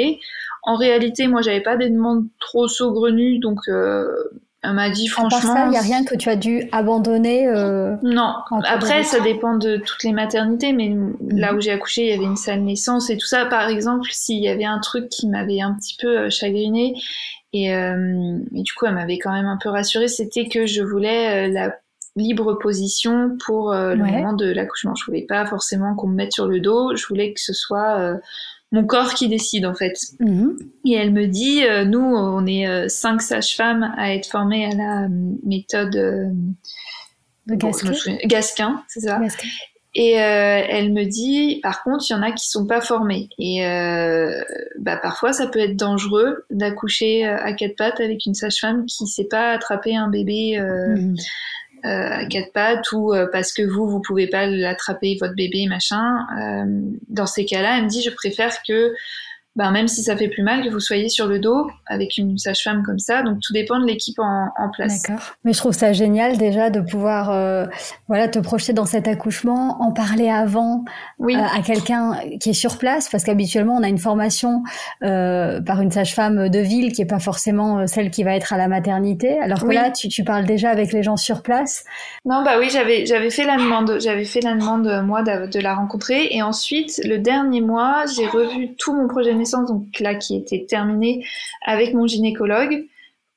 en 0.67 0.75
réalité 0.75 1.27
moi 1.27 1.41
j'avais 1.41 1.61
pas 1.61 1.77
des 1.77 1.89
demandes 1.89 2.25
trop 2.39 2.67
saugrenues 2.67 3.39
donc 3.39 3.59
elle 3.67 4.73
m'a 4.73 4.89
dit 4.89 5.07
franchement. 5.07 5.65
il 5.65 5.71
n'y 5.71 5.77
a 5.77 5.81
rien 5.81 6.03
que 6.03 6.15
tu 6.15 6.29
as 6.29 6.35
dû 6.35 6.67
abandonner. 6.71 7.47
non. 8.03 8.33
Après, 8.65 9.03
ça 9.03 9.19
dépend 9.19 9.55
de 9.55 9.77
toutes 9.77 10.03
les 10.03 10.11
maternités, 10.11 10.73
mais 10.73 10.89
mm. 10.89 11.15
là 11.37 11.53
où 11.53 11.61
j'ai 11.61 11.71
accouché, 11.71 12.05
il 12.05 12.09
y 12.09 12.13
avait 12.13 12.25
une 12.25 12.35
salle 12.35 12.61
naissance 12.61 13.09
et 13.09 13.17
tout 13.17 13.27
ça. 13.27 13.45
Par 13.45 13.69
exemple, 13.69 14.09
s'il 14.11 14.43
y 14.43 14.49
avait 14.49 14.65
un 14.65 14.79
truc 14.79 15.09
qui 15.09 15.27
m'avait 15.27 15.61
un 15.61 15.73
petit 15.75 15.95
peu 16.01 16.29
chagriné 16.29 16.95
et, 17.53 17.73
euh, 17.73 18.39
et, 18.55 18.61
du 18.61 18.73
coup, 18.73 18.85
elle 18.85 18.95
m'avait 18.95 19.19
quand 19.19 19.31
même 19.31 19.45
un 19.45 19.57
peu 19.57 19.69
rassurée, 19.69 20.07
c'était 20.07 20.47
que 20.47 20.65
je 20.65 20.81
voulais 20.81 21.47
euh, 21.47 21.51
la 21.51 21.75
libre 22.15 22.55
position 22.55 23.37
pour 23.45 23.71
euh, 23.71 23.95
le 23.95 24.03
moment 24.03 24.33
de 24.33 24.51
l'accouchement. 24.51 24.95
Je 24.95 25.05
voulais 25.05 25.25
pas 25.27 25.45
forcément 25.45 25.95
qu'on 25.95 26.07
me 26.07 26.15
mette 26.15 26.33
sur 26.33 26.47
le 26.47 26.59
dos, 26.59 26.95
je 26.95 27.05
voulais 27.07 27.33
que 27.33 27.39
ce 27.39 27.53
soit 27.53 28.17
mon 28.71 28.85
corps 28.85 29.13
qui 29.13 29.29
décide 29.29 29.65
en 29.65 29.73
fait. 29.73 29.97
Mhm. 30.19 30.57
Et 30.85 30.93
elle 30.93 31.13
me 31.13 31.25
dit, 31.25 31.61
nous, 31.87 31.99
on 31.99 32.45
est 32.45 32.89
cinq 32.89 33.21
sages-femmes 33.21 33.93
à 33.97 34.13
être 34.13 34.27
formées 34.27 34.65
à 34.65 34.75
la 34.75 35.07
méthode 35.43 35.91
de 37.47 37.55
Gasquin, 37.55 38.17
Gasquin 38.25 38.83
c'est 38.87 39.01
ça. 39.01 39.19
Gasquin. 39.19 39.47
Et 39.95 40.21
euh, 40.21 40.61
elle 40.69 40.93
me 40.93 41.05
dit, 41.05 41.59
par 41.63 41.81
contre, 41.81 42.05
il 42.07 42.13
y 42.13 42.15
en 42.15 42.21
a 42.21 42.31
qui 42.31 42.47
sont 42.47 42.67
pas 42.67 42.81
formés. 42.81 43.29
Et 43.39 43.65
euh, 43.65 44.43
bah, 44.77 44.97
parfois, 44.97 45.33
ça 45.33 45.47
peut 45.47 45.59
être 45.59 45.75
dangereux 45.75 46.45
d'accoucher 46.51 47.25
euh, 47.25 47.35
à 47.37 47.53
quatre 47.53 47.75
pattes 47.75 47.99
avec 47.99 48.27
une 48.27 48.35
sage-femme 48.35 48.85
qui 48.85 49.07
sait 49.07 49.27
pas 49.27 49.51
attraper 49.51 49.95
un 49.95 50.07
bébé 50.07 50.59
mmh. 50.59 51.15
À 51.83 52.25
quatre 52.25 52.51
pattes 52.53 52.91
ou 52.91 53.13
parce 53.31 53.53
que 53.53 53.61
vous, 53.61 53.87
vous 53.87 54.01
pouvez 54.01 54.27
pas 54.27 54.45
l'attraper, 54.47 55.17
votre 55.19 55.35
bébé, 55.35 55.67
machin. 55.67 56.25
dans 57.07 57.25
ces 57.25 57.45
cas-là, 57.45 57.77
elle 57.77 57.85
me 57.85 57.89
dit, 57.89 58.01
je 58.01 58.09
préfère 58.09 58.55
que 58.67 58.93
ben, 59.57 59.71
même 59.71 59.87
si 59.87 60.03
ça 60.03 60.15
fait 60.15 60.27
plus 60.27 60.43
mal, 60.43 60.63
que 60.63 60.69
vous 60.69 60.79
soyez 60.79 61.09
sur 61.09 61.25
le 61.25 61.39
dos 61.39 61.67
avec 61.87 62.19
une 62.19 62.37
sage-femme 62.37 62.83
comme 62.83 62.99
ça. 62.99 63.23
Donc 63.23 63.39
tout 63.41 63.53
dépend 63.53 63.79
de 63.79 63.85
l'équipe 63.85 64.19
en, 64.19 64.49
en, 64.55 64.69
place. 64.69 65.01
D'accord. 65.01 65.33
Mais 65.43 65.51
je 65.51 65.57
trouve 65.57 65.73
ça 65.73 65.93
génial 65.93 66.37
déjà 66.37 66.69
de 66.69 66.79
pouvoir 66.79 67.31
euh, 67.31 67.65
voilà 68.07 68.27
te 68.27 68.37
projeter 68.37 68.73
dans 68.73 68.85
cet 68.85 69.07
accouchement, 69.07 69.81
en 69.81 69.91
parler 69.91 70.29
avant 70.29 70.85
oui. 71.17 71.35
Euh, 71.35 71.39
à 71.39 71.63
quelqu'un 71.63 72.19
qui 72.39 72.51
est 72.51 72.53
sur 72.53 72.77
place, 72.77 73.09
parce 73.09 73.23
qu'habituellement 73.23 73.75
on 73.75 73.81
a 73.81 73.87
une 73.87 73.97
formation 73.97 74.61
euh, 75.01 75.59
par 75.59 75.81
une 75.81 75.89
sage-femme 75.89 76.49
de 76.49 76.59
ville 76.59 76.91
qui 76.93 77.01
est 77.01 77.05
pas 77.05 77.19
forcément 77.19 77.87
celle 77.87 78.11
qui 78.11 78.23
va 78.23 78.35
être 78.35 78.53
à 78.53 78.57
la 78.57 78.67
maternité. 78.67 79.39
Alors 79.39 79.65
que 79.65 79.73
là 79.73 79.89
tu, 79.89 80.07
tu 80.07 80.23
parles 80.23 80.45
déjà 80.45 80.69
avec 80.69 80.93
les 80.93 81.01
gens 81.01 81.17
sur 81.17 81.41
place. 81.41 81.83
Non 82.25 82.43
bah 82.43 82.59
oui 82.59 82.69
j'avais 82.71 83.07
j'avais 83.07 83.31
fait 83.31 83.45
la 83.45 83.57
demande 83.57 83.97
j'avais 83.99 84.25
fait 84.25 84.41
la 84.41 84.53
demande 84.53 85.01
moi 85.03 85.23
de, 85.23 85.47
de 85.47 85.59
la 85.59 85.73
rencontrer 85.73 86.27
et 86.29 86.43
ensuite 86.43 87.01
le 87.03 87.17
dernier 87.17 87.61
mois 87.61 88.03
j'ai 88.15 88.27
revu 88.27 88.75
tout 88.75 88.93
mon 88.93 89.07
projet 89.07 89.33
donc 89.51 89.99
là 89.99 90.15
qui 90.15 90.35
était 90.35 90.65
terminée 90.67 91.23
avec 91.65 91.93
mon 91.93 92.07
gynécologue 92.07 92.85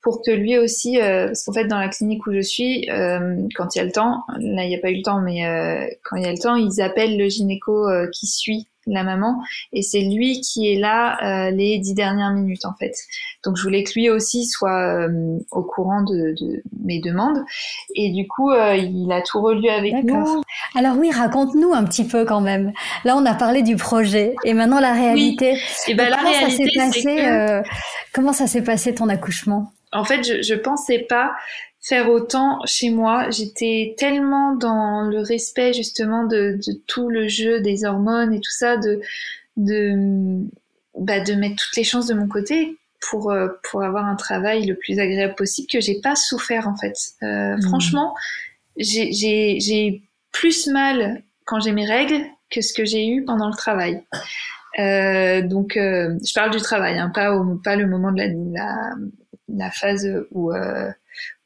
pour 0.02 0.22
que 0.22 0.30
lui 0.30 0.56
aussi, 0.56 0.98
euh, 0.98 1.26
parce 1.26 1.44
qu'en 1.44 1.52
fait 1.52 1.66
dans 1.66 1.78
la 1.78 1.88
clinique 1.88 2.26
où 2.26 2.32
je 2.32 2.40
suis, 2.40 2.88
euh, 2.90 3.36
quand 3.54 3.74
il 3.74 3.78
y 3.78 3.82
a 3.82 3.84
le 3.84 3.92
temps, 3.92 4.24
là 4.38 4.64
il 4.64 4.68
n'y 4.68 4.76
a 4.76 4.78
pas 4.78 4.90
eu 4.90 4.96
le 4.96 5.02
temps, 5.02 5.20
mais 5.20 5.46
euh, 5.46 5.86
quand 6.04 6.16
il 6.16 6.22
y 6.22 6.26
a 6.26 6.32
le 6.32 6.38
temps, 6.38 6.56
ils 6.56 6.80
appellent 6.80 7.18
le 7.18 7.28
gynéco 7.28 7.86
qui 8.12 8.26
suit 8.26 8.69
la 8.92 9.04
maman 9.04 9.40
et 9.72 9.82
c'est 9.82 10.00
lui 10.00 10.40
qui 10.40 10.72
est 10.72 10.78
là 10.78 11.50
les 11.50 11.78
dix 11.78 11.94
dernières 11.94 12.32
minutes 12.32 12.64
en 12.64 12.74
fait. 12.78 12.92
Donc 13.44 13.56
je 13.56 13.62
voulais 13.62 13.84
que 13.84 13.92
lui 13.94 14.10
aussi 14.10 14.46
soit 14.46 15.08
au 15.50 15.62
courant 15.62 16.02
de, 16.02 16.34
de, 16.40 16.62
mes 16.84 17.00
demandes 17.00 17.38
et 17.94 18.10
du 18.12 18.26
coup 18.26 18.52
il 18.52 19.10
a 19.12 19.22
tout 19.22 19.40
relu 19.40 19.68
avec 19.68 20.04
nous. 20.04 20.42
Alors 20.74 20.96
oui, 20.98 21.10
raconte-nous 21.10 21.72
un 21.72 21.84
petit 21.84 22.04
peu 22.04 22.24
quand 22.24 22.40
même. 22.40 22.72
Là 23.04 23.16
on 23.16 23.24
a 23.24 23.34
parlé 23.34 23.62
du 23.62 23.76
projet 23.76 24.34
et 24.44 24.54
maintenant 24.54 24.80
la 24.80 24.92
réalité. 24.92 25.58
Et 25.88 25.94
ben 25.94 26.10
la 26.10 26.16
réalité, 26.16 26.68
ça 26.74 26.92
s'est 26.92 27.02
passé. 27.02 27.62
comment 28.12 28.32
ça 28.32 28.46
s'est 28.46 28.62
passé 28.62 28.94
ton 28.94 29.08
accouchement? 29.08 29.72
En 29.92 30.04
fait, 30.04 30.22
je, 30.22 30.42
je 30.42 30.54
pensais 30.54 31.00
pas 31.00 31.32
faire 31.80 32.10
autant 32.10 32.60
chez 32.66 32.90
moi. 32.90 33.30
J'étais 33.30 33.94
tellement 33.98 34.54
dans 34.54 35.02
le 35.02 35.20
respect 35.20 35.72
justement 35.72 36.24
de, 36.24 36.58
de, 36.66 36.72
tout 36.86 37.08
le 37.08 37.28
jeu 37.28 37.60
des 37.60 37.84
hormones 37.84 38.34
et 38.34 38.40
tout 38.40 38.50
ça, 38.50 38.76
de 38.76 39.00
de 39.56 40.44
bah, 40.98 41.20
de 41.20 41.34
mettre 41.34 41.56
toutes 41.56 41.76
les 41.76 41.84
chances 41.84 42.06
de 42.06 42.14
mon 42.14 42.28
côté 42.28 42.76
pour 43.00 43.30
euh, 43.30 43.48
pour 43.70 43.82
avoir 43.82 44.04
un 44.04 44.16
travail 44.16 44.66
le 44.66 44.74
plus 44.74 44.98
agréable 44.98 45.34
possible 45.34 45.68
que 45.70 45.80
j'ai 45.80 46.00
pas 46.00 46.16
souffert 46.16 46.68
en 46.68 46.76
fait. 46.76 46.96
Euh, 47.22 47.56
mmh. 47.56 47.62
Franchement, 47.62 48.14
j'ai 48.76 50.02
plus 50.32 50.68
mal 50.68 51.22
quand 51.44 51.60
j'ai 51.60 51.72
mes 51.72 51.86
règles 51.86 52.24
que 52.50 52.60
ce 52.60 52.72
que 52.72 52.84
j'ai 52.84 53.08
eu 53.08 53.24
pendant 53.24 53.48
le 53.48 53.56
travail. 53.56 54.02
Euh, 54.78 55.42
donc, 55.42 55.76
euh, 55.76 56.16
je 56.24 56.32
parle 56.32 56.50
du 56.50 56.60
travail, 56.60 56.98
hein, 56.98 57.10
pas, 57.12 57.34
au, 57.34 57.56
pas 57.56 57.74
le 57.76 57.86
moment 57.86 58.12
de 58.12 58.18
la, 58.18 58.28
la, 58.28 58.94
la 59.48 59.70
phase 59.70 60.08
où 60.30 60.52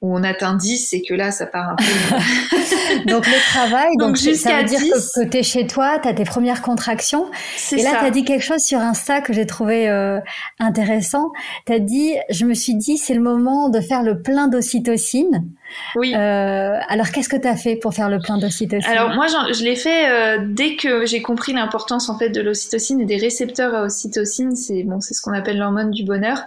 où 0.04 0.14
on 0.14 0.22
atteint 0.22 0.54
10 0.54 0.92
et 0.92 1.02
que 1.02 1.14
là 1.14 1.30
ça 1.30 1.46
part 1.46 1.70
un 1.70 1.76
peu 1.76 1.84
donc 3.06 3.26
le 3.26 3.50
travail 3.50 3.96
donc, 3.98 4.18
ça 4.18 4.58
veut 4.58 4.64
dire 4.64 4.80
que, 4.80 5.24
tu 5.24 5.38
es 5.38 5.42
chez 5.42 5.66
toi 5.66 5.98
tu 5.98 6.08
as 6.08 6.12
tes 6.12 6.24
premières 6.24 6.60
contractions. 6.60 7.30
Et 7.72 7.82
là 7.82 7.96
tu 8.00 8.04
as 8.04 8.10
dit 8.10 8.24
quelque 8.24 8.44
chose 8.44 8.60
sur 8.60 8.80
Insta 8.80 9.22
que 9.22 9.32
j'ai 9.32 9.46
trouvé 9.46 9.88
euh, 9.88 10.20
intéressant. 10.58 11.32
Tu 11.66 11.72
as 11.72 11.78
dit 11.78 12.14
je 12.28 12.44
me 12.44 12.52
suis 12.52 12.74
dit 12.74 12.98
c'est 12.98 13.14
le 13.14 13.22
moment 13.22 13.70
de 13.70 13.80
faire 13.80 14.02
le 14.02 14.20
plein 14.20 14.48
d'ocytocine. 14.48 15.46
Oui. 15.96 16.14
Euh, 16.14 16.78
alors 16.88 17.10
qu'est-ce 17.10 17.30
que 17.30 17.36
tu 17.36 17.48
as 17.48 17.56
fait 17.56 17.76
pour 17.76 17.94
faire 17.94 18.10
le 18.10 18.18
plein 18.18 18.36
d'ocytocine? 18.36 18.90
Alors 18.90 19.14
moi 19.14 19.26
je 19.26 19.64
l'ai 19.64 19.76
fait 19.76 20.10
euh, 20.10 20.38
dès 20.46 20.76
que 20.76 21.06
j'ai 21.06 21.22
compris 21.22 21.54
l'importance 21.54 22.10
en 22.10 22.18
fait 22.18 22.28
de 22.28 22.42
l'ocytocine 22.42 23.00
et 23.00 23.06
des 23.06 23.16
récepteurs 23.16 23.74
à 23.74 23.82
ocytocine. 23.84 24.54
C'est 24.54 24.82
bon 24.82 25.00
c'est 25.00 25.14
ce 25.14 25.22
qu'on 25.22 25.32
appelle 25.32 25.58
l'hormone 25.58 25.90
du 25.92 26.04
bonheur. 26.04 26.42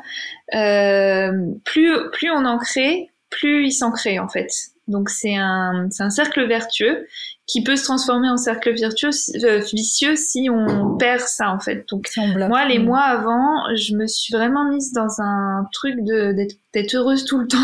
Plus 0.51 1.91
plus 2.11 2.29
on 2.29 2.45
en 2.45 2.59
crée 2.59 3.09
plus 3.29 3.67
il 3.67 3.71
s'en 3.71 3.91
crée 3.91 4.19
en 4.19 4.27
fait. 4.27 4.49
Donc 4.87 5.09
c'est 5.09 5.35
un, 5.35 5.89
un 5.99 6.09
cercle 6.09 6.47
vertueux 6.47 7.07
qui 7.47 7.63
peut 7.63 7.77
se 7.77 7.83
transformer 7.85 8.29
en 8.29 8.37
cercle 8.37 8.77
vertueux, 8.77 9.09
euh, 9.43 9.61
vicieux 9.73 10.17
si 10.17 10.49
on 10.49 10.97
perd 10.97 11.21
ça 11.21 11.49
en 11.49 11.59
fait. 11.59 11.85
Donc 11.89 12.09
moi 12.49 12.65
les 12.65 12.77
mois 12.77 13.03
avant, 13.03 13.73
je 13.75 13.95
me 13.95 14.05
suis 14.05 14.33
vraiment 14.33 14.69
mise 14.69 14.91
dans 14.91 15.21
un 15.21 15.65
truc 15.71 15.95
de 16.03 16.35
d'être 16.73 16.93
heureuse 16.95 17.25
tout 17.25 17.39
le 17.39 17.47
temps. 17.47 17.57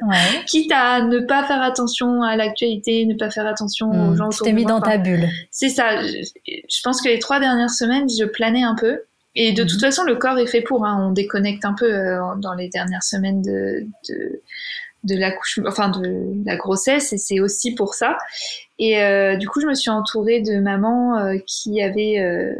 Ouais. 0.00 0.44
Quitte 0.46 0.72
à 0.72 1.02
ne 1.02 1.20
pas 1.20 1.44
faire 1.44 1.60
attention 1.62 2.22
à 2.22 2.34
l'actualité, 2.34 3.04
ne 3.04 3.14
pas 3.14 3.30
faire 3.30 3.46
attention 3.46 3.90
aux 3.90 4.12
hmm. 4.12 4.16
gens 4.16 4.26
autour 4.28 4.38
Tu 4.38 4.44
t'es 4.44 4.52
mis 4.52 4.64
dans 4.64 4.80
ta 4.80 4.96
bulle. 4.96 5.28
C'est 5.50 5.68
ça. 5.68 6.02
Je, 6.02 6.82
pense 6.82 7.02
que 7.02 7.08
les 7.08 7.18
trois 7.18 7.40
dernières 7.40 7.70
semaines, 7.70 8.08
je 8.08 8.24
planais 8.24 8.62
un 8.62 8.74
peu. 8.74 9.02
Et 9.34 9.52
de 9.52 9.64
toute 9.64 9.80
façon, 9.80 10.02
le 10.04 10.16
corps 10.16 10.38
est 10.38 10.46
fait 10.46 10.62
pour. 10.62 10.86
Hein. 10.86 11.06
On 11.06 11.12
déconnecte 11.12 11.66
un 11.66 11.74
peu 11.74 11.92
euh, 11.92 12.20
dans 12.38 12.54
les 12.54 12.70
dernières 12.70 13.02
semaines 13.02 13.42
de, 13.42 13.86
de 14.08 14.40
de 15.04 15.16
l'accouchement, 15.16 15.68
enfin 15.68 15.88
de 15.88 16.44
la 16.44 16.56
grossesse, 16.56 17.12
et 17.12 17.18
c'est 17.18 17.40
aussi 17.40 17.74
pour 17.74 17.94
ça. 17.94 18.16
Et 18.78 19.02
euh, 19.02 19.36
du 19.36 19.48
coup, 19.48 19.60
je 19.60 19.66
me 19.66 19.74
suis 19.74 19.90
entourée 19.90 20.40
de 20.40 20.58
mamans 20.58 21.18
euh, 21.18 21.38
qui 21.46 21.82
avaient 21.82 22.18
euh, 22.20 22.54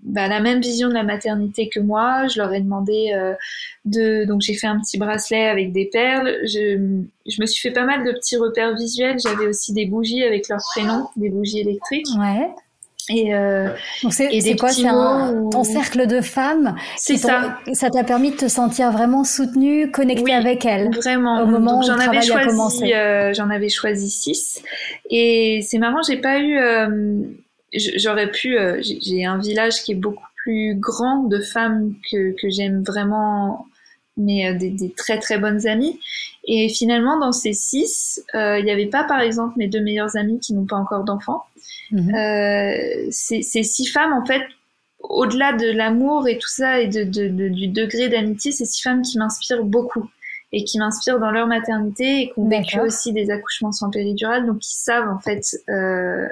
bah, 0.00 0.28
la 0.28 0.40
même 0.40 0.60
vision 0.60 0.88
de 0.88 0.94
la 0.94 1.02
maternité 1.02 1.68
que 1.68 1.80
moi. 1.80 2.26
Je 2.28 2.40
leur 2.40 2.52
ai 2.52 2.60
demandé 2.60 3.12
de, 3.84 4.24
donc 4.24 4.40
j'ai 4.42 4.54
fait 4.54 4.66
un 4.66 4.78
petit 4.80 4.98
bracelet 4.98 5.46
avec 5.46 5.72
des 5.72 5.86
perles. 5.86 6.36
Je, 6.44 7.00
je 7.26 7.40
me 7.40 7.46
suis 7.46 7.68
fait 7.68 7.74
pas 7.74 7.84
mal 7.84 8.04
de 8.04 8.12
petits 8.12 8.36
repères 8.36 8.74
visuels. 8.74 9.18
J'avais 9.18 9.46
aussi 9.46 9.72
des 9.72 9.86
bougies 9.86 10.22
avec 10.22 10.48
leurs 10.48 10.62
prénoms, 10.74 11.08
des 11.16 11.30
bougies 11.30 11.60
électriques. 11.60 12.06
Ouais. 12.18 12.50
Et, 13.10 13.34
euh, 13.34 13.68
c'est 14.10 14.56
quoi 14.56 14.70
C'est 14.70 14.82
ton 14.82 15.64
cercle 15.64 16.06
de 16.06 16.20
femmes 16.22 16.74
C'est 16.96 17.18
ça. 17.18 17.58
Ça 17.72 17.90
t'a 17.90 18.02
permis 18.02 18.30
de 18.30 18.36
te 18.36 18.48
sentir 18.48 18.90
vraiment 18.92 19.24
soutenue, 19.24 19.90
connectée 19.90 20.32
avec 20.32 20.64
elles. 20.64 20.90
Vraiment. 20.94 21.42
Au 21.42 21.46
moment 21.46 21.80
où 21.80 21.82
j'en 21.82 21.98
avais 21.98 22.22
choisi, 22.22 22.94
euh, 22.94 23.34
j'en 23.34 23.50
avais 23.50 23.68
choisi 23.68 24.08
six. 24.08 24.62
Et 25.10 25.60
c'est 25.62 25.78
marrant, 25.78 26.00
j'ai 26.02 26.16
pas 26.16 26.38
eu. 26.38 26.58
Euh, 26.58 27.22
j'aurais 27.74 28.30
pu. 28.30 28.58
Euh, 28.58 28.80
j'ai 28.82 29.24
un 29.24 29.38
village 29.38 29.82
qui 29.82 29.92
est 29.92 29.96
beaucoup 29.96 30.24
plus 30.36 30.74
grand 30.74 31.24
de 31.24 31.40
femmes 31.40 31.94
que, 32.10 32.32
que 32.40 32.48
j'aime 32.48 32.82
vraiment, 32.82 33.66
mais 34.16 34.48
euh, 34.48 34.54
des, 34.54 34.70
des, 34.70 34.92
très 34.92 35.18
très 35.18 35.38
bonnes 35.38 35.66
amies. 35.66 35.98
Et 36.46 36.68
finalement, 36.68 37.18
dans 37.18 37.32
ces 37.32 37.52
six, 37.52 38.22
il 38.34 38.64
n'y 38.64 38.70
avait 38.70 38.86
pas, 38.86 39.04
par 39.04 39.20
exemple, 39.20 39.54
mes 39.56 39.68
deux 39.68 39.80
meilleures 39.80 40.16
amies 40.16 40.40
qui 40.40 40.52
n'ont 40.52 40.66
pas 40.66 40.76
encore 40.76 41.04
d'enfants. 41.04 41.44
Mhm. 41.90 42.14
Euh, 42.14 43.06
ces, 43.10 43.42
six 43.42 43.86
femmes, 43.86 44.12
en 44.12 44.24
fait, 44.24 44.42
au-delà 45.00 45.52
de 45.52 45.70
l'amour 45.70 46.28
et 46.28 46.38
tout 46.38 46.48
ça 46.48 46.80
et 46.80 46.88
de, 46.88 47.04
du 47.04 47.68
degré 47.68 48.08
d'amitié, 48.08 48.52
c'est 48.52 48.64
six 48.64 48.82
femmes 48.82 49.02
qui 49.02 49.18
m'inspirent 49.18 49.64
beaucoup 49.64 50.08
et 50.52 50.64
qui 50.64 50.78
m'inspirent 50.78 51.18
dans 51.18 51.30
leur 51.30 51.46
maternité 51.46 52.22
et 52.22 52.26
qui 52.28 52.38
ont 52.38 52.48
vécu 52.48 52.80
aussi 52.80 53.12
des 53.12 53.30
accouchements 53.30 53.72
sans 53.72 53.90
péridurale, 53.90 54.46
donc 54.46 54.60
qui 54.60 54.74
savent 54.74 55.08
en 55.08 55.18
fait 55.18 55.42
euh, 55.68 56.28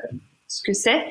ce 0.48 0.62
que 0.62 0.72
c'est. 0.72 1.04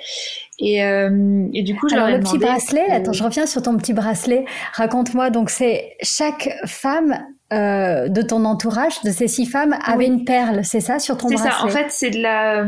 Et, 0.62 0.86
euh, 0.86 1.48
et, 1.54 1.64
du 1.64 1.76
coup, 1.76 1.90
je 1.90 1.96
Alors, 1.96 2.08
leur 2.08 2.18
le 2.18 2.24
petit 2.24 2.38
bracelet, 2.38 2.90
attends, 2.90 3.14
je 3.14 3.24
reviens 3.24 3.46
sur 3.46 3.62
ton 3.62 3.76
petit 3.78 3.94
bracelet. 3.94 4.46
Raconte-moi, 4.74 5.30
donc 5.30 5.50
c'est 5.50 5.96
chaque 6.02 6.50
femme 6.66 7.18
de 7.52 8.22
ton 8.22 8.46
entourage, 8.46 9.02
de 9.02 9.10
ces 9.10 9.28
six 9.28 9.46
femmes, 9.46 9.76
avait 9.84 10.06
une 10.06 10.24
perle, 10.24 10.64
c'est 10.64 10.80
ça, 10.80 11.00
sur 11.00 11.18
ton 11.18 11.28
bracelet 11.28 11.50
C'est 11.50 11.58
ça, 11.58 11.66
en 11.66 11.70
fait, 11.70 11.88
c'est 11.90 12.10
de 12.12 12.22
la 12.22 12.66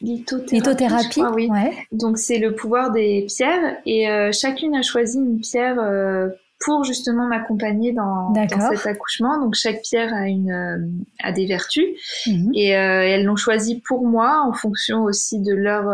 lithothérapie. 0.00 1.22
oui. 1.34 1.50
Donc 1.92 2.18
c'est 2.18 2.38
le 2.38 2.54
pouvoir 2.54 2.90
des 2.92 3.26
pierres 3.28 3.76
et 3.86 4.08
euh, 4.08 4.30
chacune 4.32 4.74
a 4.74 4.82
choisi 4.82 5.18
une 5.18 5.40
pierre 5.40 5.78
euh, 5.78 6.28
pour 6.60 6.84
justement 6.84 7.26
m'accompagner 7.26 7.92
dans, 7.92 8.32
dans, 8.32 8.70
cet 8.72 8.86
accouchement. 8.86 9.40
Donc 9.40 9.54
chaque 9.54 9.82
pierre 9.82 10.12
a 10.14 10.28
une 10.28 10.50
euh, 10.50 10.78
a 11.22 11.32
des 11.32 11.46
vertus 11.46 11.86
mhm. 12.26 12.50
et 12.54 12.68
elles 12.68 13.24
l'ont 13.24 13.36
choisi 13.36 13.80
pour 13.80 14.06
moi 14.06 14.42
en 14.46 14.52
fonction 14.52 15.04
aussi 15.04 15.40
de 15.40 15.54
leur 15.54 15.84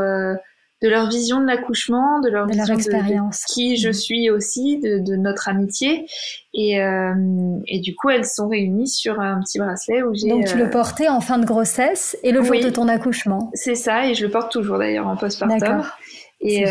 de 0.86 0.90
leur 0.90 1.08
vision 1.08 1.40
de 1.40 1.46
l'accouchement, 1.46 2.20
de 2.20 2.30
leur 2.30 2.46
vision 2.46 2.74
expérience. 2.74 3.40
De, 3.40 3.52
qui 3.52 3.76
je 3.76 3.88
mhm. 3.88 3.94
suis 3.94 4.30
aussi, 4.30 4.78
de, 4.78 4.98
de 4.98 5.16
notre 5.16 5.48
amitié. 5.48 6.06
Et, 6.54 6.80
euh, 6.80 7.12
et, 7.66 7.80
du 7.80 7.94
coup, 7.94 8.08
elles 8.08 8.24
sont 8.24 8.48
réunies 8.48 8.88
sur 8.88 9.20
un 9.20 9.40
petit 9.40 9.58
bracelet 9.58 10.02
où 10.02 10.14
j'ai. 10.14 10.28
Donc 10.28 10.46
tu 10.46 10.56
le 10.56 10.66
euh, 10.66 10.70
portais 10.70 11.08
en 11.08 11.20
fin 11.20 11.38
de 11.38 11.44
grossesse 11.44 12.16
et 12.22 12.30
le 12.30 12.42
jour 12.42 12.54
de 12.60 12.70
ton 12.70 12.88
accouchement. 12.88 13.50
C'est 13.52 13.74
ça, 13.74 14.08
et 14.08 14.14
je 14.14 14.24
le 14.24 14.30
porte 14.30 14.52
toujours 14.52 14.78
d'ailleurs 14.78 15.08
en 15.08 15.16
postpartum. 15.16 15.82
Et, 16.40 16.64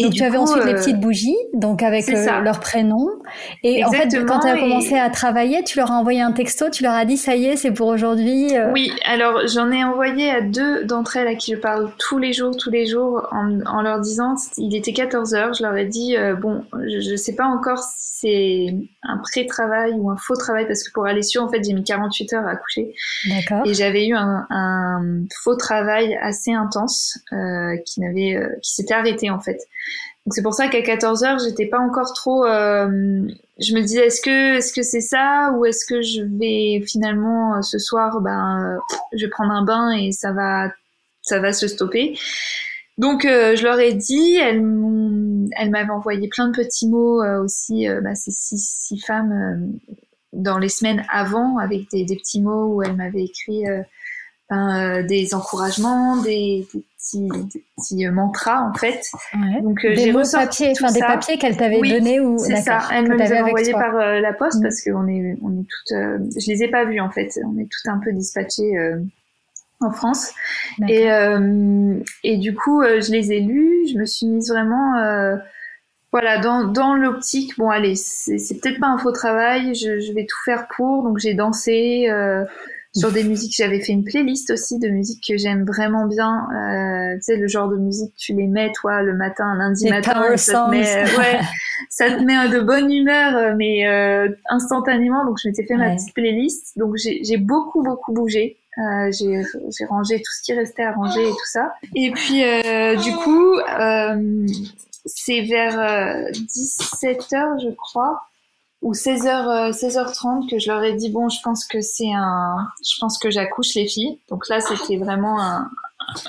euh, 0.00 0.06
et 0.06 0.10
tu 0.10 0.22
avais 0.22 0.38
ensuite 0.38 0.64
les 0.64 0.72
euh, 0.72 0.76
petites 0.76 1.00
bougies, 1.00 1.36
donc 1.52 1.82
avec 1.82 2.08
euh, 2.08 2.40
leur 2.40 2.60
prénom. 2.60 3.10
Et 3.62 3.84
en 3.84 3.90
fait, 3.90 4.24
quand 4.26 4.40
tu 4.40 4.48
as 4.48 4.58
commencé 4.58 4.98
à 4.98 5.10
travailler, 5.10 5.62
tu 5.64 5.78
leur 5.78 5.90
as 5.90 5.96
envoyé 5.96 6.22
un 6.22 6.32
texto, 6.32 6.70
tu 6.70 6.82
leur 6.82 6.94
as 6.94 7.04
dit 7.04 7.18
ça 7.18 7.36
y 7.36 7.46
est, 7.46 7.56
c'est 7.56 7.72
pour 7.72 7.88
aujourd'hui. 7.88 8.56
Euh. 8.56 8.72
Oui, 8.72 8.90
alors 9.04 9.46
j'en 9.46 9.70
ai 9.70 9.84
envoyé 9.84 10.30
à 10.30 10.40
deux 10.40 10.84
d'entre 10.84 11.18
elles 11.18 11.28
à 11.28 11.34
qui 11.34 11.52
je 11.52 11.58
parle 11.58 11.90
tous 11.98 12.18
les 12.18 12.32
jours, 12.32 12.56
tous 12.56 12.70
les 12.70 12.86
jours, 12.86 13.28
en, 13.32 13.60
en 13.66 13.82
leur 13.82 14.00
disant, 14.00 14.34
il 14.56 14.74
était 14.74 14.94
14 14.94 15.34
heures, 15.34 15.52
je 15.52 15.62
leur 15.62 15.76
ai 15.76 15.84
dit, 15.84 16.16
bon, 16.40 16.64
je, 16.72 17.10
ne 17.10 17.16
sais 17.16 17.34
pas 17.34 17.46
encore 17.46 17.78
si 17.78 18.12
c'est 18.22 18.74
un 19.02 19.18
pré-travail 19.18 19.92
ou 19.94 20.08
un 20.10 20.16
faux 20.16 20.36
travail, 20.36 20.66
parce 20.66 20.84
que 20.84 20.92
pour 20.92 21.06
aller 21.06 21.22
sur, 21.22 21.42
en 21.42 21.48
fait, 21.48 21.62
j'ai 21.64 21.72
mis 21.74 21.84
48 21.84 22.32
heures 22.34 22.46
à 22.46 22.52
accoucher. 22.52 22.94
D'accord. 23.28 23.66
Et 23.66 23.74
j'avais 23.74 24.06
eu 24.06 24.14
un, 24.14 24.46
un, 24.48 25.24
faux 25.42 25.56
travail 25.56 26.16
assez 26.22 26.52
intense 26.52 27.18
qui 27.84 28.00
n'avait, 28.00 28.40
qui 28.62 28.74
s'était 28.74 28.94
arrêté 28.94 29.28
en 29.28 29.40
fait. 29.40 29.58
C'est 30.30 30.42
pour 30.42 30.54
ça 30.54 30.68
qu'à 30.68 30.82
14 30.82 31.24
heures, 31.24 31.38
j'étais 31.40 31.66
pas 31.66 31.80
encore 31.80 32.12
trop. 32.12 32.46
Euh, 32.46 33.26
je 33.58 33.74
me 33.74 33.80
disais 33.80 34.06
est-ce 34.06 34.20
que 34.20 34.82
c'est 34.82 35.00
ça 35.00 35.52
ou 35.56 35.64
est-ce 35.64 35.84
que 35.84 36.00
je 36.00 36.22
vais 36.22 36.84
finalement 36.86 37.56
euh, 37.56 37.62
ce 37.62 37.78
soir, 37.78 38.20
ben, 38.20 38.78
euh, 38.78 38.96
je 39.16 39.24
vais 39.24 39.30
prendre 39.30 39.52
un 39.52 39.64
bain 39.64 39.90
et 39.90 40.12
ça 40.12 40.32
va 40.32 40.70
ça 41.22 41.40
va 41.40 41.52
se 41.52 41.66
stopper. 41.66 42.16
Donc 42.98 43.22
je 43.22 43.62
leur 43.64 43.80
ai 43.80 43.94
dit, 43.94 44.36
elles 44.36 44.60
m'avaient 44.60 45.90
envoyé 45.90 46.28
plein 46.28 46.48
de 46.48 46.52
petits 46.52 46.88
mots 46.88 47.24
aussi, 47.42 47.86
bah, 48.02 48.14
ces 48.14 48.30
six, 48.30 48.58
six 48.58 48.98
femmes 49.00 49.78
dans 50.32 50.58
les 50.58 50.68
semaines 50.68 51.04
avant 51.08 51.58
avec 51.58 51.90
des, 51.90 52.04
des 52.04 52.16
petits 52.16 52.40
mots 52.40 52.74
où 52.74 52.82
elles 52.82 52.96
m'avaient 52.96 53.24
écrit 53.24 53.64
ben, 54.52 55.06
des 55.06 55.34
encouragements, 55.34 56.16
des, 56.18 56.66
des 56.74 56.84
petits, 56.98 57.28
petits 57.76 58.06
mantras 58.08 58.62
en 58.62 58.74
fait. 58.74 59.02
Donc 59.62 59.84
euh, 59.84 59.94
j'ai 59.94 60.12
papiers, 60.12 60.72
enfin 60.72 60.92
des 60.92 61.00
papiers 61.00 61.38
qu'elle 61.38 61.56
t'avait 61.56 61.80
oui, 61.80 61.92
donné 61.92 62.20
ou 62.20 62.38
c'est 62.38 62.56
ça. 62.56 62.82
Elle 62.92 63.08
me 63.08 63.16
les 63.16 63.32
a 63.32 63.44
envoyés 63.44 63.72
par 63.72 63.96
euh, 63.96 64.20
la 64.20 64.32
poste 64.32 64.58
mm. 64.58 64.62
parce 64.62 64.82
qu'on 64.82 65.08
est 65.08 65.36
on 65.42 65.52
est 65.52 65.66
toutes, 65.68 65.92
euh, 65.92 66.18
je 66.38 66.50
les 66.50 66.62
ai 66.64 66.68
pas 66.68 66.84
vus 66.84 67.00
en 67.00 67.10
fait. 67.10 67.38
On 67.46 67.58
est 67.58 67.68
toutes 67.70 67.86
un 67.86 67.98
peu 67.98 68.12
dispatchées 68.12 68.72
en 69.80 69.90
France 69.90 70.32
et 70.88 71.08
et 72.22 72.36
du 72.36 72.54
coup 72.54 72.82
je 72.82 73.10
les 73.10 73.32
ai 73.32 73.40
lus. 73.40 73.88
Je 73.92 73.98
me 73.98 74.04
suis 74.04 74.26
mise 74.26 74.50
vraiment 74.50 75.38
voilà, 76.12 76.38
dans, 76.38 76.64
dans 76.64 76.94
l'optique, 76.94 77.56
bon 77.56 77.70
allez, 77.70 77.94
c'est 77.94 78.60
peut-être 78.60 78.78
pas 78.78 78.88
un 78.88 78.98
faux 78.98 79.12
travail, 79.12 79.74
je, 79.74 79.98
je, 79.98 80.12
vais 80.12 80.26
tout 80.26 80.36
faire 80.44 80.68
pour, 80.68 81.04
donc 81.04 81.18
j'ai 81.18 81.32
dansé, 81.32 82.06
euh, 82.10 82.44
sur 82.94 83.10
des 83.10 83.24
musiques. 83.24 83.54
J'avais 83.56 83.80
fait 83.80 83.92
une 83.92 84.04
playlist 84.04 84.50
aussi 84.50 84.78
de 84.78 84.88
musiques 84.88 85.24
que 85.26 85.36
j'aime 85.36 85.64
vraiment 85.64 86.06
bien. 86.06 86.46
Euh, 86.50 87.14
tu 87.16 87.22
sais, 87.22 87.36
le 87.36 87.48
genre 87.48 87.68
de 87.68 87.76
musique, 87.76 88.14
tu 88.16 88.34
les 88.34 88.46
mets, 88.46 88.70
toi, 88.72 89.02
le 89.02 89.16
matin, 89.16 89.54
lundi 89.56 89.88
matin. 89.88 90.36
Ça 90.36 90.66
te, 90.66 90.70
met, 90.70 90.96
euh, 90.96 91.18
ouais, 91.18 91.40
ça 91.88 92.10
te 92.10 92.22
met 92.22 92.48
de 92.48 92.60
bonne 92.60 92.92
humeur, 92.92 93.36
euh, 93.36 93.54
mais 93.56 93.86
euh, 93.86 94.28
instantanément. 94.48 95.24
Donc, 95.24 95.38
je 95.42 95.48
m'étais 95.48 95.64
fait 95.64 95.76
ma 95.76 95.94
petite 95.94 96.14
playlist. 96.14 96.78
Donc, 96.78 96.96
j'ai 96.96 97.36
beaucoup, 97.38 97.82
beaucoup 97.82 98.12
bougé. 98.12 98.58
Euh, 98.78 99.10
j'ai 99.12 99.84
rangé 99.86 100.16
tout 100.18 100.32
ce 100.32 100.42
qui 100.42 100.54
restait 100.54 100.84
à 100.84 100.92
ranger 100.92 101.22
et 101.22 101.30
tout 101.30 101.46
ça. 101.46 101.74
Et 101.94 102.10
puis, 102.10 102.44
euh, 102.44 102.96
du 102.96 103.12
coup, 103.12 103.56
c'est 105.06 105.42
vers 105.42 106.30
17h, 106.30 107.62
je 107.62 107.74
crois, 107.74 108.22
ou 108.82 108.92
16h 108.92 109.70
16h30 109.72 110.50
que 110.50 110.58
je 110.58 110.70
leur 110.70 110.82
ai 110.82 110.94
dit 110.94 111.10
bon 111.10 111.28
je 111.28 111.38
pense 111.42 111.64
que 111.66 111.80
c'est 111.80 112.12
un 112.12 112.56
je 112.84 113.00
pense 113.00 113.18
que 113.18 113.30
j'accouche 113.30 113.74
les 113.74 113.86
filles 113.86 114.18
donc 114.28 114.48
là 114.48 114.60
c'était 114.60 114.96
vraiment 114.96 115.40
un, 115.40 115.70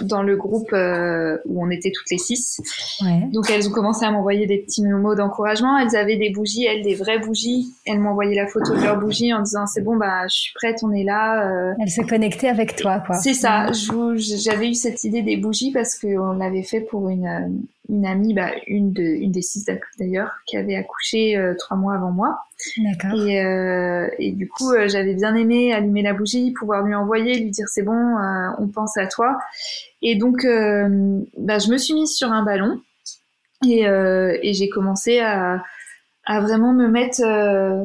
dans 0.02 0.24
le 0.24 0.36
groupe 0.36 0.72
euh, 0.74 1.38
où 1.46 1.64
on 1.66 1.70
était 1.70 1.92
toutes 1.92 2.10
les 2.12 2.18
six. 2.18 2.62
Ouais. 3.02 3.28
Donc 3.32 3.50
elles 3.50 3.68
ont 3.68 3.72
commencé 3.72 4.06
à 4.06 4.12
m'envoyer 4.12 4.46
des 4.46 4.60
petits 4.60 4.84
mots 4.84 5.16
d'encouragement. 5.16 5.78
Elles 5.78 5.96
avaient 5.96 6.18
des 6.18 6.30
bougies, 6.30 6.66
elles 6.66 6.84
des 6.84 6.96
vraies 6.96 7.20
bougies. 7.20 7.74
Elles 7.86 8.00
m'ont 8.00 8.12
envoyé 8.12 8.36
la 8.36 8.48
photo 8.48 8.76
de 8.76 8.82
leurs 8.82 9.00
bougies 9.00 9.34
en 9.34 9.42
disant 9.42 9.66
c'est 9.66 9.82
bon 9.82 9.96
bah 9.96 10.28
je 10.28 10.36
suis 10.36 10.54
prête, 10.54 10.80
on 10.84 10.92
est 10.92 11.04
là. 11.04 11.48
euh. 11.48 11.74
Elle 11.82 11.90
se 11.90 12.02
connectait 12.02 12.50
avec 12.50 12.76
toi, 12.76 13.00
quoi. 13.06 13.16
C'est 13.16 13.34
ça. 13.34 13.68
J'avais 14.16 14.70
eu 14.70 14.76
cette 14.76 15.04
idée 15.04 15.22
des 15.22 15.38
bougies 15.38 15.72
parce 15.72 15.98
qu'on 15.98 16.34
l'avait 16.34 16.64
fait 16.64 16.82
pour 16.82 17.10
une, 17.10 17.26
euh, 17.28 17.48
une 17.90 18.06
amie, 18.06 18.34
bah, 18.34 18.52
une, 18.68 18.94
de, 18.94 19.04
une 19.04 19.32
des 19.32 19.42
six 19.42 19.66
d'ailleurs, 20.00 20.32
qui 20.46 20.56
avait 20.56 20.76
accouché 20.76 21.36
euh, 21.36 21.54
trois 21.58 21.76
mois 21.76 21.96
avant 21.96 22.12
moi. 22.12 22.40
D'accord. 22.78 23.20
Et, 23.28 23.44
euh, 23.44 24.08
et 24.20 24.32
du 24.32 24.48
coup, 24.48 24.72
euh, 24.72 24.88
j'avais 24.88 25.14
bien 25.14 25.36
aimé 25.36 25.74
allumer 25.74 26.02
la 26.02 26.14
bougie, 26.14 26.54
pouvoir 26.54 26.84
lui 26.84 26.96
envoyer, 26.96 27.38
lui 27.38 27.52
dire 27.52 27.68
c'est 27.68 27.84
bon, 27.84 27.92
euh, 27.92 28.50
on 28.58 28.68
pense 28.70 28.96
à 28.98 29.08
toi. 29.08 29.38
Et 30.02 30.16
donc, 30.16 30.46
euh, 30.46 31.20
bah, 31.38 31.60
je 31.60 31.70
me 31.70 31.78
suis 31.78 31.94
mise 31.94 32.16
sur 32.16 32.32
un 32.32 32.44
ballon 32.46 32.82
et, 33.68 33.86
euh, 33.86 34.38
et 34.42 34.54
j'ai 34.54 34.70
commencé 34.70 35.20
à, 35.20 35.62
à 36.26 36.40
vraiment 36.40 36.72
me 36.72 36.88
mettre, 36.88 37.22
euh, 37.22 37.84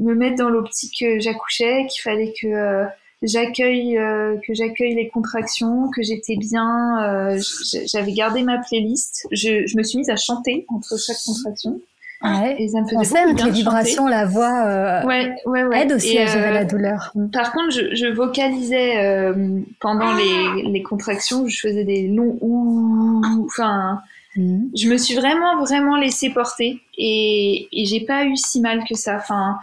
me 0.00 0.14
mettre 0.14 0.36
dans 0.36 0.48
l'optique 0.48 0.94
que 0.98 1.20
j'accouchais, 1.20 1.86
qu'il 1.86 2.02
fallait 2.02 2.32
que 2.40 2.48
euh, 2.48 2.84
j'accueille, 3.22 3.98
euh, 3.98 4.36
que 4.46 4.54
j'accueille 4.54 4.94
les 4.94 5.08
contractions, 5.08 5.88
que 5.94 6.02
j'étais 6.02 6.36
bien. 6.36 7.02
euh, 7.04 7.40
j'avais 7.86 8.12
gardé 8.12 8.42
ma 8.42 8.58
playlist. 8.58 9.26
Je, 9.32 9.66
je 9.66 9.76
me 9.76 9.82
suis 9.82 9.98
mise 9.98 10.10
à 10.10 10.16
chanter 10.16 10.64
entre 10.68 10.96
chaque 10.98 11.16
contraction 11.24 11.80
Ouais. 12.20 12.56
et 12.58 12.66
ça 12.68 12.80
me 12.80 12.84
faisait 12.86 12.96
On 12.96 13.04
sait 13.04 13.22
beaucoup 13.26 13.34
que 13.36 13.36
les 13.36 13.38
chanter. 13.44 13.52
vibrations, 13.52 14.06
la 14.08 14.24
voix 14.26 14.64
euh, 14.66 15.02
Ouais, 15.04 15.36
ouais, 15.46 15.62
ouais. 15.62 15.82
aide 15.82 15.92
aussi 15.92 16.16
Et, 16.16 16.22
à 16.22 16.26
gérer 16.26 16.48
euh, 16.48 16.54
la 16.54 16.64
douleur. 16.64 17.12
Par 17.32 17.52
contre, 17.52 17.70
je, 17.70 17.94
je 17.94 18.06
vocalisais 18.06 18.96
euh, 18.98 19.60
pendant 19.80 20.12
les, 20.14 20.64
les 20.68 20.82
contractions, 20.82 21.46
je 21.46 21.60
faisais 21.60 21.84
des 21.84 22.08
longs 22.08 22.36
ouh, 22.40 23.22
enfin, 23.46 24.00
Mhm. 24.36 24.70
je 24.76 24.88
me 24.88 24.98
suis 24.98 25.14
vraiment, 25.16 25.58
vraiment 25.64 25.96
laissée 25.96 26.30
porter 26.30 26.80
et, 26.98 27.66
et 27.72 27.86
j'ai 27.86 28.00
pas 28.00 28.24
eu 28.26 28.36
si 28.36 28.60
mal 28.60 28.84
que 28.88 28.94
ça. 28.94 29.16
Enfin, 29.16 29.58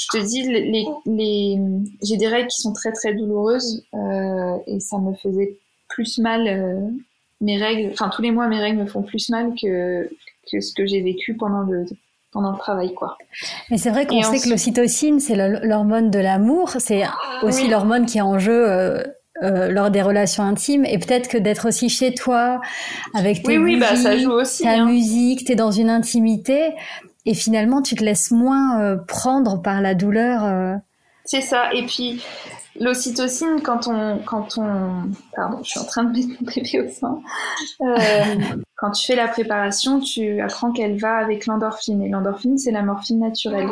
je 0.00 0.06
te 0.18 0.24
dis, 0.24 0.42
les, 0.44 0.84
les, 1.06 1.58
j'ai 2.02 2.16
des 2.16 2.28
règles 2.28 2.48
qui 2.48 2.62
sont 2.62 2.72
très, 2.72 2.92
très 2.92 3.14
douloureuses 3.14 3.84
euh, 3.94 4.56
et 4.66 4.78
ça 4.80 4.98
me 4.98 5.14
faisait 5.14 5.56
plus 5.88 6.18
mal. 6.18 6.46
euh, 6.46 6.80
mes 7.40 7.56
règles, 7.56 7.90
enfin 7.92 8.08
tous 8.08 8.20
les 8.22 8.30
mois, 8.32 8.48
mes 8.48 8.58
règles 8.58 8.78
me 8.80 8.86
font 8.86 9.02
plus 9.02 9.28
mal 9.30 9.52
que 9.60 10.08
que 10.50 10.60
ce 10.60 10.72
que 10.74 10.86
j'ai 10.86 11.00
vécu 11.02 11.34
pendant 11.36 11.60
le 11.60 11.84
pendant 12.32 12.50
le 12.52 12.58
travail, 12.58 12.92
quoi. 12.94 13.16
Mais 13.70 13.78
c'est 13.78 13.90
vrai 13.90 14.06
qu'on 14.06 14.20
sait 14.22 14.28
ensuite- 14.28 14.44
que 14.44 14.50
l'ocytocine, 14.50 15.18
c'est 15.20 15.36
l'hormone 15.36 16.10
de 16.10 16.18
l'amour. 16.18 16.70
C'est 16.78 17.04
aussi 17.42 17.62
Oui. 17.64 17.68
l'hormone 17.70 18.06
qui 18.06 18.18
est 18.18 18.22
en 18.22 18.38
jeu 18.38 18.68
euh, 18.68 19.02
euh, 19.42 19.70
lors 19.70 19.90
des 19.90 20.02
relations 20.02 20.42
intimes. 20.42 20.84
Et 20.84 20.98
peut-être 20.98 21.28
que 21.28 21.38
d'être 21.38 21.68
aussi 21.68 21.88
chez 21.88 22.12
toi, 22.12 22.60
avec 23.14 23.42
tes 23.44 23.56
Oui, 23.56 23.58
oui, 23.58 23.76
bah 23.78 23.94
ça 23.96 24.16
joue 24.18 24.32
aussi. 24.32 24.64
ta 24.64 24.70
hein. 24.72 24.86
musique, 24.86 25.44
t'es 25.46 25.54
dans 25.54 25.70
une 25.70 25.88
intimité. 25.90 26.74
Et 27.26 27.34
finalement, 27.34 27.82
tu 27.82 27.94
te 27.94 28.04
laisses 28.04 28.30
moins 28.30 28.80
euh, 28.80 28.96
prendre 28.96 29.60
par 29.60 29.80
la 29.80 29.94
douleur. 29.94 30.44
euh. 30.44 30.76
C'est 31.24 31.42
ça. 31.42 31.72
Et 31.74 31.84
puis, 31.84 32.22
l'ocytocine, 32.80 33.60
quand 33.62 33.86
on, 33.86 34.18
quand 34.24 34.56
on, 34.56 35.10
pardon, 35.36 35.58
je 35.62 35.70
suis 35.70 35.80
en 35.80 35.84
train 35.84 36.04
de 36.04 36.16
mettre 36.16 36.28
mon 36.40 36.46
bébé 36.50 36.80
au 36.80 36.90
sein. 36.90 37.20
Euh, 37.82 38.56
quand 38.76 38.92
tu 38.92 39.06
fais 39.06 39.16
la 39.16 39.28
préparation, 39.28 40.00
tu 40.00 40.40
apprends 40.40 40.72
qu'elle 40.72 40.98
va 40.98 41.16
avec 41.16 41.44
l'endorphine. 41.46 42.00
Et 42.02 42.08
l'endorphine, 42.08 42.56
c'est 42.56 42.70
la 42.70 42.82
morphine 42.82 43.18
naturelle. 43.20 43.68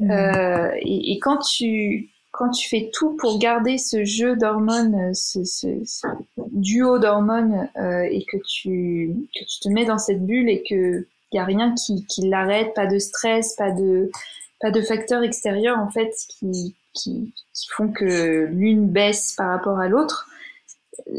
Euh, 0.00 0.70
et, 0.80 1.12
et 1.12 1.18
quand 1.18 1.38
tu, 1.38 2.08
quand 2.30 2.48
tu 2.50 2.66
fais 2.68 2.90
tout 2.94 3.14
pour 3.18 3.38
garder 3.38 3.76
ce 3.76 4.04
jeu 4.04 4.36
d'hormones, 4.36 5.12
ce, 5.12 5.44
ce, 5.44 5.66
ce 5.84 6.06
duo 6.52 6.98
d'hormones, 6.98 7.68
euh, 7.76 8.08
et 8.10 8.24
que 8.24 8.38
tu, 8.48 9.16
que 9.34 9.44
tu 9.44 9.60
te 9.60 9.68
mets 9.68 9.84
dans 9.84 9.98
cette 9.98 10.24
bulle 10.24 10.48
et 10.48 10.62
que 10.66 11.06
y 11.32 11.38
a 11.38 11.44
rien 11.44 11.74
qui, 11.74 12.04
l'arrête, 12.28 12.74
pas 12.74 12.86
de 12.86 12.98
stress, 12.98 13.54
pas 13.56 13.70
de, 13.70 14.10
facteurs 14.82 15.22
extérieurs 15.22 15.78
en 15.78 15.90
fait 15.90 16.12
qui 16.38 16.74
font 17.70 17.88
que 17.88 18.46
l'une 18.46 18.88
baisse 18.88 19.34
par 19.36 19.48
rapport 19.48 19.78
à 19.78 19.88
l'autre. 19.88 20.28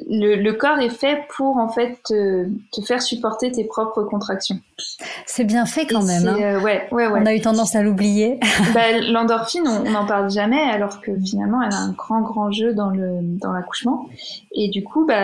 Le, 0.10 0.36
le 0.36 0.54
corps 0.54 0.80
est 0.80 0.90
fait 0.90 1.24
pour 1.36 1.58
en 1.58 1.70
fait 1.70 1.98
te, 2.08 2.46
te 2.72 2.82
faire 2.86 3.02
supporter 3.02 3.52
tes 3.52 3.64
propres 3.64 4.04
contractions. 4.04 4.60
C'est 5.26 5.44
bien 5.44 5.66
fait 5.66 5.86
quand 5.86 6.02
Et 6.02 6.06
même. 6.06 6.28
hein. 6.28 6.38
euh, 6.40 6.60
ouais, 6.62 6.88
ouais, 6.92 7.08
ouais. 7.08 7.20
On 7.22 7.26
a 7.26 7.34
eu 7.36 7.42
tendance 7.42 7.76
à 7.76 7.82
l'oublier. 7.84 8.40
Bah, 8.74 8.82
L'endorphine, 9.10 9.64
on 9.68 9.90
n'en 9.92 10.06
parle 10.06 10.30
jamais, 10.32 10.62
alors 10.62 11.02
que 11.02 11.12
finalement, 11.20 11.62
elle 11.62 11.74
a 11.74 11.78
un 11.78 11.92
grand, 11.92 12.22
grand 12.22 12.52
jeu 12.52 12.74
dans 12.74 12.90
le 12.90 13.20
dans 13.22 13.52
l'accouchement. 13.52 14.08
Et 14.54 14.70
du 14.70 14.84
coup, 14.84 15.06
bah, 15.06 15.24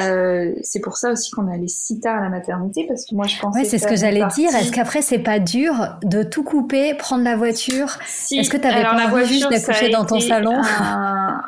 c'est 0.63 0.79
pour 0.79 0.97
ça 0.97 1.11
aussi 1.11 1.31
qu'on 1.31 1.47
allait 1.51 1.67
si 1.67 1.99
tard 1.99 2.17
à 2.17 2.21
la 2.21 2.29
maternité, 2.29 2.85
parce 2.87 3.05
que 3.05 3.15
moi, 3.15 3.25
je 3.27 3.39
pensais. 3.39 3.59
Ouais, 3.59 3.65
c'est 3.65 3.77
ce 3.77 3.87
que 3.87 3.95
j'allais 3.95 4.25
dire. 4.35 4.49
Est-ce 4.55 4.71
qu'après, 4.71 5.01
c'est 5.01 5.19
pas 5.19 5.39
dur 5.39 5.73
de 6.03 6.23
tout 6.23 6.43
couper, 6.43 6.93
prendre 6.95 7.23
la 7.23 7.35
voiture? 7.35 7.97
Si. 8.07 8.37
Est-ce 8.37 8.49
que 8.49 8.57
t'avais 8.57 8.75
Alors, 8.81 8.93
pas 8.93 8.97
la 9.07 9.13
envie 9.13 9.25
juste 9.27 9.47
voiture, 9.47 9.67
d'accoucher 9.67 9.89
dans 9.89 10.05
ton 10.05 10.19
salon? 10.19 10.53
un- 10.61 11.41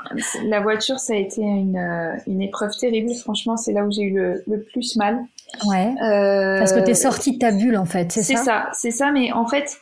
La 0.46 0.60
voiture, 0.62 1.00
ça 1.00 1.14
a 1.14 1.18
été 1.18 1.42
une, 1.42 1.78
euh, 1.78 2.16
une 2.28 2.42
épreuve 2.42 2.72
terrible. 2.80 2.99
Franchement, 3.16 3.58
c'est 3.58 3.74
là 3.74 3.84
où 3.86 3.92
j'ai 3.92 4.04
eu 4.04 4.14
le, 4.16 4.44
le 4.48 4.62
plus 4.64 4.96
mal. 4.96 5.20
Ouais. 5.68 5.94
Euh, 6.04 6.60
Parce 6.60 6.74
que 6.74 6.80
t'es 6.80 6.94
sortie 6.94 7.34
de 7.34 7.40
ta 7.40 7.52
bulle, 7.52 7.78
en 7.78 7.86
fait, 7.86 8.12
c'est 8.12 8.24
C'est 8.24 8.36
ça 8.36 8.70
c'est 8.74 8.92
ça. 8.92 9.12
Mais 9.12 9.32
en 9.32 9.46
fait, 9.48 9.78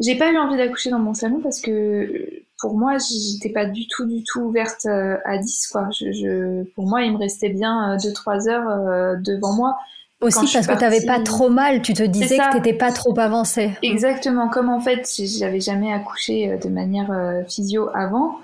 j'ai 0.00 0.16
pas 0.16 0.30
eu 0.32 0.38
envie 0.38 0.56
d'accoucher 0.56 0.90
dans 0.90 0.98
mon 0.98 1.14
salon 1.14 1.40
parce 1.42 1.60
que 1.60 2.28
pour 2.60 2.76
moi, 2.76 2.96
j'étais 2.98 3.52
pas 3.52 3.66
du 3.66 3.86
tout, 3.88 4.04
du 4.06 4.22
tout 4.24 4.40
ouverte 4.40 4.86
euh, 4.86 5.16
à 5.24 5.38
10, 5.38 5.68
quoi. 5.72 5.88
Je, 5.98 6.12
je- 6.12 6.64
pour 6.74 6.86
moi, 6.86 7.02
il 7.02 7.12
me 7.12 7.18
restait 7.18 7.48
bien 7.50 7.96
2-3 7.96 8.48
heures 8.48 8.68
euh, 8.68 9.14
devant 9.16 9.54
moi. 9.54 9.76
Aussi 10.20 10.52
parce 10.52 10.66
que 10.66 10.72
t'avais 10.74 11.00
partie- 11.00 11.06
pas 11.06 11.20
trop 11.20 11.48
mal, 11.48 11.80
tu 11.80 11.92
te 11.94 12.02
disais 12.02 12.38
que 12.38 12.56
t'étais 12.56 12.72
pas 12.76 12.90
trop 12.90 13.16
avancée. 13.20 13.70
Exactement, 13.82 14.48
comme 14.48 14.68
en 14.68 14.80
fait, 14.80 15.08
j'avais 15.16 15.60
jamais 15.60 15.92
accouché 15.92 16.58
de 16.60 16.68
manière 16.68 17.12
physio 17.48 17.88
avant. 17.94 18.34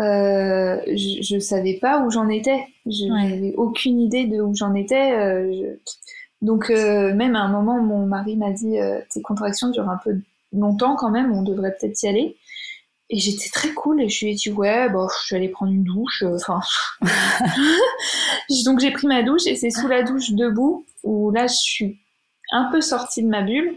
Euh, 0.00 0.80
je, 0.88 1.22
je 1.22 1.38
savais 1.38 1.74
pas 1.74 2.00
où 2.00 2.10
j'en 2.10 2.28
étais. 2.28 2.66
Je 2.86 3.04
Ouais. 3.04 3.28
n'avais 3.30 3.54
aucune 3.56 4.00
idée 4.00 4.24
de 4.26 4.40
où 4.40 4.54
j'en 4.54 4.74
étais. 4.74 5.12
euh, 5.12 5.52
je- 5.52 5.92
Donc 6.42 6.68
euh, 6.70 7.14
même 7.14 7.36
à 7.36 7.40
un 7.40 7.48
moment, 7.48 7.80
mon 7.80 8.04
mari 8.06 8.36
m'a 8.36 8.50
dit 8.50 8.78
euh, 8.80 9.00
tes 9.12 9.22
contractions 9.22 9.70
durent 9.70 9.88
un 9.90 10.00
peu 10.02 10.16
longtemps 10.52 10.96
quand 10.96 11.10
même, 11.10 11.32
on 11.32 11.42
devrait 11.42 11.74
peut-être 11.78 12.02
y 12.02 12.08
aller. 12.08 12.36
Et 13.10 13.18
j'étais 13.18 13.50
très 13.50 13.70
cool 13.70 14.00
et 14.02 14.08
je 14.08 14.24
lui 14.24 14.32
ai 14.32 14.34
dit 14.34 14.50
ouais, 14.50 14.88
bon, 14.88 15.06
je 15.08 15.26
suis 15.26 15.36
allée 15.36 15.48
prendre 15.48 15.70
une 15.72 15.84
douche. 15.84 16.22
euh, 16.24 16.36
Enfin, 16.36 16.60
donc 18.64 18.80
j'ai 18.80 18.90
pris 18.90 19.06
ma 19.06 19.22
douche 19.22 19.46
et 19.46 19.56
c'est 19.56 19.70
sous 19.70 19.88
la 19.88 20.02
douche 20.02 20.32
debout 20.32 20.86
où 21.02 21.30
là 21.30 21.46
je 21.46 21.54
suis 21.54 21.98
un 22.52 22.64
peu 22.70 22.80
sortie 22.80 23.22
de 23.22 23.28
ma 23.28 23.42
bulle. 23.42 23.76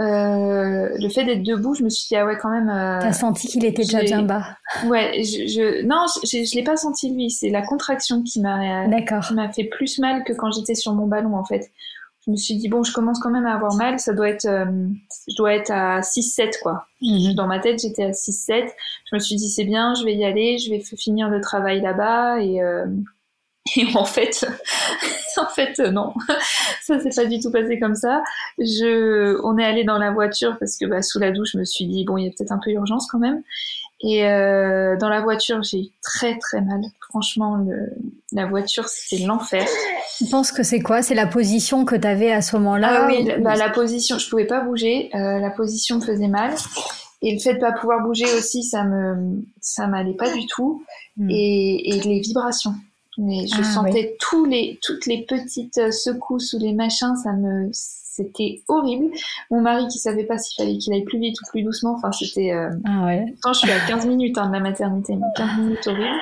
Euh, 0.00 0.88
le 0.98 1.08
fait 1.08 1.24
d'être 1.24 1.42
debout, 1.44 1.74
je 1.74 1.84
me 1.84 1.88
suis 1.88 2.08
dit 2.08 2.16
ah 2.16 2.26
ouais 2.26 2.36
quand 2.36 2.50
même. 2.50 2.68
euh, 2.68 2.98
T'as 3.00 3.12
senti 3.12 3.46
qu'il 3.46 3.64
était 3.64 3.82
déjà 3.82 4.02
bien 4.02 4.22
bas. 4.22 4.44
Ouais, 4.86 5.22
je, 5.22 5.46
je 5.46 5.84
non, 5.86 6.06
je, 6.24 6.44
je 6.44 6.54
l'ai 6.56 6.64
pas 6.64 6.76
senti 6.76 7.14
lui. 7.14 7.30
C'est 7.30 7.50
la 7.50 7.62
contraction 7.62 8.22
qui 8.22 8.40
m'a 8.40 8.86
qui 9.20 9.34
m'a 9.34 9.52
fait 9.52 9.64
plus 9.64 9.98
mal 10.00 10.24
que 10.24 10.32
quand 10.32 10.50
j'étais 10.50 10.74
sur 10.74 10.92
mon 10.94 11.06
ballon 11.06 11.36
en 11.36 11.44
fait. 11.44 11.70
Je 12.26 12.30
me 12.32 12.36
suis 12.36 12.56
dit 12.56 12.68
bon, 12.68 12.82
je 12.82 12.92
commence 12.92 13.20
quand 13.20 13.30
même 13.30 13.44
à 13.46 13.54
avoir 13.54 13.74
mal. 13.74 13.98
Ça 14.00 14.14
doit 14.14 14.30
être, 14.30 14.46
euh, 14.46 14.64
je 15.28 15.36
dois 15.36 15.54
être 15.54 15.70
à 15.70 16.00
6-7 16.00 16.58
quoi. 16.62 16.86
Mhm. 17.02 17.34
Dans 17.34 17.46
ma 17.46 17.58
tête, 17.60 17.80
j'étais 17.80 18.04
à 18.04 18.12
6-7. 18.12 18.64
Je 19.10 19.14
me 19.14 19.20
suis 19.20 19.36
dit 19.36 19.48
c'est 19.50 19.64
bien, 19.64 19.94
je 19.94 20.04
vais 20.04 20.14
y 20.14 20.24
aller, 20.24 20.58
je 20.58 20.70
vais 20.70 20.80
finir 20.96 21.28
le 21.28 21.40
travail 21.40 21.80
là-bas 21.82 22.40
et 22.40 22.60
euh, 22.62 22.86
et 23.76 23.86
en 23.94 24.04
fait, 24.04 24.46
en 25.36 25.48
fait 25.48 25.78
euh, 25.80 25.90
non, 25.90 26.12
ça 26.82 27.00
s'est 27.00 27.10
pas 27.14 27.24
du 27.26 27.40
tout 27.40 27.50
passé 27.50 27.78
comme 27.80 27.94
ça. 27.94 28.22
Je, 28.58 29.38
on 29.44 29.58
est 29.58 29.64
allé 29.64 29.84
dans 29.84 29.98
la 29.98 30.10
voiture 30.10 30.56
parce 30.58 30.76
que 30.76 30.86
bah, 30.86 31.02
sous 31.02 31.18
la 31.18 31.30
douche, 31.32 31.50
je 31.52 31.58
me 31.58 31.64
suis 31.64 31.86
dit 31.86 32.04
bon, 32.04 32.16
il 32.18 32.24
y 32.26 32.28
a 32.28 32.30
peut-être 32.30 32.52
un 32.52 32.60
peu 32.62 32.70
urgence 32.70 33.06
quand 33.10 33.18
même. 33.18 33.42
Et 34.06 34.26
euh, 34.28 34.96
dans 34.98 35.08
la 35.08 35.22
voiture, 35.22 35.62
j'ai 35.62 35.78
eu 35.78 35.86
très 36.02 36.38
très 36.38 36.60
mal. 36.60 36.80
Franchement, 37.08 37.56
le, 37.56 37.90
la 38.32 38.44
voiture, 38.44 38.86
c'était 38.86 39.24
l'enfer. 39.24 39.66
Tu 40.18 40.26
penses 40.26 40.52
que 40.52 40.62
c'est 40.62 40.80
quoi? 40.80 41.00
C'est 41.00 41.14
la 41.14 41.26
position 41.26 41.86
que 41.86 41.94
t'avais 41.94 42.30
à 42.30 42.42
ce 42.42 42.56
moment-là 42.56 43.04
Ah 43.04 43.06
oui, 43.06 43.22
ou- 43.38 43.42
bah, 43.42 43.54
la 43.54 43.70
position, 43.70 44.18
je 44.18 44.28
pouvais 44.28 44.46
pas 44.46 44.60
bouger, 44.60 45.08
euh, 45.14 45.38
la 45.38 45.50
position 45.50 45.96
me 45.96 46.00
faisait 46.02 46.28
mal. 46.28 46.52
Et 47.22 47.32
le 47.32 47.40
fait 47.40 47.54
de 47.54 47.60
pas 47.60 47.72
pouvoir 47.72 48.02
bouger 48.02 48.26
aussi, 48.36 48.62
ça 48.62 48.84
me, 48.84 49.42
ça 49.62 49.86
m'allait 49.86 50.12
pas 50.12 50.30
du 50.34 50.44
tout. 50.48 50.84
Hmm. 51.16 51.30
Et, 51.30 51.96
et 51.96 52.00
les 52.00 52.20
vibrations. 52.20 52.74
Mais 53.18 53.46
je 53.46 53.56
Ah, 53.60 53.64
sentais 53.64 54.16
tous 54.20 54.44
les, 54.44 54.78
toutes 54.82 55.06
les 55.06 55.22
petites 55.24 55.78
euh, 55.78 55.90
secousses 55.90 56.52
ou 56.54 56.58
les 56.58 56.72
machins, 56.72 57.14
ça 57.22 57.32
me, 57.32 57.68
c'était 57.72 58.62
horrible. 58.68 59.06
Mon 59.50 59.60
mari 59.60 59.86
qui 59.88 59.98
savait 59.98 60.24
pas 60.24 60.38
s'il 60.38 60.62
fallait 60.62 60.78
qu'il 60.78 60.92
aille 60.92 61.04
plus 61.04 61.18
vite 61.20 61.36
ou 61.40 61.44
plus 61.50 61.62
doucement, 61.62 61.94
enfin 61.94 62.10
c'était, 62.12 62.52
euh, 62.52 62.70
Ah 62.84 63.04
ouais. 63.06 63.24
Pourtant, 63.32 63.52
je 63.52 63.58
suis 63.60 63.70
à 63.70 63.80
15 63.86 64.06
minutes 64.06 64.36
hein, 64.38 64.48
de 64.48 64.52
la 64.52 64.60
maternité, 64.60 65.14
mais 65.16 65.26
15 65.36 65.58
minutes 65.58 65.86
horribles. 65.86 66.20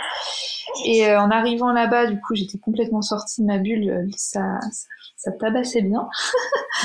Et 0.86 1.06
euh, 1.06 1.20
en 1.20 1.30
arrivant 1.30 1.72
là-bas, 1.72 2.06
du 2.06 2.18
coup, 2.20 2.34
j'étais 2.34 2.58
complètement 2.58 3.02
sortie 3.02 3.42
de 3.42 3.46
ma 3.46 3.58
bulle. 3.58 3.90
euh, 3.90 4.06
Ça, 4.16 4.40
ça, 4.70 4.88
ça 5.16 5.32
tabassait 5.32 5.82
bien. 5.82 6.08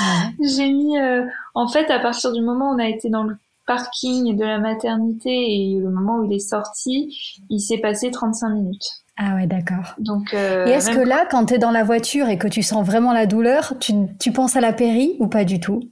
Ouais. 0.00 0.46
J'ai 0.46 0.70
mis, 0.72 0.98
euh, 0.98 1.24
en 1.54 1.68
fait, 1.68 1.90
à 1.90 1.98
partir 1.98 2.32
du 2.32 2.42
moment 2.42 2.70
où 2.70 2.74
on 2.74 2.78
a 2.78 2.88
été 2.88 3.08
dans 3.08 3.24
le 3.24 3.36
parking 3.66 4.36
de 4.36 4.44
la 4.44 4.58
maternité 4.58 5.30
et 5.30 5.78
le 5.78 5.90
moment 5.90 6.16
où 6.18 6.24
il 6.24 6.32
est 6.34 6.38
sorti, 6.38 7.40
il 7.50 7.60
s'est 7.60 7.78
passé 7.78 8.10
35 8.10 8.50
minutes. 8.50 9.02
Ah 9.18 9.34
ouais, 9.34 9.46
d'accord. 9.46 9.94
Donc, 9.98 10.32
et 10.32 10.70
est-ce 10.70 10.90
que 10.90 11.00
là, 11.00 11.26
quand 11.28 11.46
tu 11.46 11.54
es 11.54 11.58
dans 11.58 11.72
la 11.72 11.82
voiture 11.82 12.28
et 12.28 12.38
que 12.38 12.46
tu 12.46 12.62
sens 12.62 12.86
vraiment 12.86 13.12
la 13.12 13.26
douleur, 13.26 13.74
tu, 13.80 13.92
tu 14.20 14.30
penses 14.30 14.54
à 14.54 14.60
la 14.60 14.72
péri 14.72 15.16
ou 15.18 15.26
pas 15.26 15.44
du 15.44 15.58
tout? 15.58 15.82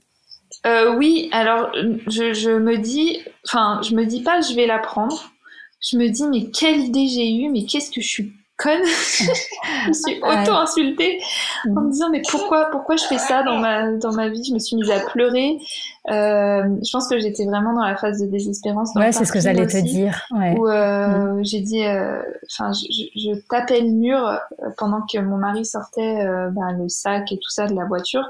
Oui, 0.65 1.29
alors 1.31 1.71
je, 2.07 2.33
je, 2.33 2.51
me 2.51 2.77
dis, 2.77 3.19
enfin, 3.45 3.81
je 3.83 3.95
me 3.95 4.05
dis 4.05 4.21
pas 4.21 4.41
je 4.41 4.53
vais 4.53 4.65
la 4.65 4.79
prendre. 4.79 5.31
Je 5.81 5.97
me 5.97 6.07
dis 6.07 6.23
mais 6.23 6.49
quelle 6.51 6.79
idée 6.79 7.07
j'ai 7.07 7.31
eue, 7.31 7.49
mais 7.49 7.65
qu'est-ce 7.65 7.91
que 7.91 8.01
je 8.01 8.07
suis 8.07 8.33
conne. 8.57 8.83
je 8.85 9.87
me 9.87 9.93
suis 9.93 10.17
auto-insultée 10.21 11.19
en 11.65 11.81
me 11.81 11.91
disant 11.91 12.09
mais 12.09 12.21
pourquoi 12.29 12.69
pourquoi 12.71 12.95
je 12.95 13.05
fais 13.05 13.17
ça 13.17 13.43
dans 13.43 13.57
ma 13.57 13.91
dans 13.93 14.13
ma 14.13 14.29
vie? 14.29 14.43
Je 14.43 14.53
me 14.53 14.59
suis 14.59 14.75
mise 14.75 14.89
à 14.89 14.99
pleurer. 14.99 15.57
Euh, 16.09 16.63
je 16.83 16.91
pense 16.91 17.07
que 17.09 17.19
j'étais 17.19 17.45
vraiment 17.45 17.73
dans 17.73 17.83
la 17.83 17.97
phase 17.97 18.21
de 18.21 18.27
désespérance. 18.27 18.95
ouais, 18.95 19.11
c'est 19.11 19.25
ce 19.25 19.31
que 19.31 19.41
j'allais 19.41 19.67
te 19.67 19.77
dire. 19.77 20.25
Ouais. 20.31 20.55
Où 20.57 20.67
euh, 20.67 21.33
mm. 21.33 21.45
j'ai 21.45 21.59
dit, 21.59 21.83
euh, 21.83 22.21
enfin, 22.49 22.71
je, 22.71 22.85
je, 23.15 23.39
tapais 23.49 23.81
le 23.81 23.91
mur 23.91 24.25
euh, 24.25 24.69
pendant 24.77 25.01
que 25.01 25.17
mon 25.19 25.37
mari 25.37 25.65
sortait 25.65 26.25
ben, 26.51 26.77
le 26.77 26.87
sac 26.87 27.31
et 27.31 27.37
tout 27.37 27.49
ça 27.49 27.67
de 27.67 27.75
la 27.75 27.85
voiture, 27.85 28.23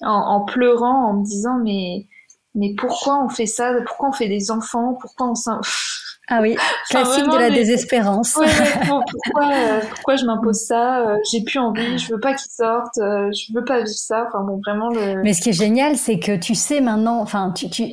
en, 0.00 0.12
en 0.12 0.44
pleurant, 0.44 1.10
en 1.10 1.14
me 1.14 1.24
disant 1.24 1.58
mais 1.62 2.06
mais 2.54 2.74
pourquoi 2.76 3.22
on 3.22 3.28
fait 3.28 3.46
ça? 3.46 3.72
Pourquoi 3.86 4.08
on 4.10 4.12
fait 4.12 4.28
des 4.28 4.50
enfants? 4.50 4.96
Pourquoi 5.00 5.28
on 5.28 5.34
s'en 5.34 5.60
ah 6.30 6.40
oui, 6.42 6.56
classique 6.90 7.24
de 7.24 7.36
la 7.36 7.50
désespérance. 7.50 8.34
pourquoi, 8.86 9.50
euh, 9.50 9.80
pourquoi 9.90 10.16
je 10.16 10.26
m'impose 10.26 10.58
ça 10.58 11.00
euh, 11.00 11.16
J'ai 11.30 11.42
plus 11.42 11.58
envie, 11.58 11.98
je 11.98 12.12
veux 12.12 12.20
pas 12.20 12.34
qu'il 12.34 12.50
sorte, 12.50 12.98
euh, 12.98 13.30
je 13.32 13.52
veux 13.54 13.64
pas 13.64 13.78
vivre 13.78 13.88
ça. 13.88 14.26
Enfin 14.28 14.44
bon, 14.44 14.60
vraiment 14.64 14.90
le. 14.90 15.22
Mais 15.22 15.32
ce 15.32 15.40
qui 15.40 15.48
est 15.48 15.58
génial, 15.58 15.96
c'est 15.96 16.18
que 16.18 16.36
tu 16.36 16.54
sais 16.54 16.82
maintenant, 16.82 17.20
enfin 17.20 17.52
tu 17.56 17.70
tu 17.70 17.84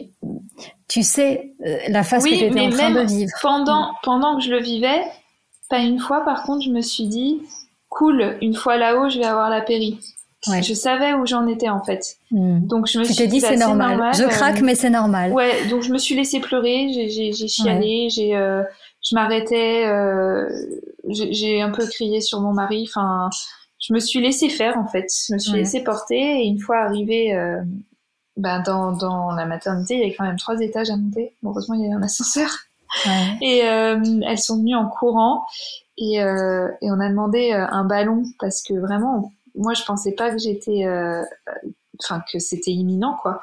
tu 0.89 1.03
sais 1.03 1.53
la 1.87 2.03
phase 2.03 2.25
que 2.25 2.29
tu 2.29 2.35
étais 2.35 2.59
en 2.59 2.69
train 2.69 2.91
de 2.91 3.07
vivre. 3.07 3.31
Pendant 3.41 3.91
pendant 4.03 4.37
que 4.37 4.43
je 4.43 4.51
le 4.51 4.59
vivais, 4.59 5.01
pas 5.69 5.79
une 5.79 5.99
fois 5.99 6.25
par 6.25 6.43
contre, 6.43 6.65
je 6.65 6.71
me 6.71 6.81
suis 6.81 7.07
dit 7.07 7.41
cool, 7.87 8.37
une 8.41 8.53
fois 8.53 8.75
là-haut, 8.75 9.09
je 9.09 9.17
vais 9.17 9.25
avoir 9.25 9.49
la 9.49 9.61
péri. 9.61 9.99
Je 10.61 10.73
savais 10.73 11.13
où 11.13 11.25
j'en 11.25 11.47
étais 11.47 11.69
en 11.69 11.83
fait. 11.83 12.17
Hmm. 12.31 12.59
Donc 12.65 12.87
je 12.87 12.99
me 12.99 13.05
tu 13.05 13.13
suis 13.13 13.27
dit 13.27 13.41
c'est 13.41 13.57
normal. 13.57 14.11
Je 14.13 14.25
craque 14.25 14.61
mais 14.61 14.75
c'est 14.75 14.89
normal. 14.89 15.31
Ouais, 15.33 15.67
donc 15.69 15.81
je 15.81 15.91
me 15.91 15.97
suis 15.97 16.15
laissé 16.15 16.39
pleurer, 16.39 16.87
j'ai 17.09 17.47
chialé, 17.47 18.09
j'ai 18.09 18.35
euh, 18.35 18.63
je 19.03 19.15
m'arrêtais, 19.15 19.85
euh, 19.87 20.49
j'ai 21.09 21.61
un 21.61 21.71
peu 21.71 21.85
crié 21.87 22.21
sur 22.21 22.41
mon 22.41 22.53
mari. 22.53 22.87
Enfin, 22.87 23.29
je 23.79 23.93
me 23.93 23.99
suis 23.99 24.21
laissé 24.21 24.49
faire 24.49 24.77
en 24.77 24.87
fait. 24.87 25.07
Je 25.29 25.33
me 25.33 25.39
suis 25.39 25.53
laissé 25.53 25.83
porter 25.83 26.41
et 26.41 26.45
une 26.45 26.59
fois 26.59 26.77
arrivée 26.77 27.35
euh, 27.35 27.61
ben, 28.37 28.61
dans, 28.61 28.91
dans 28.91 29.31
la 29.31 29.45
maternité, 29.45 29.95
il 29.95 29.99
y 30.01 30.03
avait 30.03 30.13
quand 30.13 30.25
même 30.25 30.37
trois 30.37 30.59
étages 30.59 30.89
à 30.89 30.97
monter. 30.97 31.33
heureusement, 31.43 31.75
il 31.75 31.81
y 31.81 31.85
avait 31.85 31.95
un 31.95 32.03
ascenseur. 32.03 32.49
Et 33.41 33.63
euh, 33.65 34.21
elles 34.25 34.39
sont 34.39 34.57
venues 34.57 34.75
en 34.75 34.87
courant 34.87 35.43
et, 35.97 36.21
euh, 36.21 36.69
et 36.81 36.91
on 36.91 36.99
a 36.99 37.09
demandé 37.09 37.51
euh, 37.51 37.65
un 37.69 37.83
ballon 37.83 38.23
parce 38.39 38.63
que 38.63 38.73
vraiment 38.73 39.33
moi, 39.55 39.73
je 39.73 39.83
pensais 39.83 40.13
pas 40.13 40.31
que 40.31 40.37
j'étais, 40.37 40.85
euh, 40.85 41.21
enfin 42.01 42.21
que 42.31 42.39
c'était 42.39 42.71
imminent, 42.71 43.17
quoi. 43.21 43.41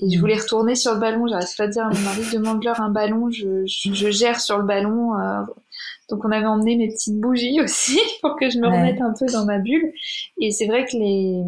Et 0.00 0.10
je 0.10 0.18
voulais 0.18 0.36
retourner 0.36 0.74
sur 0.74 0.94
le 0.94 1.00
ballon. 1.00 1.26
J'arrête 1.26 1.54
pas 1.56 1.66
de 1.66 1.72
dire 1.72 1.84
à 1.84 1.90
mon 1.90 2.00
mari 2.00 2.22
demande-leur 2.32 2.80
un 2.80 2.90
ballon. 2.90 3.30
Je, 3.30 3.64
je, 3.66 4.10
gère 4.10 4.40
sur 4.40 4.58
le 4.58 4.64
ballon. 4.64 5.18
Euh. 5.18 5.42
donc 6.08 6.24
on 6.24 6.30
avait 6.30 6.46
emmené 6.46 6.76
mes 6.76 6.88
petites 6.88 7.18
bougies 7.18 7.60
aussi 7.62 8.00
pour 8.22 8.36
que 8.36 8.50
je 8.50 8.58
me 8.58 8.66
remette 8.66 9.00
un 9.00 9.14
peu 9.18 9.26
dans 9.26 9.44
ma 9.44 9.58
bulle. 9.58 9.92
Et 10.40 10.50
c'est 10.50 10.66
vrai 10.66 10.84
que 10.84 10.96
les 10.96 11.42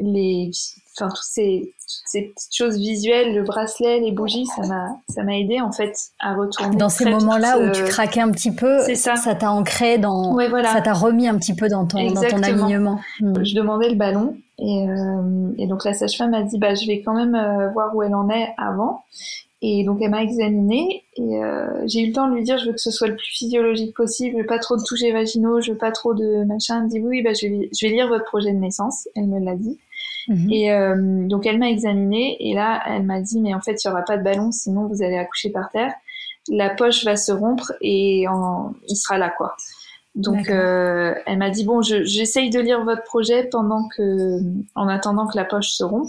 les 0.00 0.50
enfin 0.96 1.08
toutes 1.08 1.24
ces, 1.24 1.74
ces 2.06 2.22
petites 2.22 2.54
choses 2.54 2.76
visuelles, 2.76 3.34
le 3.34 3.42
bracelet, 3.42 4.00
les 4.00 4.12
bougies, 4.12 4.46
ça 4.46 4.66
m'a 4.66 4.96
ça 5.08 5.24
m'a 5.24 5.36
aidé 5.36 5.60
en 5.60 5.72
fait 5.72 5.94
à 6.20 6.34
retourner. 6.34 6.76
Dans 6.76 6.88
ces 6.88 7.04
moments-là 7.04 7.58
où 7.58 7.70
tu 7.72 7.82
euh, 7.82 7.86
craquais 7.86 8.20
un 8.20 8.30
petit 8.30 8.52
peu, 8.52 8.80
ça. 8.94 9.16
ça 9.16 9.34
t'a 9.34 9.50
ancré 9.50 9.98
dans, 9.98 10.36
ça 10.38 10.80
t'a 10.80 10.92
remis 10.92 11.28
un 11.28 11.36
petit 11.36 11.54
peu 11.54 11.68
dans 11.68 11.86
ton 11.86 12.12
dans 12.12 12.22
ton 12.22 12.42
alignement. 12.42 13.00
Hmm. 13.20 13.44
Je 13.44 13.54
demandais 13.54 13.88
le 13.88 13.96
ballon 13.96 14.36
et, 14.58 14.88
euh, 14.88 15.52
et 15.58 15.66
donc 15.66 15.84
la 15.84 15.94
sage-femme 15.94 16.30
m'a 16.30 16.42
dit 16.42 16.58
bah 16.58 16.74
je 16.74 16.86
vais 16.86 17.02
quand 17.02 17.14
même 17.14 17.34
euh, 17.34 17.70
voir 17.70 17.94
où 17.94 18.02
elle 18.02 18.14
en 18.14 18.28
est 18.30 18.54
avant. 18.56 19.02
Et 19.66 19.82
donc 19.82 19.98
elle 20.02 20.10
m'a 20.10 20.22
examinée 20.22 21.04
et 21.16 21.42
euh, 21.42 21.86
j'ai 21.86 22.02
eu 22.02 22.08
le 22.08 22.12
temps 22.12 22.28
de 22.28 22.34
lui 22.34 22.42
dire 22.42 22.58
je 22.58 22.66
veux 22.66 22.72
que 22.72 22.80
ce 22.80 22.90
soit 22.90 23.08
le 23.08 23.16
plus 23.16 23.30
physiologique 23.30 23.96
possible, 23.96 24.36
je 24.36 24.42
veux 24.42 24.46
pas 24.46 24.58
trop 24.58 24.76
de 24.76 24.82
toucher 24.82 25.10
vaginaux, 25.10 25.62
je 25.62 25.72
veux 25.72 25.78
pas 25.78 25.90
trop 25.90 26.12
de 26.12 26.44
machin. 26.44 26.80
Elle 26.80 26.84
me 26.84 26.88
dit 26.90 27.00
oui, 27.00 27.22
bah 27.22 27.32
je 27.32 27.46
vais, 27.46 27.70
je 27.72 27.86
vais 27.86 27.92
lire 27.94 28.08
votre 28.08 28.26
projet 28.26 28.52
de 28.52 28.58
naissance. 28.58 29.08
Elle 29.16 29.26
me 29.26 29.40
l'a 29.42 29.54
dit. 29.54 29.78
Mhm. 30.28 30.50
Et 30.50 30.72
euh, 30.72 31.28
donc 31.28 31.46
elle 31.46 31.58
m'a 31.58 31.70
examinée 31.70 32.36
et 32.40 32.54
là 32.54 32.82
elle 32.86 33.02
m'a 33.02 33.20
dit 33.20 33.40
mais 33.40 33.54
en 33.54 33.60
fait 33.60 33.82
il 33.84 33.88
y 33.88 33.90
aura 33.90 34.02
pas 34.02 34.16
de 34.16 34.22
ballon 34.22 34.52
sinon 34.52 34.86
vous 34.86 35.02
allez 35.02 35.16
accoucher 35.16 35.50
par 35.50 35.70
terre. 35.70 35.92
La 36.48 36.70
poche 36.70 37.04
va 37.04 37.16
se 37.16 37.32
rompre 37.32 37.72
et 37.80 38.26
en... 38.28 38.74
il 38.88 38.96
sera 38.96 39.18
là 39.18 39.30
quoi. 39.30 39.54
Donc 40.14 40.48
euh, 40.48 41.14
elle 41.26 41.38
m'a 41.38 41.50
dit 41.50 41.64
bon 41.64 41.82
j'essaye 41.82 42.50
de 42.50 42.60
lire 42.60 42.84
votre 42.84 43.02
projet 43.02 43.44
pendant 43.44 43.88
que 43.96 44.40
en 44.74 44.88
attendant 44.88 45.26
que 45.26 45.36
la 45.36 45.44
poche 45.44 45.70
se 45.70 45.84
rompe. 45.84 46.08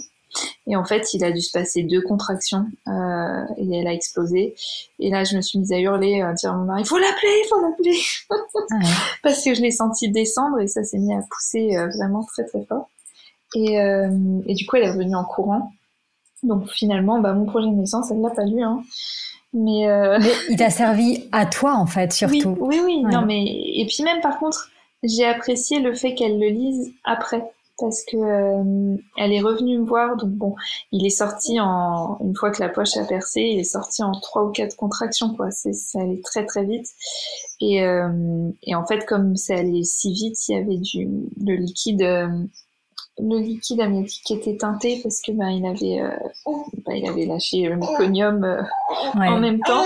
Et 0.66 0.76
en 0.76 0.84
fait, 0.84 1.14
il 1.14 1.24
a 1.24 1.30
dû 1.30 1.40
se 1.40 1.50
passer 1.50 1.82
deux 1.82 2.02
contractions 2.02 2.66
euh, 2.88 3.44
et 3.56 3.78
elle 3.78 3.86
a 3.86 3.92
explosé. 3.92 4.54
Et 4.98 5.10
là, 5.10 5.24
je 5.24 5.36
me 5.36 5.40
suis 5.40 5.58
mise 5.58 5.72
à 5.72 5.78
hurler, 5.78 6.20
à 6.20 6.32
dire 6.32 6.52
à 6.52 6.56
mon 6.56 6.64
mari, 6.64 6.82
il 6.82 6.86
faut 6.86 6.98
l'appeler, 6.98 7.42
il 7.44 7.46
faut 7.48 7.60
l'appeler, 7.60 8.86
parce 9.22 9.42
que 9.42 9.54
je 9.54 9.62
l'ai 9.62 9.70
senti 9.70 10.10
descendre 10.10 10.60
et 10.60 10.66
ça 10.66 10.84
s'est 10.84 10.98
mis 10.98 11.14
à 11.14 11.20
pousser 11.30 11.76
euh, 11.76 11.88
vraiment 11.96 12.24
très 12.24 12.44
très 12.44 12.64
fort. 12.64 12.88
Et, 13.56 13.80
euh, 13.80 14.10
et, 14.46 14.54
du 14.54 14.66
coup, 14.66 14.76
elle 14.76 14.84
est 14.84 14.90
revenue 14.90 15.16
en 15.16 15.24
courant. 15.24 15.72
Donc 16.42 16.68
finalement, 16.68 17.20
bah, 17.20 17.32
mon 17.32 17.46
projet 17.46 17.68
de 17.68 17.72
naissance, 17.72 18.10
elle 18.10 18.20
l'a 18.20 18.28
pas 18.28 18.44
lu. 18.44 18.62
Hein. 18.62 18.82
Mais, 19.54 19.88
euh... 19.88 20.18
mais, 20.20 20.30
il 20.50 20.56
t'a 20.58 20.68
servi 20.68 21.24
à 21.32 21.46
toi, 21.46 21.74
en 21.74 21.86
fait, 21.86 22.12
surtout. 22.12 22.54
Oui, 22.60 22.78
oui, 22.78 22.80
oui. 22.84 23.02
Non, 23.04 23.24
mais... 23.24 23.44
Et 23.46 23.86
puis 23.86 24.04
même, 24.04 24.20
par 24.20 24.38
contre, 24.38 24.68
j'ai 25.02 25.24
apprécié 25.24 25.80
le 25.80 25.94
fait 25.94 26.14
qu'elle 26.14 26.38
le 26.38 26.48
lise 26.48 26.92
après. 27.04 27.42
Parce 27.78 28.04
que 28.04 28.16
euh, 28.16 28.96
elle 29.18 29.34
est 29.34 29.42
revenue 29.42 29.78
me 29.78 29.84
voir, 29.84 30.16
donc 30.16 30.30
bon, 30.30 30.54
il 30.92 31.04
est 31.04 31.10
sorti 31.10 31.60
en 31.60 32.16
une 32.22 32.34
fois 32.34 32.50
que 32.50 32.62
la 32.62 32.70
poche 32.70 32.96
a 32.96 33.04
percé, 33.04 33.42
il 33.42 33.58
est 33.60 33.64
sorti 33.64 34.02
en 34.02 34.12
trois 34.12 34.44
ou 34.44 34.50
quatre 34.50 34.76
contractions, 34.76 35.34
quoi. 35.34 35.50
C'est 35.50 35.74
ça 35.74 36.00
allait 36.00 36.22
très 36.24 36.46
très 36.46 36.64
vite. 36.64 36.86
Et, 37.60 37.82
et 38.62 38.74
en 38.74 38.86
fait, 38.86 39.04
comme 39.04 39.36
ça 39.36 39.56
allait 39.56 39.82
si 39.82 40.10
vite, 40.10 40.48
il 40.48 40.54
y 40.54 40.58
avait 40.58 40.78
du 40.78 41.06
le 41.38 41.56
liquide 41.56 42.48
le 43.18 43.38
liquide 43.38 43.80
amniotique 43.80 44.30
était 44.30 44.56
teinté 44.56 45.00
parce 45.02 45.20
que 45.22 45.32
ben 45.32 45.48
il 45.48 45.64
avait 45.64 46.00
euh, 46.00 46.10
ben, 46.84 46.94
il 46.94 47.08
avait 47.08 47.24
lâché 47.24 47.62
le 47.62 47.76
méconium 47.76 48.44
euh, 48.44 48.62
en 49.14 49.40
même 49.40 49.60
temps. 49.60 49.84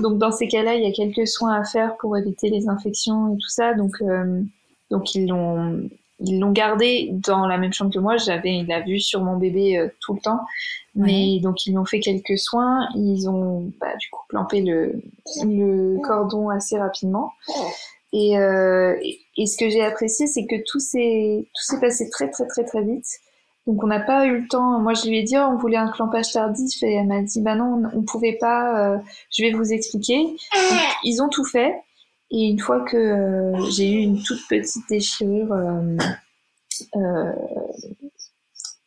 Donc 0.00 0.18
dans 0.18 0.32
ces 0.32 0.48
cas-là, 0.48 0.74
il 0.74 0.82
y 0.82 0.86
a 0.86 0.92
quelques 0.92 1.28
soins 1.28 1.54
à 1.54 1.64
faire 1.64 1.96
pour 1.98 2.16
éviter 2.16 2.48
les 2.48 2.68
infections 2.68 3.34
et 3.34 3.36
tout 3.36 3.48
ça. 3.48 3.74
Donc 3.74 3.92
euh, 4.00 4.42
donc 4.90 5.14
ils 5.14 5.28
l'ont 5.28 5.88
ils 6.20 6.38
l'ont 6.38 6.52
gardé 6.52 7.10
dans 7.12 7.46
la 7.46 7.58
même 7.58 7.72
chambre 7.72 7.92
que 7.92 7.98
moi. 7.98 8.16
J'avais 8.16 8.56
il 8.56 8.66
l'a 8.66 8.80
vu 8.80 9.00
sur 9.00 9.22
mon 9.22 9.36
bébé 9.36 9.90
tout 10.00 10.14
le 10.14 10.20
temps. 10.20 10.40
Mais 10.94 11.40
donc 11.40 11.66
ils 11.66 11.76
ont 11.78 11.84
fait 11.84 12.00
quelques 12.00 12.38
soins. 12.38 12.88
Ils 12.94 13.28
ont 13.28 13.70
bah, 13.80 13.96
du 13.98 14.08
coup 14.10 14.22
clampé 14.28 14.62
le 14.62 15.02
le 15.44 15.98
cordon 16.02 16.48
assez 16.48 16.78
rapidement. 16.78 17.32
Et, 18.12 18.38
euh, 18.38 18.94
et, 19.36 19.46
ce 19.46 19.56
que 19.56 19.70
j'ai 19.70 19.82
apprécié, 19.82 20.26
c'est 20.26 20.44
que 20.44 20.56
tout 20.70 20.80
s'est 20.80 21.46
tout 21.54 21.62
s'est 21.62 21.80
passé 21.80 22.10
très 22.10 22.30
très 22.30 22.46
très 22.46 22.64
très 22.64 22.82
vite. 22.82 23.06
Donc 23.66 23.82
on 23.82 23.86
n'a 23.86 24.00
pas 24.00 24.26
eu 24.26 24.40
le 24.40 24.48
temps. 24.48 24.80
Moi 24.80 24.92
je 24.92 25.08
lui 25.08 25.18
ai 25.18 25.22
dit 25.22 25.36
oh, 25.38 25.48
on 25.50 25.56
voulait 25.56 25.78
un 25.78 25.90
clampage 25.90 26.32
tardif 26.32 26.82
et 26.82 26.92
elle 26.94 27.06
m'a 27.06 27.22
dit 27.22 27.40
bah 27.40 27.54
non 27.54 27.82
on, 27.94 28.02
pouvait 28.02 28.36
pas. 28.38 28.94
Euh, 28.94 28.98
je 29.30 29.42
vais 29.42 29.52
vous 29.52 29.72
expliquer. 29.72 30.18
Donc, 30.18 30.80
ils 31.04 31.22
ont 31.22 31.28
tout 31.30 31.44
fait 31.44 31.74
et 32.30 32.48
une 32.48 32.58
fois 32.58 32.80
que 32.80 32.96
euh, 32.96 33.70
j'ai 33.70 33.90
eu 33.90 33.98
une 33.98 34.22
toute 34.22 34.46
petite 34.48 34.86
déchirure, 34.90 35.54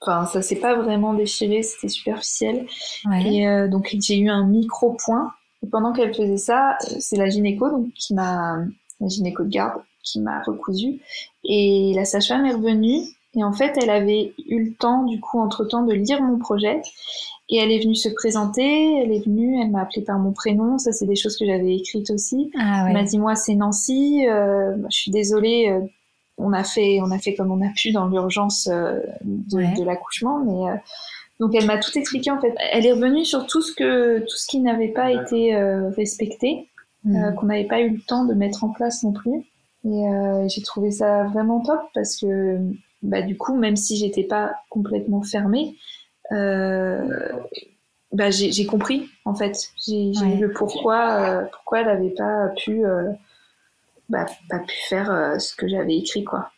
enfin 0.02 0.28
ça 0.28 0.42
s'est 0.44 0.58
pas 0.58 0.76
vraiment 0.76 1.16
déchiré, 1.16 1.64
c'était 1.64 1.90
superficiel. 1.90 2.68
Ouais. 3.06 3.34
Et 3.34 3.70
donc 3.70 3.96
j'ai 4.00 4.20
eu 4.20 4.30
un 4.30 4.46
micro 4.46 4.96
point. 5.04 5.32
Et 5.64 5.68
pendant 5.68 5.94
qu'elle 5.94 6.14
faisait 6.14 6.38
ça, 6.38 6.78
c'est 7.00 7.16
la 7.16 7.28
gynéco 7.28 7.70
donc 7.70 7.92
qui 7.94 8.14
m'a 8.14 8.58
la 9.00 9.08
gynéco 9.08 9.44
de 9.44 9.50
garde, 9.50 9.82
qui 10.04 10.20
m'a 10.20 10.42
recousu. 10.44 11.02
Et 11.44 11.94
la 11.96 12.06
sage-femme 12.06 12.46
est 12.46 12.54
revenue. 12.54 13.02
Et 13.38 13.44
en 13.44 13.52
fait, 13.52 13.78
elle 13.82 13.90
avait 13.90 14.34
eu 14.48 14.64
le 14.64 14.74
temps, 14.74 15.04
du 15.04 15.20
coup, 15.20 15.40
entre-temps, 15.40 15.84
de 15.84 15.94
lire 15.94 16.22
mon 16.22 16.38
projet. 16.38 16.82
Et 17.50 17.58
elle 17.58 17.72
est 17.72 17.80
venue 17.80 17.96
se 17.96 18.10
présenter, 18.10 19.02
elle 19.02 19.12
est 19.12 19.24
venue, 19.24 19.62
elle 19.62 19.70
m'a 19.70 19.82
appelé 19.82 20.02
par 20.02 20.18
mon 20.18 20.32
prénom, 20.32 20.80
ça 20.80 20.92
c'est 20.92 21.06
des 21.06 21.16
choses 21.16 21.38
que 21.38 21.46
j'avais 21.46 21.76
écrites 21.76 22.10
aussi. 22.10 22.50
Ah, 22.58 22.86
ouais. 22.86 22.90
Elle 22.90 22.94
m'a 22.94 23.04
dit 23.04 23.20
moi 23.20 23.36
c'est 23.36 23.54
Nancy, 23.54 24.26
euh, 24.28 24.76
je 24.90 24.98
suis 24.98 25.12
désolée, 25.12 25.70
euh, 25.70 25.86
on 26.38 26.54
a 26.54 26.64
fait 26.64 27.00
on 27.02 27.12
a 27.12 27.20
fait 27.20 27.36
comme 27.36 27.52
on 27.52 27.64
a 27.64 27.70
pu 27.76 27.92
dans 27.92 28.08
l'urgence 28.08 28.68
euh, 28.72 29.00
de, 29.24 29.58
ouais. 29.58 29.74
de 29.78 29.84
l'accouchement, 29.84 30.44
mais 30.44 30.72
euh, 30.72 30.76
donc 31.40 31.54
elle 31.54 31.68
m'a 31.68 31.78
tout 31.78 31.96
expliqué 31.96 32.32
en 32.32 32.42
fait. 32.42 32.54
Elle 32.72 32.88
est 32.88 32.94
revenue 32.94 33.26
sur 33.26 33.46
tout 33.46 33.62
ce 33.62 33.74
que 33.74 34.20
tout 34.20 34.38
ce 34.38 34.48
qui 34.48 34.60
n'avait 34.60 34.88
pas 34.88 35.12
été 35.12 35.56
euh, 35.56 35.90
respecté 35.90 36.68
euh, 37.06 37.32
mm. 37.32 37.36
qu'on 37.36 37.46
n'avait 37.48 37.66
pas 37.66 37.82
eu 37.82 37.90
le 37.90 38.02
temps 38.02 38.26
de 38.26 38.34
mettre 38.34 38.64
en 38.64 38.70
place 38.70 39.04
non 39.04 39.14
plus. 39.14 39.44
Et 39.84 40.08
euh, 40.08 40.48
j'ai 40.48 40.62
trouvé 40.62 40.92
ça 40.92 41.26
vraiment 41.26 41.62
top 41.62 41.82
parce 41.94 42.18
que 42.18 42.60
bah, 43.04 43.22
du 43.22 43.38
coup, 43.38 43.56
même 43.56 43.76
si 43.76 43.98
j'étais 43.98 44.24
pas 44.24 44.56
complètement 44.70 45.22
fermée, 45.22 45.76
euh, 46.32 47.32
bah, 48.12 48.32
j'ai 48.32 48.66
compris 48.66 49.10
en 49.26 49.36
fait. 49.36 49.70
J'ai 49.86 50.12
ouais. 50.20 50.36
eu 50.36 50.42
le 50.42 50.54
pourquoi, 50.54 51.48
pourquoi 51.52 51.82
elle 51.82 51.88
n'avait 51.88 52.10
pas 52.10 52.50
pu 52.58 52.84
bah, 54.10 54.26
pas 54.50 54.60
pu 54.60 54.76
faire 54.90 55.36
ce 55.40 55.56
que 55.56 55.68
j'avais 55.68 55.98
écrit, 55.98 56.24
quoi. 56.24 56.50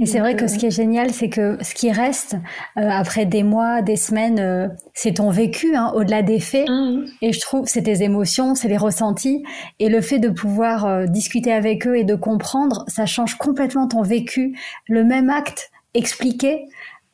Et 0.00 0.06
c'est 0.06 0.18
vrai 0.20 0.36
que 0.36 0.46
ce 0.46 0.58
qui 0.58 0.66
est 0.66 0.70
génial, 0.70 1.12
c'est 1.12 1.28
que 1.28 1.58
ce 1.62 1.74
qui 1.74 1.90
reste 1.90 2.36
après 2.76 3.26
des 3.26 3.42
mois, 3.42 3.82
des 3.82 3.96
semaines, 3.96 4.70
c'est 4.94 5.14
ton 5.14 5.30
vécu, 5.30 5.74
hein, 5.74 5.92
au-delà 5.94 6.22
des 6.22 6.40
faits. 6.40 6.68
Mmh. 6.68 7.04
Et 7.22 7.32
je 7.32 7.40
trouve, 7.40 7.66
c'est 7.66 7.82
tes 7.82 8.02
émotions, 8.02 8.54
c'est 8.54 8.68
les 8.68 8.76
ressentis. 8.76 9.42
Et 9.78 9.88
le 9.88 10.00
fait 10.00 10.18
de 10.18 10.28
pouvoir 10.28 11.08
discuter 11.08 11.52
avec 11.52 11.86
eux 11.86 11.96
et 11.96 12.04
de 12.04 12.14
comprendre, 12.14 12.84
ça 12.88 13.06
change 13.06 13.36
complètement 13.36 13.88
ton 13.88 14.02
vécu. 14.02 14.56
Le 14.86 15.04
même 15.04 15.30
acte 15.30 15.70
expliqué, 15.94 16.66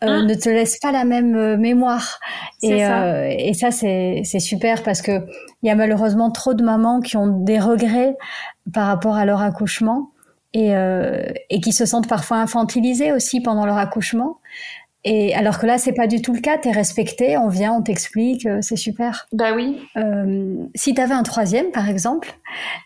euh, 0.05 0.21
ah. 0.21 0.23
ne 0.23 0.35
te 0.35 0.49
laisse 0.49 0.79
pas 0.79 0.93
la 0.93 1.05
même 1.05 1.35
euh, 1.37 1.57
mémoire. 1.57 2.19
Et 2.63 2.81
ça, 2.81 3.05
euh, 3.05 3.29
et 3.31 3.55
ça 3.55 3.71
c'est, 3.71 4.23
c'est 4.25 4.41
super 4.41 4.83
parce 4.83 5.03
que 5.03 5.27
il 5.63 5.69
y 5.69 5.71
a 5.71 5.75
malheureusement 5.75 6.31
trop 6.31 6.55
de 6.55 6.63
mamans 6.63 7.01
qui 7.01 7.17
ont 7.17 7.27
des 7.27 7.59
regrets 7.59 8.17
par 8.73 8.87
rapport 8.87 9.15
à 9.15 9.25
leur 9.25 9.41
accouchement 9.41 10.11
et, 10.55 10.73
et 11.51 11.61
qui 11.61 11.73
se 11.73 11.85
sentent 11.85 12.09
parfois 12.09 12.39
infantilisées 12.39 13.13
aussi 13.13 13.41
pendant 13.41 13.67
leur 13.67 13.77
accouchement. 13.77 14.39
Et 15.07 15.35
alors 15.35 15.59
que 15.59 15.67
là, 15.67 15.77
c'est 15.77 15.93
pas 15.93 16.07
du 16.07 16.23
tout 16.23 16.33
le 16.33 16.41
cas. 16.41 16.57
T'es 16.57 16.71
respecté, 16.71 17.37
on 17.37 17.49
vient, 17.49 17.75
on 17.75 17.83
t'explique, 17.83 18.47
euh, 18.47 18.61
c'est 18.63 18.77
super. 18.77 19.27
Bah 19.33 19.53
oui. 19.55 19.79
Euh, 19.99 20.57
si 20.75 20.95
t'avais 20.95 21.13
un 21.13 21.23
troisième, 21.23 21.71
par 21.73 21.91
exemple, 21.91 22.35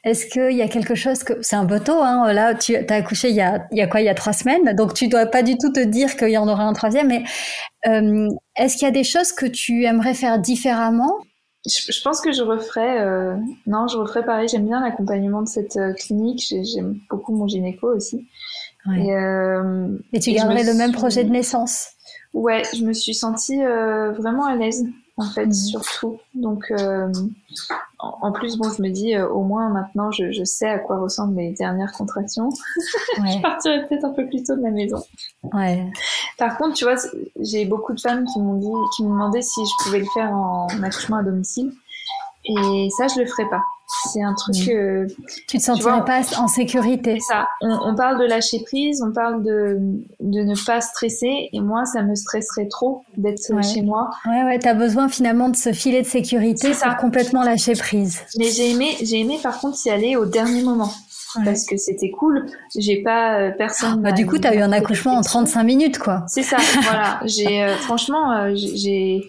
est-ce 0.03 0.27
qu'il 0.27 0.57
y 0.57 0.63
a 0.63 0.69
quelque 0.69 0.97
chose 0.97 1.23
que 1.23 1.35
c'est 1.43 1.55
un 1.55 1.65
bateau 1.65 1.95
hein, 2.03 2.33
Là, 2.33 2.55
tu 2.55 2.77
as 2.77 2.95
accouché 2.95 3.31
il 3.31 3.37
y 3.37 3.41
a, 3.41 3.67
il 3.71 3.79
y 3.79 3.83
a 3.83 3.87
quoi 3.87 4.01
Il 4.01 4.07
y 4.07 4.09
a 4.09 4.15
trois 4.15 4.33
semaines, 4.33 4.75
donc 4.75 4.95
tu 4.95 5.07
dois 5.07 5.27
pas 5.27 5.45
du 5.45 5.57
tout 5.57 5.71
te 5.71 5.81
dire 5.81 6.17
qu'il 6.17 6.31
y 6.31 6.39
en 6.39 6.49
aura 6.49 6.65
un 6.65 6.73
troisième. 6.73 7.07
Mais 7.07 7.23
euh, 7.87 8.29
est-ce 8.57 8.77
qu'il 8.77 8.87
y 8.87 8.89
a 8.89 8.93
des 8.93 9.05
choses 9.05 9.31
que 9.31 9.47
tu 9.47 9.85
aimerais 9.85 10.15
faire 10.15 10.41
différemment 10.41 11.13
je, 11.67 12.03
pense 12.03 12.21
que 12.21 12.33
je 12.33 12.43
referais. 12.43 13.01
Euh, 13.01 13.37
non, 13.67 13.89
je 13.89 13.97
referais 13.97 14.25
pareil. 14.25 14.49
J'aime 14.49 14.67
bien 14.67 14.81
l'accompagnement 14.81 15.43
de 15.43 15.49
cette 15.49 15.77
euh, 15.77 15.93
clinique. 15.95 16.55
J'aime 16.63 17.01
beaucoup 17.11 17.35
mon 17.35 17.47
gynéco 17.47 17.89
aussi. 17.95 18.29
Et, 18.97 19.11
et, 20.15 20.21
tu 20.21 20.33
garderais 20.33 20.65
le 20.65 20.73
même 20.73 20.93
projet 20.93 21.23
de 21.23 21.29
naissance? 21.29 21.91
Ouais, 22.33 22.63
je 22.75 22.85
me 22.85 22.93
suis 22.93 23.15
sentie 23.15 23.63
euh, 23.63 24.13
vraiment 24.13 24.47
à 24.47 24.55
l'aise 24.55 24.87
en 25.17 25.29
fait, 25.31 25.47
mhm. 25.47 25.53
surtout. 25.53 26.19
Donc, 26.35 26.71
euh, 26.71 27.11
en, 28.01 28.31
plus, 28.31 28.57
bon, 28.57 28.71
je 28.71 28.81
me 28.81 28.91
dis, 28.91 29.17
euh, 29.17 29.29
au 29.29 29.43
moins 29.43 29.71
maintenant, 29.71 30.13
je, 30.13 30.31
je, 30.31 30.45
sais 30.45 30.69
à 30.69 30.79
quoi 30.79 31.01
ressemblent 31.01 31.35
mes 31.35 31.53
dernières 31.53 31.91
contractions. 31.91 32.49
je 33.17 33.43
partirai 33.43 33.87
peut-être 33.87 34.05
un 34.05 34.13
peu 34.13 34.27
plus 34.27 34.45
tôt 34.45 34.55
de 34.55 34.63
la 34.63 34.71
maison. 34.71 35.03
Ouais. 35.53 35.85
Par 36.39 36.57
contre, 36.59 36.75
tu 36.75 36.85
vois, 36.85 36.95
j'ai 37.41 37.65
beaucoup 37.65 37.93
de 37.95 38.01
femmes 38.01 38.25
qui 38.25 38.41
m'ont 38.41 38.55
dit, 38.55 38.69
qui 38.95 39.03
me 39.03 39.09
demandaient 39.09 39.43
si 39.43 39.61
je 39.65 39.85
pouvais 39.85 39.99
le 39.99 40.07
faire 40.15 40.33
en 40.33 40.69
accouchement 40.83 41.17
à 41.17 41.23
domicile. 41.25 41.73
Et 42.49 42.89
ça, 42.97 43.07
je 43.09 43.21
le 43.21 43.27
ferai 43.27 43.49
pas. 43.49 43.63
C'est 44.13 44.23
un 44.23 44.35
truc. 44.35 44.57
Mm. 44.57 45.07
tu 45.49 45.59
te 45.59 45.63
sentirais 45.63 46.05
pas 46.05 46.21
en 46.39 46.47
sécurité. 46.47 47.19
ça. 47.21 47.47
On, 47.63 47.95
parle 47.95 48.21
de 48.21 48.25
lâcher 48.27 48.63
prise, 48.63 49.03
on 49.07 49.13
parle 49.13 49.43
de, 49.43 49.79
de 50.21 50.41
ne 50.41 50.67
pas 50.67 50.81
stresser. 50.81 51.49
Et 51.53 51.61
moi, 51.61 51.85
ça 51.87 52.03
me 52.03 52.15
stresserait 52.15 52.69
trop 52.69 53.03
d'être 53.17 53.41
chez 53.63 53.83
moi. 53.83 54.11
Ouais, 54.27 54.45
ouais. 54.45 54.59
T'as 54.59 54.75
besoin 54.75 55.09
finalement 55.09 55.49
de 55.49 55.57
ce 55.57 55.73
filet 55.73 56.03
de 56.03 56.07
sécurité 56.07 56.73
pour 56.73 56.97
complètement 56.97 57.43
lâcher 57.43 57.73
prise. 57.73 58.21
Mais 58.39 58.51
j'ai 58.51 58.71
aimé, 58.71 58.97
j'ai 59.03 59.21
aimé 59.21 59.39
par 59.43 59.59
contre 59.59 59.79
y 59.87 59.91
aller 59.91 60.17
au 60.17 60.27
dernier 60.27 60.63
moment. 60.63 60.91
Parce 61.45 61.65
que 61.67 61.77
c'était 61.77 62.11
cool. 62.11 62.47
J'ai 62.77 63.03
pas 63.03 63.39
euh, 63.39 63.51
personne. 63.51 64.01
Bah, 64.03 64.13
du 64.13 64.27
coup, 64.27 64.39
t'as 64.39 64.55
eu 64.55 64.61
un 64.61 64.73
accouchement 64.73 65.17
en 65.17 65.23
35 65.23 65.63
minutes, 65.63 65.99
quoi. 65.99 66.25
C'est 66.27 66.43
ça. 66.43 66.57
voilà. 66.83 67.21
J'ai 67.25 67.63
euh, 67.63 67.77
franchement, 67.81 68.33
euh, 68.33 68.53
j'ai 68.55 69.29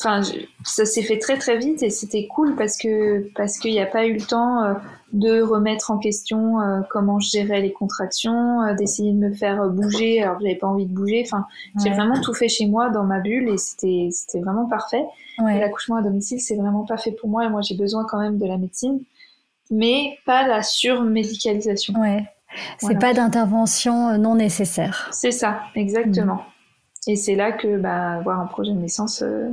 enfin 0.00 0.22
ça 0.64 0.86
s'est 0.86 1.02
fait 1.02 1.18
très 1.18 1.36
très 1.36 1.58
vite 1.58 1.82
et 1.82 1.90
c'était 1.90 2.26
cool 2.26 2.56
parce 2.56 2.76
que 2.76 3.30
parce 3.34 3.58
qu'il 3.58 3.72
n'y 3.72 3.80
a 3.80 3.86
pas 3.86 4.06
eu 4.06 4.14
le 4.14 4.22
temps 4.22 4.64
euh, 4.64 4.74
de 5.12 5.42
remettre 5.42 5.90
en 5.90 5.98
question 5.98 6.60
euh, 6.60 6.80
comment 6.88 7.18
je 7.20 7.30
gérais 7.30 7.60
les 7.60 7.72
contractions, 7.72 8.62
euh, 8.62 8.74
d'essayer 8.74 9.12
de 9.12 9.18
me 9.18 9.32
faire 9.32 9.68
bouger 9.68 10.22
alors 10.22 10.38
que 10.38 10.44
j'avais 10.44 10.56
pas 10.56 10.68
envie 10.68 10.86
de 10.86 10.94
bouger. 10.94 11.22
Enfin, 11.24 11.46
j'ai 11.82 11.90
vraiment 11.90 12.20
tout 12.20 12.32
fait 12.32 12.48
chez 12.48 12.66
moi 12.66 12.88
dans 12.88 13.04
ma 13.04 13.20
bulle 13.20 13.48
et 13.50 13.58
c'était 13.58 14.08
c'était 14.10 14.40
vraiment 14.40 14.66
parfait. 14.66 15.04
L'accouchement 15.38 15.96
à 15.96 16.02
domicile 16.02 16.40
c'est 16.40 16.56
vraiment 16.56 16.84
pas 16.84 16.96
fait 16.96 17.12
pour 17.12 17.28
moi 17.28 17.44
et 17.44 17.48
moi 17.48 17.60
j'ai 17.62 17.76
besoin 17.76 18.04
quand 18.08 18.20
même 18.20 18.38
de 18.38 18.46
la 18.46 18.56
médecine, 18.56 19.00
mais 19.70 20.18
pas 20.24 20.46
la 20.46 20.62
surmédicalisation. 20.62 21.94
Ouais. 22.00 22.24
C'est 22.78 22.98
pas 22.98 23.12
d'intervention 23.14 24.18
non 24.18 24.34
nécessaire. 24.34 25.08
C'est 25.12 25.30
ça, 25.30 25.60
exactement. 25.76 26.34
Mm. 26.34 26.40
Et 27.06 27.16
c'est 27.16 27.34
là 27.34 27.52
que 27.52 27.78
bah, 27.78 28.12
avoir 28.12 28.40
un 28.40 28.46
projet 28.46 28.72
de 28.72 28.78
naissance, 28.78 29.22
euh, 29.22 29.50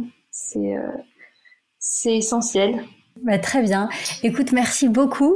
c'est 1.80 2.16
essentiel. 2.18 2.84
Bah, 3.24 3.40
très 3.40 3.62
bien. 3.62 3.90
Écoute, 4.24 4.52
merci 4.52 4.90
beaucoup. 4.90 5.36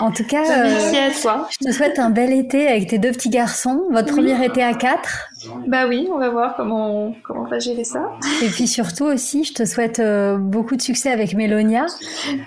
En 0.00 0.12
tout 0.12 0.24
cas, 0.24 0.42
bah, 0.46 0.62
merci 0.64 0.96
à 0.96 1.10
toi. 1.10 1.48
Je 1.50 1.66
te 1.66 1.72
souhaite 1.72 1.98
un 1.98 2.10
bel 2.10 2.32
été 2.32 2.68
avec 2.68 2.88
tes 2.88 2.98
deux 2.98 3.10
petits 3.10 3.30
garçons. 3.30 3.86
Votre 3.90 4.12
premier 4.12 4.44
été 4.44 4.62
à 4.62 4.74
quatre. 4.74 5.27
Bah 5.66 5.86
oui, 5.86 6.08
on 6.12 6.18
va 6.18 6.30
voir 6.30 6.56
comment 6.56 7.14
comment 7.22 7.42
on 7.42 7.48
va 7.48 7.58
gérer 7.58 7.84
ça. 7.84 8.10
Et 8.42 8.48
puis 8.48 8.66
surtout 8.66 9.04
aussi, 9.04 9.44
je 9.44 9.54
te 9.54 9.64
souhaite 9.64 9.98
euh, 10.00 10.36
beaucoup 10.36 10.76
de 10.76 10.82
succès 10.82 11.10
avec 11.10 11.34
Mélonia. 11.34 11.86